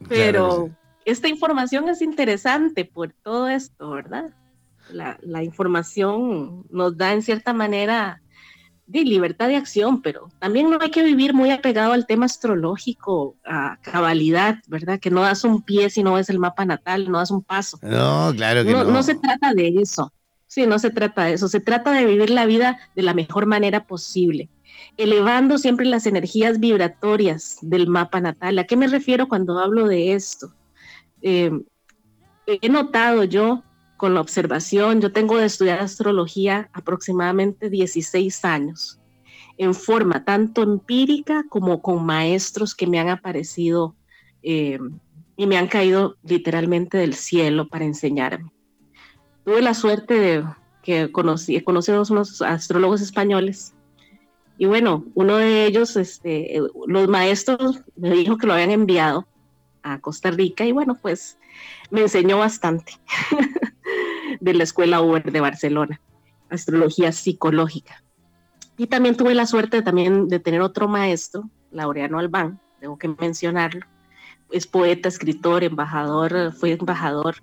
Pero 0.08 0.70
esta 1.04 1.26
información 1.26 1.88
es 1.88 2.00
interesante 2.00 2.84
por 2.84 3.12
todo 3.12 3.48
esto, 3.48 3.90
¿verdad? 3.90 4.30
La, 4.92 5.18
la 5.22 5.42
información 5.42 6.64
nos 6.70 6.96
da 6.96 7.12
en 7.12 7.22
cierta 7.22 7.52
manera 7.52 8.22
de 8.90 9.04
libertad 9.04 9.46
de 9.46 9.54
acción, 9.54 10.02
pero 10.02 10.28
también 10.40 10.68
no 10.68 10.78
hay 10.80 10.90
que 10.90 11.04
vivir 11.04 11.32
muy 11.32 11.50
apegado 11.50 11.92
al 11.92 12.06
tema 12.06 12.26
astrológico, 12.26 13.36
a 13.44 13.78
cabalidad, 13.82 14.56
¿verdad? 14.66 14.98
Que 14.98 15.10
no 15.10 15.22
das 15.22 15.44
un 15.44 15.62
pie 15.62 15.90
si 15.90 16.02
no 16.02 16.14
ves 16.14 16.28
el 16.28 16.40
mapa 16.40 16.64
natal, 16.64 17.08
no 17.08 17.18
das 17.18 17.30
un 17.30 17.42
paso. 17.42 17.78
No, 17.82 18.32
claro 18.34 18.64
que 18.64 18.72
no. 18.72 18.82
No, 18.84 19.02
se 19.04 19.14
trata 19.14 19.54
de 19.54 19.68
eso. 19.80 20.12
Sí, 20.48 20.66
no 20.66 20.80
se 20.80 20.90
trata 20.90 21.24
de 21.24 21.34
eso. 21.34 21.46
Se 21.46 21.60
trata 21.60 21.92
de 21.92 22.04
vivir 22.04 22.30
la 22.30 22.46
vida 22.46 22.80
de 22.96 23.02
la 23.02 23.14
mejor 23.14 23.46
manera 23.46 23.86
posible, 23.86 24.48
elevando 24.96 25.58
siempre 25.58 25.86
las 25.86 26.06
energías 26.06 26.58
vibratorias 26.58 27.58
del 27.62 27.86
mapa 27.86 28.20
natal. 28.20 28.58
¿A 28.58 28.64
qué 28.64 28.76
me 28.76 28.88
refiero 28.88 29.28
cuando 29.28 29.60
hablo 29.60 29.86
de 29.86 30.14
esto? 30.14 30.52
Eh, 31.22 31.52
he 32.46 32.68
notado 32.68 33.22
yo 33.22 33.62
con 34.00 34.14
la 34.14 34.22
observación. 34.22 35.02
Yo 35.02 35.12
tengo 35.12 35.36
de 35.36 35.44
estudiar 35.44 35.80
astrología 35.80 36.70
aproximadamente 36.72 37.68
16 37.68 38.46
años, 38.46 38.98
en 39.58 39.74
forma 39.74 40.24
tanto 40.24 40.62
empírica 40.62 41.44
como 41.50 41.82
con 41.82 42.06
maestros 42.06 42.74
que 42.74 42.86
me 42.86 42.98
han 42.98 43.10
aparecido 43.10 43.94
eh, 44.42 44.78
y 45.36 45.46
me 45.46 45.58
han 45.58 45.66
caído 45.66 46.16
literalmente 46.22 46.96
del 46.96 47.12
cielo 47.12 47.68
para 47.68 47.84
enseñarme. 47.84 48.50
Tuve 49.44 49.60
la 49.60 49.74
suerte 49.74 50.14
de 50.14 50.44
que 50.82 51.12
conocí, 51.12 51.56
he 51.56 51.62
conocido 51.62 51.98
a 51.98 52.06
unos 52.10 52.40
astrólogos 52.40 53.02
españoles 53.02 53.74
y 54.56 54.64
bueno, 54.64 55.04
uno 55.12 55.36
de 55.36 55.66
ellos, 55.66 55.94
este, 55.96 56.58
los 56.86 57.06
maestros 57.06 57.82
me 57.96 58.08
dijo 58.12 58.38
que 58.38 58.46
lo 58.46 58.54
habían 58.54 58.70
enviado 58.70 59.28
a 59.82 60.00
Costa 60.00 60.30
Rica 60.30 60.64
y 60.64 60.72
bueno, 60.72 60.96
pues 61.02 61.36
me 61.90 62.00
enseñó 62.00 62.38
bastante. 62.38 62.94
de 64.40 64.54
la 64.54 64.64
Escuela 64.64 65.00
Uber 65.00 65.30
de 65.30 65.40
Barcelona, 65.40 66.00
astrología 66.48 67.12
psicológica. 67.12 68.02
Y 68.76 68.86
también 68.86 69.16
tuve 69.16 69.34
la 69.34 69.46
suerte 69.46 69.82
también 69.82 70.28
de 70.28 70.40
tener 70.40 70.62
otro 70.62 70.88
maestro, 70.88 71.50
Laureano 71.70 72.18
Albán, 72.18 72.60
tengo 72.80 72.98
que 72.98 73.08
mencionarlo. 73.08 73.86
Es 74.50 74.66
poeta, 74.66 75.08
escritor, 75.08 75.62
embajador, 75.62 76.52
fue 76.52 76.72
embajador 76.72 77.36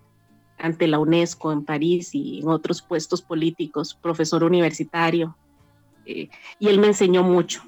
ante 0.57 0.87
la 0.87 0.99
UNESCO 0.99 1.51
en 1.51 1.63
París 1.63 2.09
y 2.13 2.39
en 2.39 2.49
otros 2.49 2.81
puestos 2.81 3.21
políticos, 3.21 3.97
profesor 4.01 4.43
universitario. 4.43 5.37
Eh, 6.05 6.29
y 6.59 6.67
él 6.67 6.79
me 6.79 6.87
enseñó 6.87 7.23
mucho, 7.23 7.61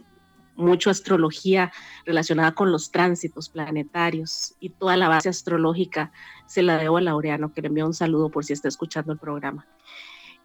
mucho 0.60 0.89
astrología 0.89 1.72
relacionada 2.05 2.51
con 2.53 2.72
los 2.72 2.91
tránsitos 2.91 3.49
planetarios 3.49 4.53
y 4.60 4.70
toda 4.70 4.97
la 4.97 5.07
base 5.07 5.30
astrológica 5.30 6.12
se 6.45 6.62
la 6.62 6.78
debo 6.78 6.97
a 6.97 7.01
Laureano, 7.01 7.53
que 7.53 7.62
le 7.62 7.68
envío 7.70 7.86
un 7.86 7.93
saludo 7.93 8.30
por 8.30 8.45
si 8.45 8.53
está 8.53 8.68
escuchando 8.68 9.12
el 9.14 9.20
programa. 9.20 9.66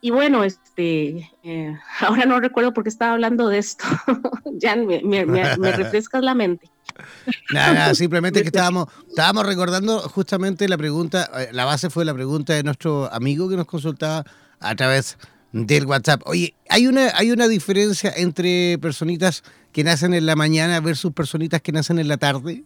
Y 0.01 0.11
bueno, 0.11 0.45
este, 0.45 1.31
eh, 1.43 1.79
ahora 2.01 2.27
no 2.27 2.39
recuerdo 2.39 2.75
por 2.75 2.85
qué 2.85 2.91
estaba 2.91 3.13
hablando 3.13 3.49
de 3.49 3.59
esto. 3.59 3.85
ya 4.59 4.77
me, 4.77 5.03
me, 5.03 5.25
refrescas 5.73 6.23
la 6.23 6.35
mente. 6.35 6.71
Nada, 7.53 7.95
simplemente 7.95 8.43
que 8.43 8.49
estábamos, 8.49 8.89
estábamos 9.09 9.47
recordando 9.47 10.01
justamente 10.01 10.69
la 10.69 10.77
pregunta, 10.77 11.31
eh, 11.35 11.49
la 11.53 11.65
base 11.65 11.91
fue 11.91 12.05
la 12.05 12.15
pregunta 12.15 12.53
de 12.53 12.63
nuestro 12.63 13.13
amigo 13.13 13.49
que 13.49 13.57
nos 13.57 13.67
consultaba 13.67 14.25
a 14.61 14.75
través 14.75 15.17
del 15.55 15.87
WhatsApp. 15.87 16.23
Oye, 16.27 16.55
¿hay 16.69 16.89
una, 16.89 17.13
hay 17.15 17.31
una 17.31 17.47
diferencia 17.47 18.13
entre 18.17 18.77
personitas 18.79 19.45
que 19.73 19.85
nacen 19.85 20.13
en 20.13 20.27
la 20.27 20.35
mañana 20.35 20.81
versus 20.81 21.13
personitas 21.13 21.63
que 21.63 21.71
nacen 21.71 22.01
en 22.01 22.09
la 22.09 22.17
tarde? 22.17 22.65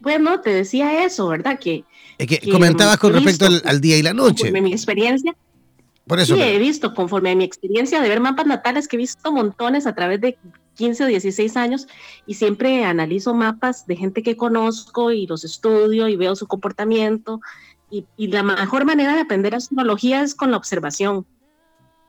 Bueno, 0.00 0.40
te 0.40 0.50
decía 0.50 1.04
eso, 1.04 1.28
¿verdad? 1.28 1.58
Que, 1.58 1.84
es 2.16 2.26
que, 2.26 2.50
comentabas 2.50 2.96
con 2.96 3.12
respecto 3.12 3.46
al, 3.46 3.80
día 3.80 3.98
y 3.98 4.02
la 4.02 4.14
noche. 4.14 4.44
Conforme 4.44 4.62
mi 4.62 4.72
experiencia. 4.72 5.36
Por 6.06 6.18
eso. 6.18 6.34
Sí, 6.34 6.40
he 6.40 6.58
visto, 6.58 6.94
conforme 6.94 7.32
a 7.32 7.36
mi 7.36 7.44
experiencia 7.44 8.00
de 8.00 8.08
ver 8.08 8.20
mapas 8.20 8.46
natales, 8.46 8.88
que 8.88 8.96
he 8.96 8.98
visto 8.98 9.30
montones 9.32 9.86
a 9.86 9.94
través 9.94 10.20
de 10.22 10.38
15 10.76 11.04
o 11.04 11.06
16 11.08 11.56
años 11.58 11.88
y 12.26 12.34
siempre 12.34 12.84
analizo 12.84 13.34
mapas 13.34 13.86
de 13.86 13.96
gente 13.96 14.22
que 14.22 14.36
conozco 14.36 15.12
y 15.12 15.26
los 15.26 15.44
estudio 15.44 16.08
y 16.08 16.16
veo 16.16 16.36
su 16.36 16.46
comportamiento. 16.46 17.40
Y, 17.90 18.06
y 18.16 18.28
la 18.28 18.42
mejor 18.42 18.84
manera 18.84 19.14
de 19.14 19.20
aprender 19.20 19.54
astrología 19.54 20.22
es 20.22 20.34
con 20.34 20.50
la 20.50 20.56
observación, 20.56 21.26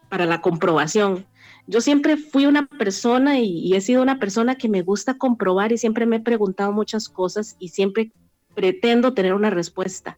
para 0.10 0.26
la 0.26 0.42
comprobación 0.42 1.26
yo 1.68 1.82
siempre 1.82 2.16
fui 2.16 2.46
una 2.46 2.66
persona 2.66 3.40
y, 3.40 3.76
he 3.76 3.82
sido 3.82 4.02
una 4.02 4.20
persona 4.20 4.56
que 4.56 4.70
me 4.70 4.82
gusta 4.82 5.18
comprobar 5.18 5.74
y 5.74 5.78
siempre 5.78 6.06
me 6.06 6.16
he 6.16 6.22
preguntado 6.22 6.72
muchas 6.72 7.10
cosas 7.10 7.58
y 7.60 7.70
siempre 7.70 8.12
pretendo 8.56 9.14
tener 9.14 9.34
una 9.34 9.50
respuesta 9.50 10.18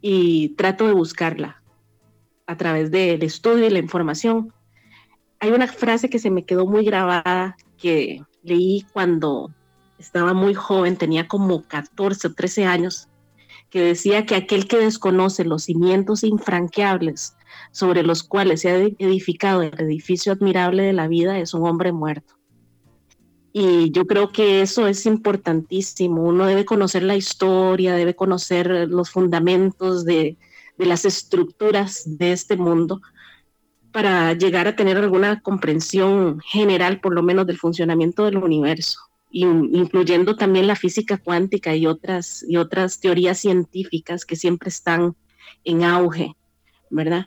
y 0.00 0.50
trato 0.50 0.86
de 0.86 0.92
buscarla 0.92 1.62
a 2.46 2.56
través 2.56 2.92
del 2.92 3.22
estudio 3.24 3.66
y 3.66 3.70
la 3.70 3.80
información. 3.80 4.52
Hay 5.40 5.50
una 5.50 5.66
frase 5.66 6.08
que 6.08 6.20
se 6.20 6.30
me 6.30 6.44
quedó 6.44 6.64
muy 6.64 6.84
grabada 6.84 7.56
que 7.76 8.22
leí 8.44 8.86
cuando 8.92 9.52
estaba 9.98 10.32
muy 10.32 10.54
joven, 10.54 10.96
tenía 10.96 11.26
como 11.26 11.64
14 11.66 12.28
o 12.28 12.34
13 12.34 12.66
años, 12.66 13.08
que 13.72 13.80
decía 13.80 14.26
que 14.26 14.34
aquel 14.34 14.68
que 14.68 14.76
desconoce 14.76 15.46
los 15.46 15.64
cimientos 15.64 16.24
infranqueables 16.24 17.34
sobre 17.70 18.02
los 18.02 18.22
cuales 18.22 18.60
se 18.60 18.68
ha 18.68 18.76
edificado 18.76 19.62
el 19.62 19.72
edificio 19.80 20.30
admirable 20.30 20.82
de 20.82 20.92
la 20.92 21.08
vida 21.08 21.38
es 21.38 21.54
un 21.54 21.66
hombre 21.66 21.90
muerto. 21.90 22.34
Y 23.54 23.90
yo 23.90 24.06
creo 24.06 24.30
que 24.30 24.60
eso 24.60 24.86
es 24.86 25.06
importantísimo. 25.06 26.22
Uno 26.22 26.44
debe 26.44 26.66
conocer 26.66 27.02
la 27.02 27.16
historia, 27.16 27.94
debe 27.94 28.14
conocer 28.14 28.88
los 28.90 29.10
fundamentos 29.10 30.04
de, 30.04 30.36
las 30.76 31.06
estructuras 31.06 32.02
de 32.04 32.32
este 32.32 32.58
mundo 32.58 33.00
para 33.90 34.34
llegar 34.34 34.68
a 34.68 34.76
tener 34.76 34.98
alguna 34.98 35.40
comprensión 35.40 36.40
general, 36.40 37.00
por 37.00 37.14
lo 37.14 37.22
menos, 37.22 37.46
del 37.46 37.58
funcionamiento 37.58 38.24
del 38.24 38.36
universo, 38.36 38.98
incluyendo 39.32 40.36
también 40.36 40.66
la 40.66 40.76
física 40.76 41.16
cuántica 41.16 41.74
y 41.74 41.86
otras, 41.86 42.44
y 42.46 42.56
otras 42.56 43.00
teorías 43.00 43.38
científicas 43.38 44.24
que 44.24 44.36
siempre 44.36 44.68
están 44.68 45.16
en 45.64 45.84
auge, 45.84 46.36
¿verdad? 46.90 47.26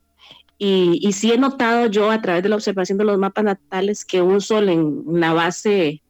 Y, 0.58 1.12
sí 1.12 1.32
he 1.32 1.38
notado 1.38 1.88
yo 1.88 2.12
a 2.12 2.22
través 2.22 2.44
de 2.44 2.50
la 2.50 2.56
observación 2.56 2.98
de 2.98 3.04
los 3.04 3.18
mapas 3.18 3.44
natales 3.44 4.06
que 4.06 4.22
un 4.22 4.40
sol 4.40 4.70
en 4.70 5.04
la 5.20 5.34
base 5.34 6.02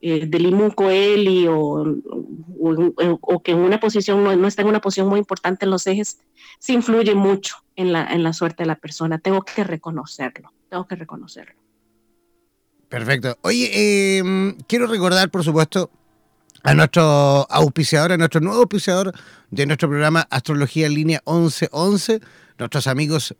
eh, 0.00 0.26
del 0.26 0.46
Imun 0.46 0.70
Coeli 0.70 1.46
o, 1.48 2.00
o, 2.60 3.42
que 3.42 3.52
en 3.52 3.58
una 3.58 3.78
posición 3.78 4.24
no, 4.24 4.46
está 4.46 4.62
en 4.62 4.68
una 4.68 4.80
posición 4.80 5.08
muy 5.08 5.18
importante 5.18 5.66
en 5.66 5.70
los 5.70 5.86
ejes, 5.86 6.20
sí 6.58 6.72
influye 6.72 7.14
mucho 7.14 7.56
en 7.76 7.92
la, 7.92 8.06
en 8.06 8.22
la 8.22 8.32
suerte 8.32 8.62
de 8.62 8.68
la 8.68 8.76
persona. 8.76 9.18
Tengo 9.18 9.42
que 9.42 9.64
reconocerlo, 9.64 10.52
tengo 10.70 10.86
que 10.86 10.96
reconocerlo. 10.96 11.59
Perfecto. 12.90 13.38
Oye, 13.42 14.18
em, 14.18 14.56
quiero 14.66 14.88
recordar, 14.88 15.30
por 15.30 15.44
supuesto, 15.44 15.90
a 16.64 16.74
nuestro 16.74 17.46
auspiciador, 17.48 18.12
a 18.12 18.16
nuestro 18.18 18.40
nuevo 18.40 18.58
auspiciador 18.58 19.14
de 19.50 19.64
nuestro 19.64 19.88
programa 19.88 20.26
Astrología 20.28 20.88
Línea 20.88 21.22
1111, 21.24 22.20
nuestros 22.58 22.88
amigos 22.88 23.36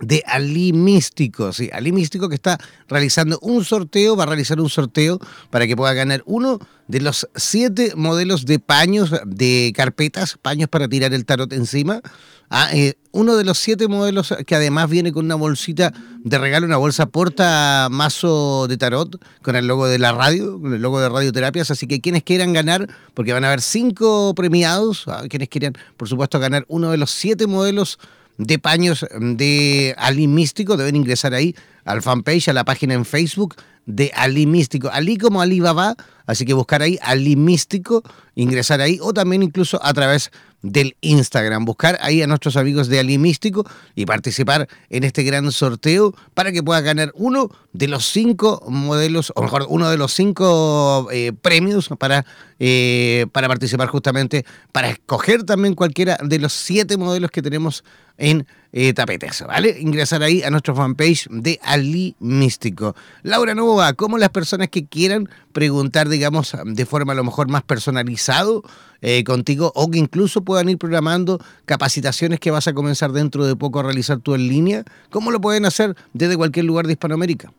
de 0.00 0.22
Ali 0.26 0.72
Místico, 0.72 1.52
sí, 1.52 1.70
Ali 1.72 1.92
Místico 1.92 2.28
que 2.28 2.34
está 2.34 2.58
realizando 2.88 3.38
un 3.40 3.64
sorteo, 3.64 4.16
va 4.16 4.24
a 4.24 4.26
realizar 4.26 4.60
un 4.60 4.68
sorteo 4.68 5.18
para 5.50 5.66
que 5.66 5.76
pueda 5.76 5.94
ganar 5.94 6.22
uno 6.26 6.58
de 6.86 7.00
los 7.00 7.28
siete 7.34 7.92
modelos 7.96 8.46
de 8.46 8.58
paños, 8.58 9.10
de 9.24 9.72
carpetas, 9.74 10.38
paños 10.40 10.68
para 10.68 10.88
tirar 10.88 11.14
el 11.14 11.24
tarot 11.24 11.52
encima. 11.52 12.00
Ah, 12.48 12.68
eh, 12.72 12.94
uno 13.10 13.36
de 13.36 13.44
los 13.44 13.58
siete 13.58 13.88
modelos 13.88 14.32
que 14.46 14.54
además 14.54 14.88
viene 14.88 15.12
con 15.12 15.24
una 15.24 15.34
bolsita 15.34 15.92
de 16.22 16.38
regalo, 16.38 16.66
una 16.66 16.76
bolsa 16.76 17.06
porta 17.06 17.88
mazo 17.90 18.68
de 18.68 18.76
tarot 18.76 19.20
con 19.42 19.56
el 19.56 19.66
logo 19.66 19.88
de 19.88 19.98
la 19.98 20.12
radio, 20.12 20.60
con 20.60 20.72
el 20.74 20.82
logo 20.82 21.00
de 21.00 21.08
radioterapias. 21.08 21.70
Así 21.70 21.88
que 21.88 22.00
quienes 22.00 22.22
quieran 22.22 22.52
ganar, 22.52 22.88
porque 23.14 23.32
van 23.32 23.44
a 23.44 23.48
haber 23.48 23.62
cinco 23.62 24.34
premiados, 24.36 25.04
ah, 25.08 25.24
quienes 25.28 25.48
quieran, 25.48 25.72
por 25.96 26.08
supuesto, 26.08 26.38
ganar 26.38 26.66
uno 26.68 26.90
de 26.90 26.98
los 26.98 27.10
siete 27.10 27.48
modelos 27.48 27.98
de 28.38 28.58
paños 28.58 29.06
de 29.20 29.94
Ali 29.98 30.26
Místico, 30.26 30.76
deben 30.76 30.96
ingresar 30.96 31.34
ahí 31.34 31.54
al 31.84 32.02
fanpage, 32.02 32.48
a 32.48 32.52
la 32.52 32.64
página 32.64 32.94
en 32.94 33.04
Facebook 33.04 33.56
de 33.86 34.10
Ali 34.14 34.46
Místico. 34.46 34.90
Ali 34.92 35.16
como 35.16 35.40
Alibaba, 35.40 35.94
así 36.26 36.44
que 36.44 36.52
buscar 36.52 36.82
ahí 36.82 36.98
Ali 37.00 37.36
Místico, 37.36 38.02
ingresar 38.34 38.80
ahí 38.80 38.98
o 39.00 39.12
también 39.14 39.42
incluso 39.42 39.82
a 39.82 39.94
través 39.94 40.30
del 40.62 40.96
Instagram. 41.00 41.64
Buscar 41.64 41.98
ahí 42.02 42.22
a 42.22 42.26
nuestros 42.26 42.56
amigos 42.56 42.88
de 42.88 42.98
Ali 42.98 43.18
Místico 43.18 43.64
y 43.94 44.06
participar 44.06 44.68
en 44.90 45.04
este 45.04 45.22
gran 45.22 45.50
sorteo 45.52 46.14
para 46.34 46.52
que 46.52 46.62
pueda 46.62 46.80
ganar 46.80 47.12
uno 47.14 47.50
de 47.72 47.88
los 47.88 48.06
cinco 48.06 48.62
modelos, 48.68 49.32
o 49.36 49.42
mejor, 49.42 49.66
uno 49.68 49.88
de 49.88 49.96
los 49.96 50.12
cinco 50.12 51.08
eh, 51.12 51.32
premios 51.40 51.88
para, 51.98 52.26
eh, 52.58 53.26
para 53.32 53.48
participar 53.48 53.88
justamente, 53.88 54.44
para 54.72 54.88
escoger 54.88 55.44
también 55.44 55.74
cualquiera 55.74 56.18
de 56.22 56.38
los 56.38 56.52
siete 56.52 56.96
modelos 56.96 57.30
que 57.30 57.42
tenemos 57.42 57.84
en 58.18 58.46
eh, 58.72 58.92
tapetes, 58.94 59.44
¿vale? 59.46 59.76
Ingresar 59.78 60.22
ahí 60.22 60.42
a 60.42 60.50
nuestro 60.50 60.74
fanpage 60.74 61.28
de 61.30 61.58
Ali 61.62 62.16
Místico. 62.18 62.94
Laura 63.22 63.54
Nova, 63.54 63.92
¿cómo 63.92 64.18
las 64.18 64.30
personas 64.30 64.68
que 64.68 64.86
quieran 64.86 65.28
preguntar, 65.52 66.08
digamos, 66.08 66.56
de 66.64 66.86
forma 66.86 67.12
a 67.12 67.16
lo 67.16 67.24
mejor 67.24 67.48
más 67.48 67.62
personalizado 67.62 68.62
eh, 69.02 69.24
contigo 69.24 69.72
o 69.74 69.90
que 69.90 69.98
incluso 69.98 70.42
puedan 70.42 70.68
ir 70.68 70.78
programando 70.78 71.38
capacitaciones 71.66 72.40
que 72.40 72.50
vas 72.50 72.68
a 72.68 72.72
comenzar 72.72 73.12
dentro 73.12 73.46
de 73.46 73.56
poco 73.56 73.80
a 73.80 73.82
realizar 73.82 74.18
tú 74.18 74.34
en 74.34 74.48
línea, 74.48 74.84
¿cómo 75.10 75.30
lo 75.30 75.40
pueden 75.40 75.66
hacer 75.66 75.94
desde 76.14 76.36
cualquier 76.36 76.64
lugar 76.64 76.86
de 76.86 76.94
Hispanoamérica? 76.94 77.52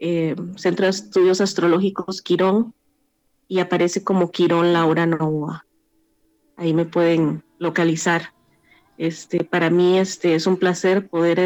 eh, 0.00 0.34
Centro 0.56 0.86
de 0.86 0.90
Estudios 0.90 1.40
Astrológicos 1.40 2.22
Quirón, 2.22 2.74
y 3.48 3.60
aparece 3.60 4.04
como 4.04 4.30
Quirón 4.30 4.72
Laura 4.72 5.06
Nova. 5.06 5.64
Ahí 6.56 6.74
me 6.74 6.84
pueden 6.84 7.42
localizar. 7.58 8.34
Este, 8.98 9.44
para 9.44 9.70
mí 9.70 9.98
este, 9.98 10.34
es 10.34 10.46
un 10.46 10.56
placer 10.56 11.08
poder 11.08 11.40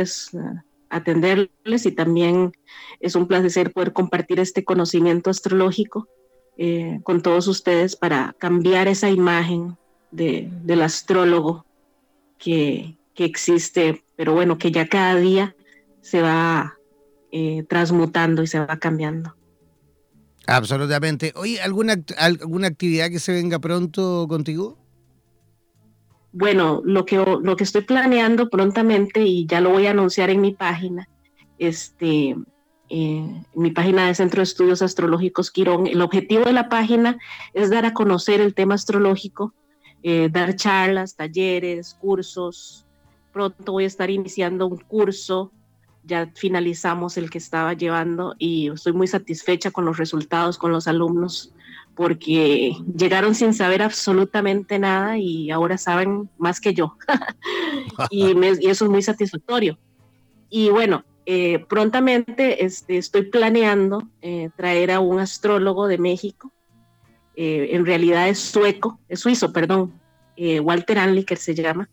atenderles 0.92 1.86
y 1.86 1.92
también 1.92 2.52
es 3.00 3.16
un 3.16 3.26
placer 3.26 3.72
poder 3.72 3.92
compartir 3.92 4.38
este 4.38 4.64
conocimiento 4.64 5.30
astrológico 5.30 6.08
eh, 6.58 7.00
con 7.02 7.22
todos 7.22 7.48
ustedes 7.48 7.96
para 7.96 8.34
cambiar 8.38 8.86
esa 8.88 9.10
imagen 9.10 9.76
de, 10.10 10.48
del 10.62 10.82
astrólogo 10.82 11.64
que, 12.38 12.96
que 13.14 13.24
existe 13.24 14.02
pero 14.16 14.34
bueno, 14.34 14.56
que 14.56 14.70
ya 14.70 14.86
cada 14.86 15.16
día 15.16 15.56
se 16.00 16.22
va 16.22 16.78
eh, 17.32 17.64
transmutando 17.68 18.42
y 18.42 18.46
se 18.46 18.60
va 18.60 18.76
cambiando. 18.78 19.34
Absolutamente. 20.46 21.32
Oye, 21.34 21.60
¿alguna, 21.60 21.96
¿alguna 22.18 22.68
actividad 22.68 23.10
que 23.10 23.18
se 23.18 23.32
venga 23.32 23.58
pronto 23.58 24.26
contigo? 24.28 24.78
Bueno, 26.32 26.80
lo 26.84 27.04
que, 27.04 27.16
lo 27.16 27.56
que 27.56 27.64
estoy 27.64 27.82
planeando 27.82 28.48
prontamente 28.48 29.22
y 29.22 29.46
ya 29.46 29.60
lo 29.60 29.70
voy 29.70 29.86
a 29.86 29.90
anunciar 29.90 30.30
en 30.30 30.40
mi 30.40 30.54
página, 30.54 31.08
este, 31.58 32.36
eh, 32.88 33.44
mi 33.54 33.70
página 33.70 34.06
de 34.06 34.14
Centro 34.14 34.40
de 34.40 34.44
Estudios 34.44 34.80
Astrológicos 34.80 35.50
Quirón. 35.50 35.86
El 35.86 36.00
objetivo 36.00 36.44
de 36.44 36.54
la 36.54 36.70
página 36.70 37.18
es 37.52 37.70
dar 37.70 37.84
a 37.84 37.92
conocer 37.92 38.40
el 38.40 38.54
tema 38.54 38.74
astrológico, 38.74 39.54
eh, 40.02 40.30
dar 40.32 40.56
charlas, 40.56 41.16
talleres, 41.16 41.94
cursos, 42.00 42.86
pronto 43.32 43.72
voy 43.72 43.84
a 43.84 43.88
estar 43.88 44.10
iniciando 44.10 44.66
un 44.66 44.78
curso, 44.78 45.52
ya 46.04 46.30
finalizamos 46.34 47.16
el 47.16 47.30
que 47.30 47.38
estaba 47.38 47.74
llevando 47.74 48.34
y 48.38 48.70
estoy 48.70 48.92
muy 48.92 49.06
satisfecha 49.06 49.70
con 49.70 49.84
los 49.84 49.98
resultados, 49.98 50.58
con 50.58 50.72
los 50.72 50.88
alumnos, 50.88 51.52
porque 51.94 52.74
llegaron 52.96 53.34
sin 53.34 53.54
saber 53.54 53.82
absolutamente 53.82 54.78
nada 54.78 55.18
y 55.18 55.50
ahora 55.50 55.78
saben 55.78 56.28
más 56.38 56.60
que 56.60 56.74
yo. 56.74 56.96
y, 58.10 58.34
eso 58.66 58.84
es 58.84 58.90
muy 58.90 59.02
satisfactorio. 59.02 59.78
Y 60.48 60.70
bueno, 60.70 61.04
eh, 61.24 61.64
prontamente 61.68 62.64
este, 62.64 62.98
estoy 62.98 63.22
planeando 63.22 64.08
eh, 64.22 64.50
traer 64.56 64.90
a 64.90 65.00
un 65.00 65.20
astrólogo 65.20 65.86
de 65.86 65.98
México, 65.98 66.52
eh, 67.36 67.70
en 67.72 67.86
realidad 67.86 68.28
es 68.28 68.38
sueco, 68.38 68.98
es 69.08 69.20
suizo, 69.20 69.52
perdón, 69.52 69.98
Walter 70.36 70.98
Anliker 70.98 71.38
se 71.38 71.54
llama, 71.54 71.88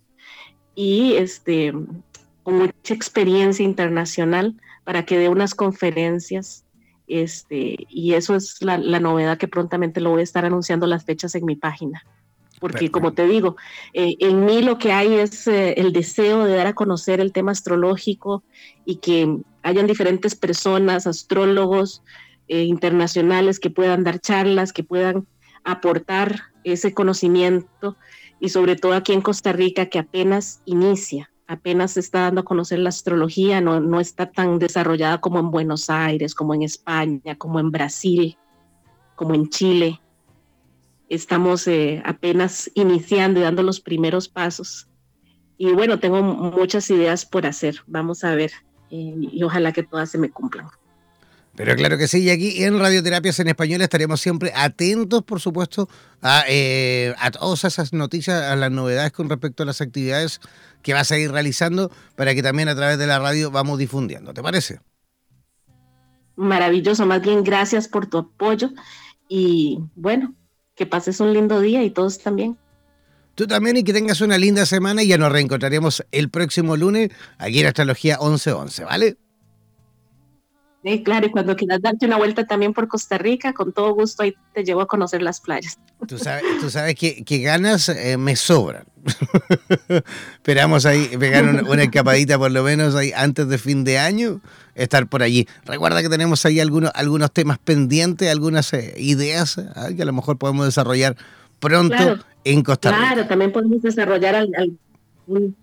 y 0.73 1.13
este, 1.13 1.71
con 2.41 2.57
mucha 2.57 2.93
experiencia 2.95 3.63
internacional 3.63 4.55
para 4.83 5.05
que 5.05 5.19
dé 5.19 5.29
unas 5.29 5.53
conferencias. 5.53 6.65
Este, 7.09 7.87
y 7.89 8.13
eso 8.13 8.35
es 8.35 8.61
la, 8.61 8.77
novedad 8.77 9.39
que 9.39 9.47
prontamente 9.47 9.99
lo 9.99 10.11
voy 10.11 10.21
a 10.21 10.23
estar 10.23 10.45
anunciando 10.45 10.85
las 10.85 11.03
fechas 11.03 11.33
en 11.33 11.43
mi 11.43 11.55
página. 11.55 12.05
Porque 12.59 12.91
como 12.91 13.13
te 13.13 13.25
digo, 13.25 13.55
eh, 13.93 14.15
en 14.19 14.45
mí 14.45 14.61
lo 14.61 14.77
que 14.77 14.91
hay 14.91 15.15
es 15.15 15.47
eh, 15.47 15.73
el 15.77 15.91
deseo 15.91 16.43
de 16.43 16.55
dar 16.55 16.67
a 16.67 16.75
conocer 16.75 17.19
el 17.19 17.31
tema 17.31 17.51
astrológico 17.51 18.43
y 18.85 18.97
que 18.97 19.37
hayan 19.63 19.87
diferentes 19.87 20.35
personas, 20.35 21.07
astrólogos 21.07 22.03
eh, 22.47 22.63
internacionales 22.63 23.59
que 23.59 23.69
puedan 23.69 24.03
dar 24.03 24.19
charlas, 24.19 24.73
que 24.73 24.83
puedan 24.83 25.25
aportar 25.63 26.41
ese 26.63 26.93
conocimiento 26.93 27.97
y 28.39 28.49
sobre 28.49 28.75
todo 28.75 28.93
aquí 28.93 29.13
en 29.13 29.21
Costa 29.21 29.51
Rica 29.51 29.87
que 29.87 29.99
apenas 29.99 30.61
inicia, 30.65 31.31
apenas 31.49 31.93
se 31.93 31.99
está 31.99 32.21
dando 32.21 32.41
a 32.41 32.45
conocer 32.45 32.77
la 32.77 32.89
astrología, 32.89 33.59
no, 33.59 33.79
no 33.79 33.99
está 33.99 34.31
tan 34.31 34.59
desarrollada 34.59 35.19
como 35.19 35.39
en 35.39 35.49
Buenos 35.49 35.89
Aires, 35.89 36.35
como 36.35 36.53
en 36.53 36.61
España, 36.61 37.35
como 37.39 37.59
en 37.59 37.71
Brasil, 37.71 38.37
como 39.15 39.33
en 39.33 39.49
Chile. 39.49 39.99
Estamos 41.09 41.67
eh, 41.67 42.03
apenas 42.05 42.69
iniciando 42.75 43.39
y 43.39 43.43
dando 43.43 43.63
los 43.63 43.81
primeros 43.81 44.29
pasos. 44.29 44.87
Y 45.57 45.71
bueno, 45.71 45.99
tengo 45.99 46.21
muchas 46.21 46.87
ideas 46.91 47.25
por 47.25 47.47
hacer. 47.47 47.81
Vamos 47.87 48.23
a 48.23 48.35
ver 48.35 48.51
eh, 48.91 49.15
y 49.17 49.41
ojalá 49.41 49.71
que 49.71 49.81
todas 49.81 50.11
se 50.11 50.19
me 50.19 50.29
cumplan. 50.29 50.67
Pero 51.59 51.75
claro 51.75 51.97
que 51.97 52.07
sí, 52.07 52.19
y 52.19 52.29
aquí 52.29 52.63
en 52.63 52.79
Radioterapias 52.79 53.37
en 53.41 53.49
Español 53.49 53.81
estaremos 53.81 54.21
siempre 54.21 54.53
atentos, 54.55 55.23
por 55.23 55.41
supuesto, 55.41 55.89
a, 56.21 56.45
eh, 56.47 57.13
a 57.19 57.31
todas 57.31 57.65
esas 57.65 57.91
noticias, 57.91 58.43
a 58.43 58.55
las 58.55 58.71
novedades 58.71 59.11
con 59.11 59.27
respecto 59.27 59.63
a 59.63 59.65
las 59.65 59.81
actividades 59.81 60.39
que 60.83 60.93
vas 60.93 61.11
a 61.11 61.17
ir 61.17 61.29
realizando 61.29 61.91
para 62.15 62.33
que 62.33 62.41
también 62.41 62.69
a 62.69 62.75
través 62.75 62.97
de 62.97 63.07
la 63.07 63.19
radio 63.19 63.51
vamos 63.51 63.77
difundiendo. 63.77 64.33
¿Te 64.33 64.41
parece? 64.41 64.79
Maravilloso, 66.37 67.05
más 67.05 67.21
bien 67.21 67.43
gracias 67.43 67.89
por 67.89 68.07
tu 68.07 68.19
apoyo 68.19 68.69
y 69.27 69.79
bueno, 69.95 70.35
que 70.75 70.85
pases 70.85 71.19
un 71.19 71.33
lindo 71.33 71.59
día 71.59 71.83
y 71.83 71.89
todos 71.89 72.19
también. 72.19 72.57
Tú 73.35 73.47
también 73.47 73.75
y 73.75 73.83
que 73.83 73.91
tengas 73.91 74.21
una 74.21 74.37
linda 74.37 74.65
semana 74.65 75.03
y 75.03 75.09
ya 75.09 75.17
nos 75.17 75.29
reencontraremos 75.29 76.05
el 76.13 76.29
próximo 76.29 76.77
lunes 76.77 77.09
aquí 77.37 77.59
en 77.59 77.67
Astrología 77.67 78.17
1111, 78.17 78.85
¿vale? 78.85 79.17
Sí, 80.81 81.03
claro, 81.03 81.27
y 81.27 81.29
cuando 81.29 81.57
quieras 81.57 81.81
darte 81.81 82.05
una 82.05 82.17
vuelta 82.17 82.45
también 82.45 82.73
por 82.73 82.87
Costa 82.87 83.17
Rica, 83.17 83.51
con 83.53 83.73
todo 83.73 83.93
gusto 83.93 84.23
ahí 84.23 84.33
te 84.53 84.63
llevo 84.63 84.81
a 84.81 84.87
conocer 84.87 85.21
las 85.21 85.41
playas. 85.41 85.77
Tú 86.07 86.17
sabes, 86.17 86.43
tú 86.61 86.69
sabes 86.69 86.95
que, 86.95 87.37
ganas 87.39 87.89
eh, 87.89 88.15
me 88.17 88.37
sobran. 88.37 88.85
Esperamos 90.35 90.85
ahí 90.85 91.09
pegar 91.19 91.43
una, 91.43 91.83
escapadita 91.83 92.37
por 92.37 92.51
lo 92.51 92.63
menos 92.63 92.95
ahí 92.95 93.11
antes 93.13 93.49
de 93.49 93.57
fin 93.57 93.83
de 93.83 93.99
año, 93.99 94.39
estar 94.73 95.07
por 95.07 95.21
allí. 95.21 95.47
Recuerda 95.65 96.01
que 96.01 96.07
tenemos 96.07 96.45
ahí 96.45 96.61
algunos, 96.61 96.91
algunos 96.95 97.33
temas 97.33 97.57
pendientes, 97.59 98.31
algunas 98.31 98.71
eh, 98.71 98.93
ideas 98.97 99.57
ah, 99.75 99.89
que 99.93 100.01
a 100.01 100.05
lo 100.05 100.13
mejor 100.13 100.37
podemos 100.37 100.65
desarrollar 100.65 101.17
pronto 101.59 102.19
en 102.45 102.63
Costa 102.63 102.91
Rica. 102.91 103.01
Claro, 103.01 103.27
también 103.27 103.51
podemos 103.51 103.81
desarrollar 103.81 104.47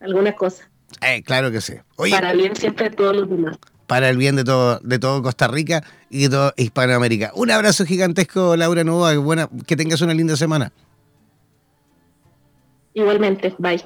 alguna 0.00 0.32
cosa. 0.34 0.68
Eh, 1.00 1.22
claro 1.22 1.50
que 1.50 1.62
sí. 1.62 1.74
Para 1.96 2.34
bien 2.34 2.54
siempre 2.54 2.90
de 2.90 2.96
todos 2.96 3.16
los 3.16 3.30
demás 3.30 3.56
para 3.86 4.08
el 4.08 4.16
bien 4.16 4.36
de 4.36 4.44
todo, 4.44 4.80
de 4.82 4.98
todo 4.98 5.22
Costa 5.22 5.48
Rica 5.48 5.82
y 6.10 6.22
de 6.22 6.28
toda 6.30 6.54
Hispanoamérica. 6.56 7.32
Un 7.34 7.50
abrazo 7.50 7.84
gigantesco, 7.84 8.56
Laura 8.56 8.84
Nova, 8.84 9.16
buena, 9.16 9.48
que 9.66 9.76
tengas 9.76 10.00
una 10.00 10.14
linda 10.14 10.36
semana. 10.36 10.72
Igualmente, 12.94 13.54
bye. 13.58 13.84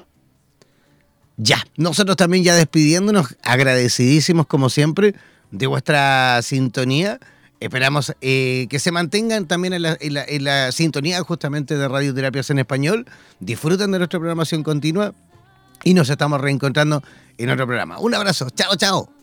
Ya, 1.37 1.65
nosotros 1.75 2.17
también 2.17 2.43
ya 2.43 2.55
despidiéndonos, 2.55 3.35
agradecidísimos 3.43 4.45
como 4.47 4.69
siempre 4.69 5.15
de 5.51 5.67
vuestra 5.67 6.41
sintonía. 6.41 7.19
Esperamos 7.59 8.13
eh, 8.21 8.67
que 8.69 8.79
se 8.79 8.91
mantengan 8.91 9.47
también 9.47 9.73
en 9.73 9.83
la, 9.83 9.97
en 9.99 10.43
la 10.43 10.71
sintonía 10.71 11.21
justamente 11.21 11.77
de 11.77 11.87
Radioterapias 11.87 12.49
en 12.49 12.59
Español. 12.59 13.05
Disfruten 13.39 13.91
de 13.91 13.99
nuestra 13.99 14.19
programación 14.19 14.63
continua 14.63 15.13
y 15.83 15.93
nos 15.93 16.09
estamos 16.09 16.41
reencontrando 16.41 17.03
en 17.37 17.49
otro 17.49 17.67
programa. 17.67 17.99
Un 17.99 18.15
abrazo, 18.15 18.49
chao, 18.49 18.75
chao. 18.75 19.20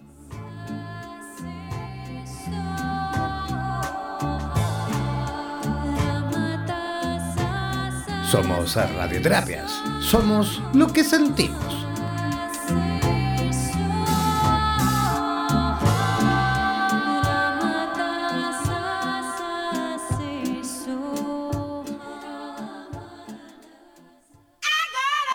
Somos 8.31 8.75
Radioterapias. 8.75 9.83
Somos 10.01 10.61
lo 10.75 10.87
que 10.93 11.03
sentimos. 11.03 11.87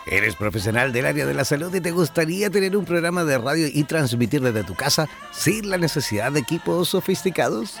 ¿Eres 0.06 0.36
profesional 0.36 0.92
del 0.92 1.06
área 1.06 1.26
de 1.26 1.34
la 1.34 1.44
salud 1.44 1.74
y 1.74 1.80
te 1.80 1.90
gustaría 1.90 2.48
tener 2.48 2.76
un 2.76 2.84
programa 2.84 3.24
de 3.24 3.38
radio 3.38 3.66
y 3.66 3.82
transmitir 3.82 4.40
desde 4.40 4.62
tu 4.62 4.76
casa 4.76 5.08
sin 5.32 5.68
la 5.68 5.78
necesidad 5.78 6.30
de 6.30 6.38
equipos 6.38 6.90
sofisticados? 6.90 7.80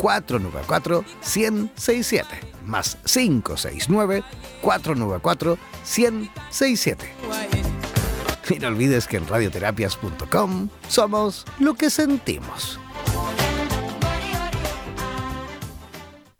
494 0.00 1.04
1067 1.20 2.50
más 2.64 2.96
569 3.04 4.24
494 4.62 5.58
1067. 5.98 7.14
Y 8.48 8.58
no 8.58 8.68
olvides 8.68 9.06
que 9.06 9.16
en 9.18 9.28
radioterapias.com 9.28 10.68
somos 10.88 11.44
lo 11.58 11.74
que 11.74 11.90
sentimos. 11.90 12.80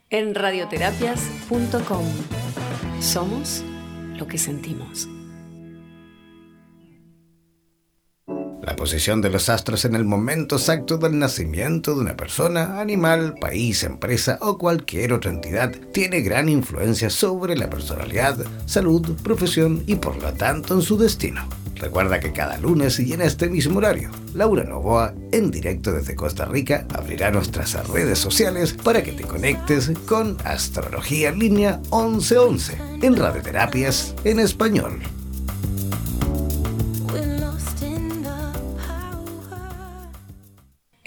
En 0.09 0.35
radioterapias.com 0.35 2.05
somos 3.01 3.63
lo 4.17 4.27
que 4.27 4.39
sentimos. 4.39 5.09
La 8.63 8.77
posición 8.77 9.23
de 9.23 9.31
los 9.31 9.49
astros 9.49 9.85
en 9.87 9.95
el 9.95 10.05
momento 10.05 10.57
exacto 10.57 10.99
del 10.99 11.19
nacimiento 11.19 11.95
de 11.95 12.03
una 12.03 12.17
persona, 12.17 12.79
animal, 12.79 13.35
país, 13.41 13.83
empresa 13.85 14.39
o 14.43 14.59
cualquier 14.59 15.15
otra 15.15 15.31
entidad 15.31 15.73
tiene 15.93 16.21
gran 16.21 16.49
influencia 16.49 17.09
sobre 17.09 17.57
la 17.57 17.71
personalidad, 17.71 18.37
salud, 18.67 19.17
profesión 19.23 19.83
y 19.87 19.97
por 19.97 20.21
lo 20.23 20.33
tanto 20.35 20.75
en 20.75 20.83
su 20.83 20.99
destino. 20.99 21.49
Recuerda 21.77 22.21
que 22.21 22.33
cada 22.33 22.59
lunes 22.59 23.01
y 23.01 23.15
en 23.15 23.23
este 23.23 23.49
mismo 23.49 23.79
horario, 23.79 24.11
Laura 24.35 24.65
Novoa, 24.65 25.15
en 25.33 25.51
directo 25.51 25.93
desde 25.93 26.15
Costa 26.15 26.45
Rica, 26.45 26.87
abrirá 26.93 27.31
nuestras 27.31 27.89
redes 27.89 28.19
sociales 28.19 28.75
para 28.75 29.03
que 29.03 29.13
te 29.13 29.23
conectes 29.23 29.91
con 30.07 30.37
Astrología 30.45 31.31
Línea 31.31 31.79
1111 31.91 32.77
en 33.01 33.17
Radioterapias 33.17 34.15
en 34.25 34.41
Español. 34.41 35.01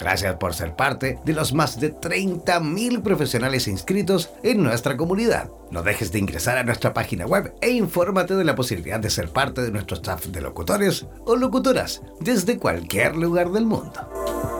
Gracias 0.00 0.36
por 0.36 0.54
ser 0.54 0.74
parte 0.74 1.18
de 1.24 1.32
los 1.34 1.52
más 1.52 1.78
de 1.78 1.94
30.000 1.94 3.02
profesionales 3.02 3.68
inscritos 3.68 4.30
en 4.42 4.62
nuestra 4.62 4.96
comunidad. 4.96 5.50
No 5.70 5.82
dejes 5.82 6.10
de 6.10 6.18
ingresar 6.18 6.58
a 6.58 6.64
nuestra 6.64 6.94
página 6.94 7.26
web 7.26 7.54
e 7.60 7.70
infórmate 7.70 8.34
de 8.34 8.44
la 8.44 8.54
posibilidad 8.54 8.98
de 8.98 9.10
ser 9.10 9.28
parte 9.28 9.60
de 9.60 9.70
nuestro 9.70 9.96
staff 9.96 10.26
de 10.26 10.40
locutores 10.40 11.06
o 11.26 11.36
locutoras 11.36 12.02
desde 12.20 12.58
cualquier 12.58 13.16
lugar 13.16 13.50
del 13.50 13.66
mundo. 13.66 14.59